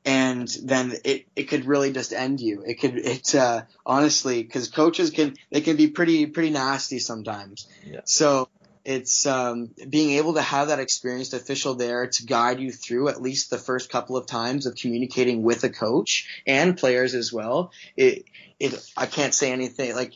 and 0.05 0.47
then 0.63 0.93
it, 1.03 1.25
it 1.35 1.43
could 1.49 1.65
really 1.65 1.91
just 1.91 2.13
end 2.13 2.39
you 2.39 2.63
it 2.65 2.79
could 2.79 2.95
it 2.97 3.35
uh, 3.35 3.63
honestly 3.85 4.41
because 4.43 4.69
coaches 4.69 5.11
can 5.11 5.35
they 5.51 5.59
can 5.59 5.75
be 5.75 5.87
pretty 5.89 6.25
pretty 6.27 6.51
nasty 6.51 6.99
sometimes 6.99 7.67
Yeah. 7.85 7.99
so 8.05 8.47
it's 8.83 9.25
um, 9.25 9.69
being 9.89 10.11
able 10.17 10.33
to 10.35 10.41
have 10.41 10.69
that 10.69 10.79
experienced 10.79 11.33
official 11.33 11.75
there 11.75 12.07
to 12.07 12.25
guide 12.25 12.59
you 12.59 12.71
through 12.71 13.09
at 13.09 13.21
least 13.21 13.49
the 13.49 13.57
first 13.57 13.91
couple 13.91 14.17
of 14.17 14.25
times 14.25 14.65
of 14.65 14.75
communicating 14.75 15.43
with 15.43 15.63
a 15.63 15.69
coach 15.69 16.27
and 16.47 16.77
players 16.77 17.13
as 17.13 17.31
well. 17.31 17.71
It, 17.95 18.25
it, 18.59 18.73
I 18.97 19.05
can't 19.05 19.33
say 19.33 19.51
anything 19.51 19.95
like 19.95 20.13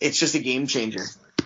it's 0.00 0.18
just 0.18 0.34
a 0.34 0.38
game 0.38 0.66
changer. 0.66 1.04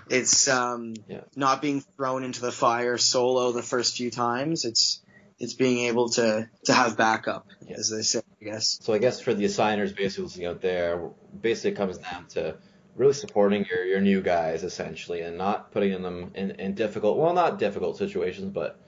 It's 0.08 0.48
um, 0.48 0.94
Yeah. 1.08 1.20
not 1.36 1.62
being 1.62 1.82
thrown 1.96 2.24
into 2.24 2.40
the 2.40 2.52
fire 2.52 2.98
solo 2.98 3.52
the 3.52 3.62
first 3.62 3.96
few 3.96 4.10
times. 4.10 4.64
It's 4.64 5.00
it's 5.38 5.54
being 5.54 5.86
able 5.86 6.10
to 6.10 6.48
to 6.64 6.72
have 6.72 6.96
backup, 6.96 7.46
Yeah. 7.66 7.76
as 7.78 7.88
they 7.90 8.02
say, 8.02 8.20
I 8.40 8.44
guess. 8.44 8.78
So 8.82 8.92
I 8.92 8.98
guess 8.98 9.20
for 9.20 9.32
the 9.34 9.44
assigners 9.44 9.92
basically 9.92 10.24
listening 10.24 10.46
out 10.48 10.60
there, 10.60 11.10
basically 11.40 11.70
it 11.70 11.76
comes 11.76 11.98
down 11.98 12.26
to 12.30 12.56
really 12.96 13.12
supporting 13.12 13.64
your, 13.70 13.84
your 13.84 14.00
new 14.00 14.20
guys 14.20 14.64
essentially 14.64 15.20
and 15.22 15.38
not 15.38 15.70
putting 15.72 16.02
them 16.02 16.32
in, 16.34 16.52
in 16.52 16.74
difficult, 16.74 17.16
well, 17.18 17.32
not 17.32 17.58
difficult 17.58 17.96
situations, 17.96 18.52
but 18.52 18.78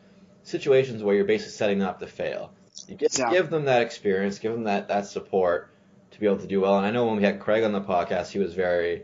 situations 0.42 1.02
where 1.02 1.14
you're 1.14 1.24
basically 1.24 1.52
setting 1.52 1.78
them 1.78 1.88
up 1.88 2.00
to 2.00 2.06
fail. 2.06 2.52
You 2.88 2.96
get, 2.96 3.06
Exactly. 3.06 3.38
give 3.38 3.50
them 3.50 3.64
that 3.66 3.82
experience, 3.82 4.38
give 4.38 4.52
them 4.52 4.64
that, 4.64 4.88
that 4.88 5.06
support 5.06 5.70
to 6.10 6.20
be 6.20 6.26
able 6.26 6.38
to 6.38 6.46
do 6.46 6.60
well. 6.60 6.76
And 6.76 6.86
I 6.86 6.90
know 6.90 7.06
when 7.06 7.16
we 7.16 7.22
had 7.22 7.40
Craig 7.40 7.64
on 7.64 7.72
the 7.72 7.80
podcast, 7.80 8.30
he 8.30 8.38
was 8.38 8.54
very 8.54 9.02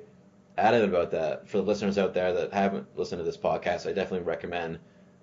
adamant 0.57 0.93
about 0.93 1.13
that. 1.13 1.49
For 1.49 1.59
the 1.59 1.63
listeners 1.63 1.97
out 1.97 2.15
there 2.15 2.33
that 2.33 2.53
haven't 2.53 2.99
listened 2.99 3.21
to 3.21 3.25
this 3.25 3.37
podcast, 3.37 3.89
I 3.89 3.93
definitely 3.93 4.27
recommend 4.27 4.79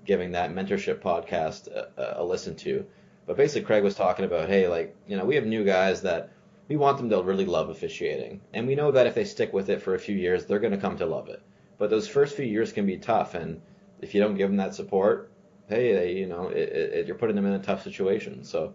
giving 0.05 0.31
that 0.31 0.51
mentorship 0.51 0.99
podcast 0.99 1.67
a, 1.67 2.21
a 2.21 2.23
listen 2.23 2.55
to. 2.57 2.85
But 3.25 3.37
basically, 3.37 3.65
Craig 3.65 3.83
was 3.83 3.95
talking 3.95 4.25
about, 4.25 4.47
hey, 4.49 4.67
like, 4.67 4.95
you 5.07 5.17
know, 5.17 5.25
we 5.25 5.35
have 5.35 5.45
new 5.45 5.63
guys 5.63 6.03
that 6.03 6.31
we 6.67 6.75
want 6.75 6.97
them 6.97 7.09
to 7.09 7.21
really 7.21 7.45
love 7.45 7.69
officiating. 7.69 8.41
And 8.53 8.67
we 8.67 8.75
know 8.75 8.91
that 8.91 9.07
if 9.07 9.15
they 9.15 9.25
stick 9.25 9.53
with 9.53 9.69
it 9.69 9.81
for 9.81 9.95
a 9.95 9.99
few 9.99 10.15
years, 10.15 10.45
they're 10.45 10.59
going 10.59 10.73
to 10.73 10.79
come 10.79 10.97
to 10.97 11.05
love 11.05 11.29
it. 11.29 11.41
But 11.77 11.89
those 11.89 12.07
first 12.07 12.35
few 12.35 12.45
years 12.45 12.71
can 12.71 12.85
be 12.85 12.97
tough. 12.97 13.35
And 13.35 13.61
if 14.01 14.15
you 14.15 14.21
don't 14.21 14.35
give 14.35 14.49
them 14.49 14.57
that 14.57 14.73
support, 14.73 15.31
hey, 15.67 15.93
they, 15.93 16.11
you 16.13 16.27
know, 16.27 16.49
it, 16.49 16.69
it, 16.69 17.07
you're 17.07 17.17
putting 17.17 17.35
them 17.35 17.45
in 17.45 17.53
a 17.53 17.59
tough 17.59 17.83
situation. 17.83 18.43
So 18.43 18.73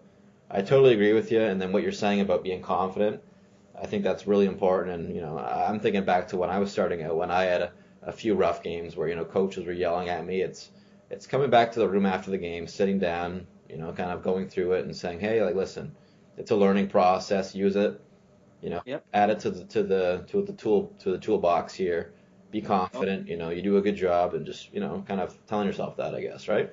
I 0.51 0.63
totally 0.63 0.93
agree 0.93 1.13
with 1.13 1.33
you. 1.33 1.41
And 1.41 1.61
then 1.61 1.73
what 1.73 1.83
you're 1.83 1.93
saying 1.93 2.21
about 2.21 2.45
being 2.45 2.63
confident, 2.63 3.23
I 3.81 3.87
think 3.87 4.05
that's 4.05 4.27
really 4.27 4.47
important. 4.47 5.01
And, 5.01 5.15
you 5.15 5.23
know, 5.23 5.39
I'm 5.39 5.81
thinking 5.81 6.05
back 6.05 6.29
to 6.29 6.37
when 6.37 6.51
I 6.51 6.59
was 6.59 6.71
starting 6.71 7.03
out, 7.03 7.17
when 7.17 7.31
I 7.31 7.45
had 7.45 7.63
a, 7.63 7.73
a 8.03 8.13
few 8.13 8.35
rough 8.35 8.63
games 8.63 8.97
where, 8.97 9.09
you 9.09 9.17
know, 9.17 9.25
coaches 9.25 9.65
were 9.67 9.73
yelling 9.73 10.09
at 10.09 10.27
me. 10.27 10.43
It's, 10.43 10.71
it's 11.11 11.27
coming 11.27 11.51
back 11.51 11.73
to 11.73 11.81
the 11.81 11.89
room 11.89 12.07
after 12.07 12.31
the 12.31 12.39
game, 12.39 12.67
sitting 12.67 12.99
down, 12.99 13.47
you 13.69 13.79
know, 13.79 13.93
kind 13.93 14.11
of 14.11 14.23
going 14.23 14.49
through 14.49 14.73
it 14.73 14.85
and 14.85 14.95
saying, 14.95 15.21
hey, 15.21 15.43
like, 15.43 15.55
listen, 15.55 15.95
it's 16.41 16.51
a 16.51 16.57
learning 16.57 16.89
process. 16.89 17.55
Use 17.55 17.77
it, 17.77 18.01
you 18.63 18.71
know, 18.71 18.83
Yep. 18.85 19.05
add 19.13 19.31
it 19.31 19.41
to 19.41 19.51
the 19.51 19.65
to 19.65 19.83
the 19.83 20.25
to 20.29 20.43
the 20.43 20.55
tool 20.55 20.93
to 21.01 21.13
the 21.13 21.19
toolbox 21.19 21.75
here. 21.75 22.13
Be 22.51 22.61
confident, 22.61 23.29
you 23.29 23.37
know, 23.37 23.51
you 23.51 23.63
do 23.63 23.77
a 23.77 23.81
good 23.81 23.95
job, 23.95 24.35
and 24.35 24.45
just 24.45 24.73
you 24.73 24.81
know, 24.81 25.05
kind 25.07 25.21
of 25.21 25.37
telling 25.47 25.67
yourself 25.67 25.99
that, 25.99 26.15
I 26.15 26.21
guess, 26.21 26.49
right? 26.49 26.71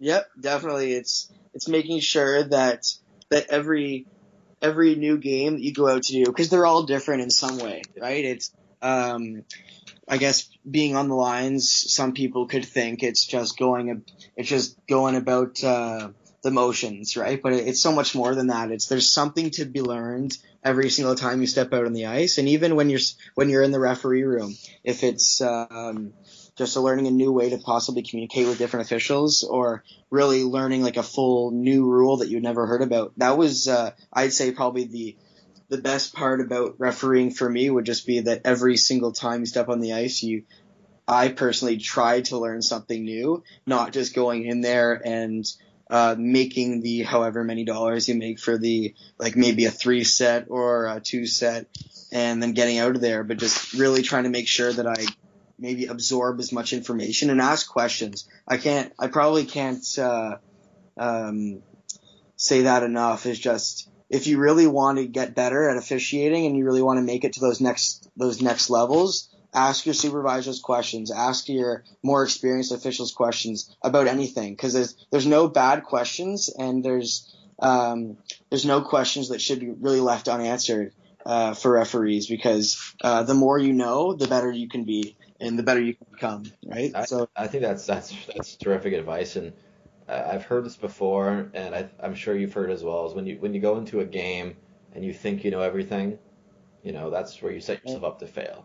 Yep, 0.00 0.26
definitely. 0.40 0.94
It's 0.94 1.30
it's 1.52 1.68
making 1.68 2.00
sure 2.00 2.42
that 2.42 2.82
that 3.30 3.46
every 3.50 4.06
every 4.60 4.94
new 4.96 5.18
game 5.18 5.54
that 5.54 5.62
you 5.62 5.72
go 5.72 5.88
out 5.88 6.02
to 6.02 6.12
do 6.12 6.24
because 6.24 6.48
they're 6.48 6.66
all 6.66 6.84
different 6.84 7.22
in 7.22 7.30
some 7.30 7.58
way, 7.58 7.82
right? 8.00 8.24
It's 8.24 8.52
um, 8.82 9.44
I 10.08 10.16
guess 10.16 10.48
being 10.68 10.96
on 10.96 11.08
the 11.08 11.14
lines, 11.14 11.70
some 11.92 12.12
people 12.12 12.48
could 12.48 12.64
think 12.64 13.02
it's 13.02 13.24
just 13.26 13.58
going 13.58 14.02
it's 14.36 14.48
just 14.48 14.76
going 14.88 15.14
about 15.14 15.62
uh, 15.62 16.08
the 16.44 16.52
motions, 16.52 17.16
right? 17.16 17.42
But 17.42 17.54
it's 17.54 17.82
so 17.82 17.90
much 17.90 18.14
more 18.14 18.34
than 18.34 18.46
that. 18.46 18.70
It's 18.70 18.86
there's 18.86 19.10
something 19.10 19.50
to 19.52 19.64
be 19.64 19.80
learned 19.80 20.38
every 20.62 20.90
single 20.90 21.16
time 21.16 21.40
you 21.40 21.48
step 21.48 21.72
out 21.72 21.86
on 21.86 21.94
the 21.94 22.06
ice, 22.06 22.38
and 22.38 22.48
even 22.48 22.76
when 22.76 22.90
you're 22.90 23.00
when 23.34 23.48
you're 23.48 23.62
in 23.62 23.72
the 23.72 23.80
referee 23.80 24.22
room, 24.22 24.54
if 24.84 25.02
it's 25.02 25.40
um, 25.40 26.12
just 26.56 26.76
learning 26.76 27.08
a 27.08 27.10
new 27.10 27.32
way 27.32 27.50
to 27.50 27.58
possibly 27.58 28.02
communicate 28.02 28.46
with 28.46 28.58
different 28.58 28.86
officials 28.86 29.42
or 29.42 29.82
really 30.10 30.44
learning 30.44 30.82
like 30.82 30.96
a 30.96 31.02
full 31.02 31.50
new 31.50 31.84
rule 31.84 32.18
that 32.18 32.28
you'd 32.28 32.42
never 32.42 32.66
heard 32.66 32.82
about. 32.82 33.12
That 33.16 33.36
was, 33.36 33.66
uh, 33.66 33.90
I'd 34.12 34.32
say 34.32 34.52
probably 34.52 34.84
the, 34.84 35.16
the 35.68 35.78
best 35.78 36.14
part 36.14 36.40
about 36.40 36.76
refereeing 36.78 37.32
for 37.32 37.48
me 37.48 37.68
would 37.68 37.86
just 37.86 38.06
be 38.06 38.20
that 38.20 38.42
every 38.44 38.76
single 38.76 39.12
time 39.12 39.40
you 39.40 39.46
step 39.46 39.68
on 39.68 39.80
the 39.80 39.94
ice, 39.94 40.22
you, 40.22 40.44
I 41.08 41.28
personally 41.28 41.78
try 41.78 42.20
to 42.22 42.38
learn 42.38 42.62
something 42.62 43.04
new, 43.04 43.42
not 43.66 43.92
just 43.92 44.14
going 44.14 44.44
in 44.44 44.60
there 44.60 45.00
and, 45.04 45.44
uh, 45.90 46.14
making 46.18 46.80
the 46.80 47.02
however 47.02 47.44
many 47.44 47.64
dollars 47.64 48.08
you 48.08 48.14
make 48.14 48.38
for 48.38 48.58
the, 48.58 48.94
like 49.18 49.36
maybe 49.36 49.66
a 49.66 49.70
three 49.70 50.04
set 50.04 50.46
or 50.48 50.86
a 50.86 51.00
two 51.00 51.26
set 51.26 51.66
and 52.12 52.42
then 52.42 52.52
getting 52.52 52.78
out 52.78 52.94
of 52.94 53.00
there, 53.00 53.24
but 53.24 53.38
just 53.38 53.74
really 53.74 54.02
trying 54.02 54.24
to 54.24 54.30
make 54.30 54.48
sure 54.48 54.72
that 54.72 54.86
I 54.86 55.06
maybe 55.58 55.86
absorb 55.86 56.40
as 56.40 56.52
much 56.52 56.72
information 56.72 57.30
and 57.30 57.40
ask 57.40 57.68
questions. 57.68 58.28
I 58.46 58.56
can't, 58.56 58.92
I 58.98 59.08
probably 59.08 59.44
can't, 59.44 59.84
uh, 59.98 60.36
um, 60.96 61.62
say 62.36 62.62
that 62.62 62.82
enough 62.82 63.26
is 63.26 63.38
just, 63.38 63.88
if 64.10 64.26
you 64.26 64.38
really 64.38 64.66
want 64.66 64.98
to 64.98 65.06
get 65.06 65.34
better 65.34 65.68
at 65.68 65.76
officiating 65.76 66.46
and 66.46 66.56
you 66.56 66.64
really 66.64 66.82
want 66.82 66.98
to 66.98 67.02
make 67.04 67.24
it 67.24 67.34
to 67.34 67.40
those 67.40 67.60
next, 67.60 68.08
those 68.16 68.42
next 68.42 68.70
levels, 68.70 69.33
ask 69.54 69.86
your 69.86 69.94
supervisors 69.94 70.60
questions, 70.60 71.10
ask 71.10 71.48
your 71.48 71.84
more 72.02 72.24
experienced 72.24 72.72
officials 72.72 73.12
questions 73.12 73.74
about 73.82 74.06
anything. 74.06 74.56
Cause 74.56 74.72
there's, 74.72 75.06
there's 75.10 75.26
no 75.26 75.48
bad 75.48 75.84
questions 75.84 76.48
and 76.48 76.84
there's, 76.84 77.34
um, 77.60 78.18
there's 78.50 78.66
no 78.66 78.82
questions 78.82 79.28
that 79.28 79.40
should 79.40 79.60
be 79.60 79.70
really 79.70 80.00
left 80.00 80.28
unanswered. 80.28 80.92
Uh, 81.26 81.54
for 81.54 81.72
referees, 81.72 82.26
because 82.26 82.94
uh, 83.00 83.22
the 83.22 83.32
more 83.32 83.58
you 83.58 83.72
know, 83.72 84.12
the 84.12 84.28
better 84.28 84.52
you 84.52 84.68
can 84.68 84.84
be 84.84 85.16
and 85.40 85.58
the 85.58 85.62
better 85.62 85.80
you 85.80 85.94
can 85.94 86.06
become, 86.12 86.44
right? 86.66 86.92
I, 86.94 87.04
so 87.04 87.28
I 87.36 87.46
think 87.46 87.62
that's 87.62 87.86
that's 87.86 88.14
that's 88.26 88.56
terrific 88.56 88.92
advice, 88.92 89.36
and 89.36 89.52
uh, 90.08 90.22
I've 90.32 90.44
heard 90.44 90.64
this 90.64 90.76
before, 90.76 91.50
and 91.54 91.74
I, 91.74 91.88
I'm 92.00 92.14
sure 92.14 92.36
you've 92.36 92.52
heard 92.52 92.70
as 92.70 92.82
well. 92.82 93.06
Is 93.06 93.14
when 93.14 93.26
you 93.26 93.36
when 93.38 93.54
you 93.54 93.60
go 93.60 93.76
into 93.78 94.00
a 94.00 94.04
game 94.04 94.56
and 94.92 95.04
you 95.04 95.12
think 95.12 95.44
you 95.44 95.50
know 95.50 95.60
everything, 95.60 96.18
you 96.82 96.92
know 96.92 97.10
that's 97.10 97.40
where 97.40 97.52
you 97.52 97.60
set 97.60 97.84
yourself 97.84 98.04
up 98.04 98.18
to 98.20 98.26
fail. 98.26 98.64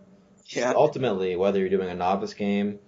Yeah, 0.49 0.73
Ultimately, 0.75 1.35
whether 1.35 1.59
you're 1.59 1.69
doing 1.69 1.89
a 1.89 1.95
novice 1.95 2.33
game, 2.33 2.79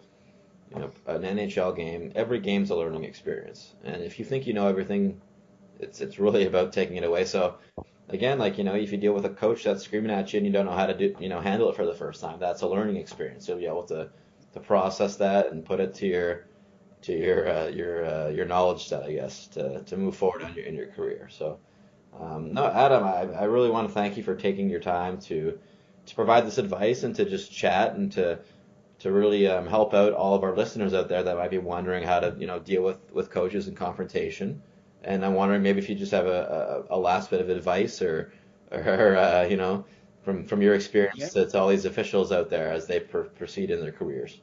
you 0.73 0.79
know, 0.79 0.91
an 1.07 1.23
NHL 1.23 1.75
game, 1.75 2.11
every 2.15 2.39
game's 2.39 2.69
a 2.71 2.75
learning 2.75 3.03
experience, 3.03 3.75
and 3.83 4.03
if 4.03 4.19
you 4.19 4.25
think 4.25 4.47
you 4.47 4.53
know 4.53 4.67
everything, 4.67 5.21
it's 5.79 6.01
it's 6.01 6.19
really 6.19 6.45
about 6.47 6.73
taking 6.73 6.97
it 6.97 7.03
away. 7.03 7.25
So 7.25 7.57
again, 8.09 8.39
like 8.39 8.57
you 8.57 8.63
know, 8.63 8.75
if 8.75 8.91
you 8.91 8.97
deal 8.97 9.13
with 9.13 9.25
a 9.25 9.29
coach 9.29 9.63
that's 9.63 9.83
screaming 9.83 10.11
at 10.11 10.33
you 10.33 10.37
and 10.37 10.45
you 10.47 10.53
don't 10.53 10.65
know 10.65 10.71
how 10.73 10.87
to 10.87 10.97
do 10.97 11.15
you 11.19 11.29
know 11.29 11.41
handle 11.41 11.69
it 11.69 11.75
for 11.75 11.85
the 11.85 11.93
first 11.95 12.21
time, 12.21 12.39
that's 12.39 12.61
a 12.61 12.67
learning 12.67 12.97
experience. 12.97 13.47
You'll 13.47 13.57
be 13.57 13.67
able 13.67 13.85
to 13.85 14.09
to 14.53 14.59
process 14.59 15.17
that 15.17 15.51
and 15.51 15.65
put 15.65 15.79
it 15.79 15.93
to 15.95 16.07
your 16.07 16.47
to 17.03 17.13
your 17.13 17.49
uh, 17.49 17.67
your 17.67 18.05
uh, 18.05 18.29
your 18.29 18.45
knowledge 18.45 18.87
set, 18.87 19.03
I 19.03 19.13
guess, 19.13 19.47
to, 19.49 19.83
to 19.83 19.97
move 19.97 20.15
forward 20.15 20.41
in 20.43 20.53
your 20.55 20.65
in 20.65 20.75
your 20.75 20.87
career. 20.87 21.27
So, 21.29 21.59
um, 22.13 22.53
no, 22.53 22.65
Adam, 22.67 23.03
I, 23.03 23.21
I 23.41 23.43
really 23.45 23.69
want 23.69 23.87
to 23.87 23.93
thank 23.93 24.17
you 24.17 24.23
for 24.23 24.35
taking 24.35 24.69
your 24.69 24.79
time 24.79 25.19
to 25.21 25.59
to 26.11 26.15
provide 26.15 26.45
this 26.45 26.57
advice 26.57 27.03
and 27.03 27.15
to 27.15 27.25
just 27.25 27.51
chat 27.51 27.95
and 27.95 28.11
to 28.11 28.39
to 28.99 29.11
really 29.11 29.47
um, 29.47 29.65
help 29.65 29.93
out 29.95 30.13
all 30.13 30.35
of 30.35 30.43
our 30.43 30.55
listeners 30.55 30.93
out 30.93 31.07
there 31.09 31.23
that 31.23 31.37
might 31.37 31.49
be 31.49 31.57
wondering 31.57 32.03
how 32.03 32.19
to 32.19 32.35
you 32.37 32.45
know 32.45 32.59
deal 32.59 32.83
with 32.83 32.99
with 33.13 33.31
coaches 33.31 33.67
and 33.67 33.77
confrontation. 33.77 34.61
And 35.03 35.25
I'm 35.25 35.33
wondering 35.33 35.63
maybe 35.63 35.79
if 35.79 35.89
you 35.89 35.95
just 35.95 36.11
have 36.11 36.27
a, 36.27 36.85
a, 36.89 36.95
a 36.95 36.99
last 36.99 37.31
bit 37.31 37.39
of 37.41 37.49
advice 37.49 38.01
or 38.01 38.33
or 38.71 39.17
uh, 39.17 39.43
you 39.45 39.55
know 39.55 39.85
from 40.23 40.45
from 40.45 40.61
your 40.61 40.75
experience 40.75 41.17
yeah. 41.17 41.29
to, 41.29 41.47
to, 41.47 41.57
all 41.57 41.69
these 41.69 41.85
officials 41.85 42.31
out 42.31 42.49
there 42.49 42.71
as 42.71 42.87
they 42.87 42.99
pr- 42.99 43.21
proceed 43.21 43.71
in 43.71 43.79
their 43.79 43.93
careers. 43.93 44.41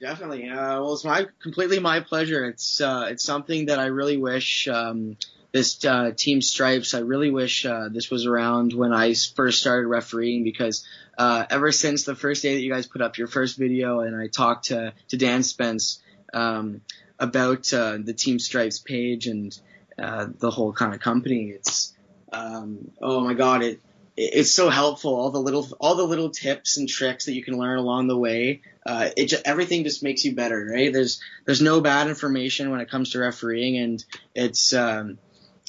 Definitely. 0.00 0.48
Uh, 0.48 0.80
well, 0.80 0.94
it's 0.94 1.04
my 1.04 1.26
completely 1.40 1.78
my 1.78 2.00
pleasure. 2.00 2.46
It's 2.46 2.80
uh, 2.80 3.06
it's 3.10 3.22
something 3.22 3.66
that 3.66 3.78
I 3.78 3.86
really 3.86 4.16
wish 4.16 4.66
um, 4.66 5.16
this 5.52 5.84
uh, 5.84 6.12
team 6.16 6.42
stripes. 6.42 6.94
I 6.94 7.00
really 7.00 7.30
wish 7.30 7.66
uh, 7.66 7.88
this 7.90 8.10
was 8.10 8.26
around 8.26 8.72
when 8.72 8.92
I 8.92 9.14
first 9.14 9.60
started 9.60 9.88
refereeing 9.88 10.44
because 10.44 10.86
uh, 11.18 11.44
ever 11.50 11.72
since 11.72 12.04
the 12.04 12.14
first 12.14 12.42
day 12.42 12.54
that 12.54 12.60
you 12.60 12.70
guys 12.70 12.86
put 12.86 13.02
up 13.02 13.18
your 13.18 13.26
first 13.26 13.58
video 13.58 14.00
and 14.00 14.14
I 14.14 14.28
talked 14.28 14.66
to 14.66 14.92
to 15.08 15.16
Dan 15.16 15.42
Spence 15.42 16.00
um, 16.32 16.80
about 17.18 17.72
uh, 17.72 17.98
the 18.02 18.14
team 18.14 18.38
stripes 18.38 18.78
page 18.78 19.26
and 19.26 19.58
the 19.96 20.50
whole 20.50 20.72
kind 20.72 20.94
of 20.94 21.00
company, 21.00 21.50
it's 21.50 21.92
um, 22.32 22.90
oh 23.02 23.20
my 23.20 23.34
god, 23.34 23.62
it 23.62 23.80
it's 24.16 24.52
so 24.52 24.68
helpful. 24.68 25.14
All 25.14 25.30
the 25.30 25.40
little 25.40 25.66
all 25.80 25.94
the 25.94 26.04
little 26.04 26.30
tips 26.30 26.76
and 26.76 26.88
tricks 26.88 27.24
that 27.24 27.32
you 27.32 27.42
can 27.42 27.58
learn 27.58 27.78
along 27.78 28.08
the 28.08 28.18
way. 28.18 28.62
Uh, 28.84 29.10
it 29.16 29.26
just, 29.26 29.46
everything 29.46 29.84
just 29.84 30.02
makes 30.02 30.24
you 30.24 30.34
better, 30.34 30.70
right? 30.72 30.92
There's 30.92 31.20
there's 31.46 31.62
no 31.62 31.80
bad 31.80 32.08
information 32.08 32.70
when 32.70 32.80
it 32.80 32.90
comes 32.90 33.10
to 33.10 33.18
refereeing, 33.18 33.78
and 33.78 34.04
it's 34.34 34.74
um, 34.74 35.18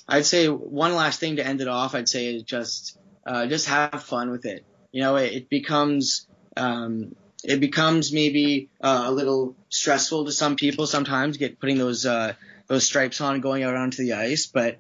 I'd 0.08 0.26
say 0.26 0.48
one 0.48 0.96
last 0.96 1.20
thing 1.20 1.38
to 1.38 1.46
end 1.46 1.62
it 1.62 1.68
off. 1.68 1.96
I'd 1.96 2.10
say 2.10 2.36
is 2.36 2.44
just 2.44 2.98
uh, 3.26 3.46
just 3.48 3.68
have 3.68 4.04
fun 4.04 4.32
with 4.32 4.46
it. 4.46 4.66
You 4.92 5.02
know, 5.02 5.16
it, 5.16 5.34
it 5.34 5.50
becomes 5.50 6.28
um, 6.58 7.16
it 7.44 7.60
becomes 7.60 8.12
maybe 8.12 8.70
uh, 8.82 9.04
a 9.06 9.12
little 9.12 9.56
stressful 9.70 10.26
to 10.26 10.32
some 10.32 10.56
people 10.56 10.86
sometimes 10.86 11.38
get 11.38 11.60
putting 11.60 11.78
those 11.78 12.06
uh, 12.06 12.34
those 12.68 12.86
stripes 12.86 13.22
on 13.22 13.42
going 13.42 13.64
out 13.64 13.76
onto 13.76 14.04
the 14.04 14.14
ice, 14.14 14.46
but 14.46 14.78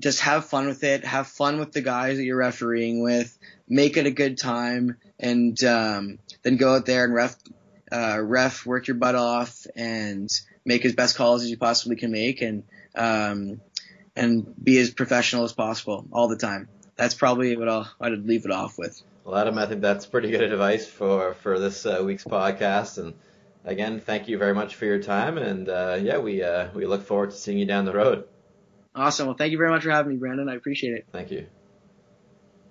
just 0.00 0.20
have 0.20 0.46
fun 0.46 0.66
with 0.66 0.84
it. 0.84 1.04
Have 1.04 1.26
fun 1.26 1.58
with 1.58 1.72
the 1.72 1.80
guys 1.80 2.16
that 2.16 2.24
you're 2.24 2.36
refereeing 2.36 3.02
with. 3.02 3.36
Make 3.68 3.96
it 3.96 4.06
a 4.06 4.10
good 4.10 4.38
time, 4.38 4.96
and 5.18 5.62
um, 5.64 6.18
then 6.42 6.56
go 6.56 6.76
out 6.76 6.86
there 6.86 7.04
and 7.04 7.14
ref, 7.14 7.36
uh, 7.90 8.20
ref, 8.20 8.66
work 8.66 8.86
your 8.86 8.96
butt 8.96 9.14
off, 9.14 9.66
and 9.74 10.30
make 10.64 10.84
as 10.84 10.94
best 10.94 11.16
calls 11.16 11.42
as 11.42 11.50
you 11.50 11.56
possibly 11.56 11.96
can 11.96 12.10
make, 12.10 12.42
and 12.42 12.64
um, 12.94 13.60
and 14.16 14.54
be 14.62 14.78
as 14.78 14.90
professional 14.90 15.44
as 15.44 15.52
possible 15.52 16.06
all 16.12 16.28
the 16.28 16.36
time. 16.36 16.68
That's 16.96 17.14
probably 17.14 17.56
what 17.56 17.68
I'll 17.68 17.90
I'd 18.00 18.12
leave 18.24 18.44
it 18.44 18.50
off 18.50 18.78
with. 18.78 19.00
Well, 19.24 19.36
Adam, 19.36 19.58
I 19.58 19.66
think 19.66 19.80
that's 19.80 20.06
pretty 20.06 20.30
good 20.30 20.42
advice 20.42 20.86
for 20.86 21.34
for 21.34 21.58
this 21.58 21.86
uh, 21.86 22.02
week's 22.04 22.24
podcast. 22.24 22.98
And 22.98 23.14
again, 23.64 24.00
thank 24.00 24.28
you 24.28 24.38
very 24.38 24.54
much 24.54 24.76
for 24.76 24.84
your 24.84 25.02
time. 25.02 25.38
And 25.38 25.68
uh, 25.68 25.98
yeah, 26.00 26.18
we 26.18 26.42
uh, 26.42 26.68
we 26.74 26.86
look 26.86 27.04
forward 27.04 27.30
to 27.30 27.36
seeing 27.36 27.58
you 27.58 27.66
down 27.66 27.84
the 27.84 27.94
road. 27.94 28.24
Awesome. 28.94 29.26
Well, 29.26 29.36
thank 29.36 29.50
you 29.50 29.58
very 29.58 29.70
much 29.70 29.82
for 29.82 29.90
having 29.90 30.12
me, 30.12 30.18
Brandon. 30.18 30.48
I 30.48 30.54
appreciate 30.54 30.94
it. 30.94 31.06
Thank 31.10 31.32
you. 31.32 31.46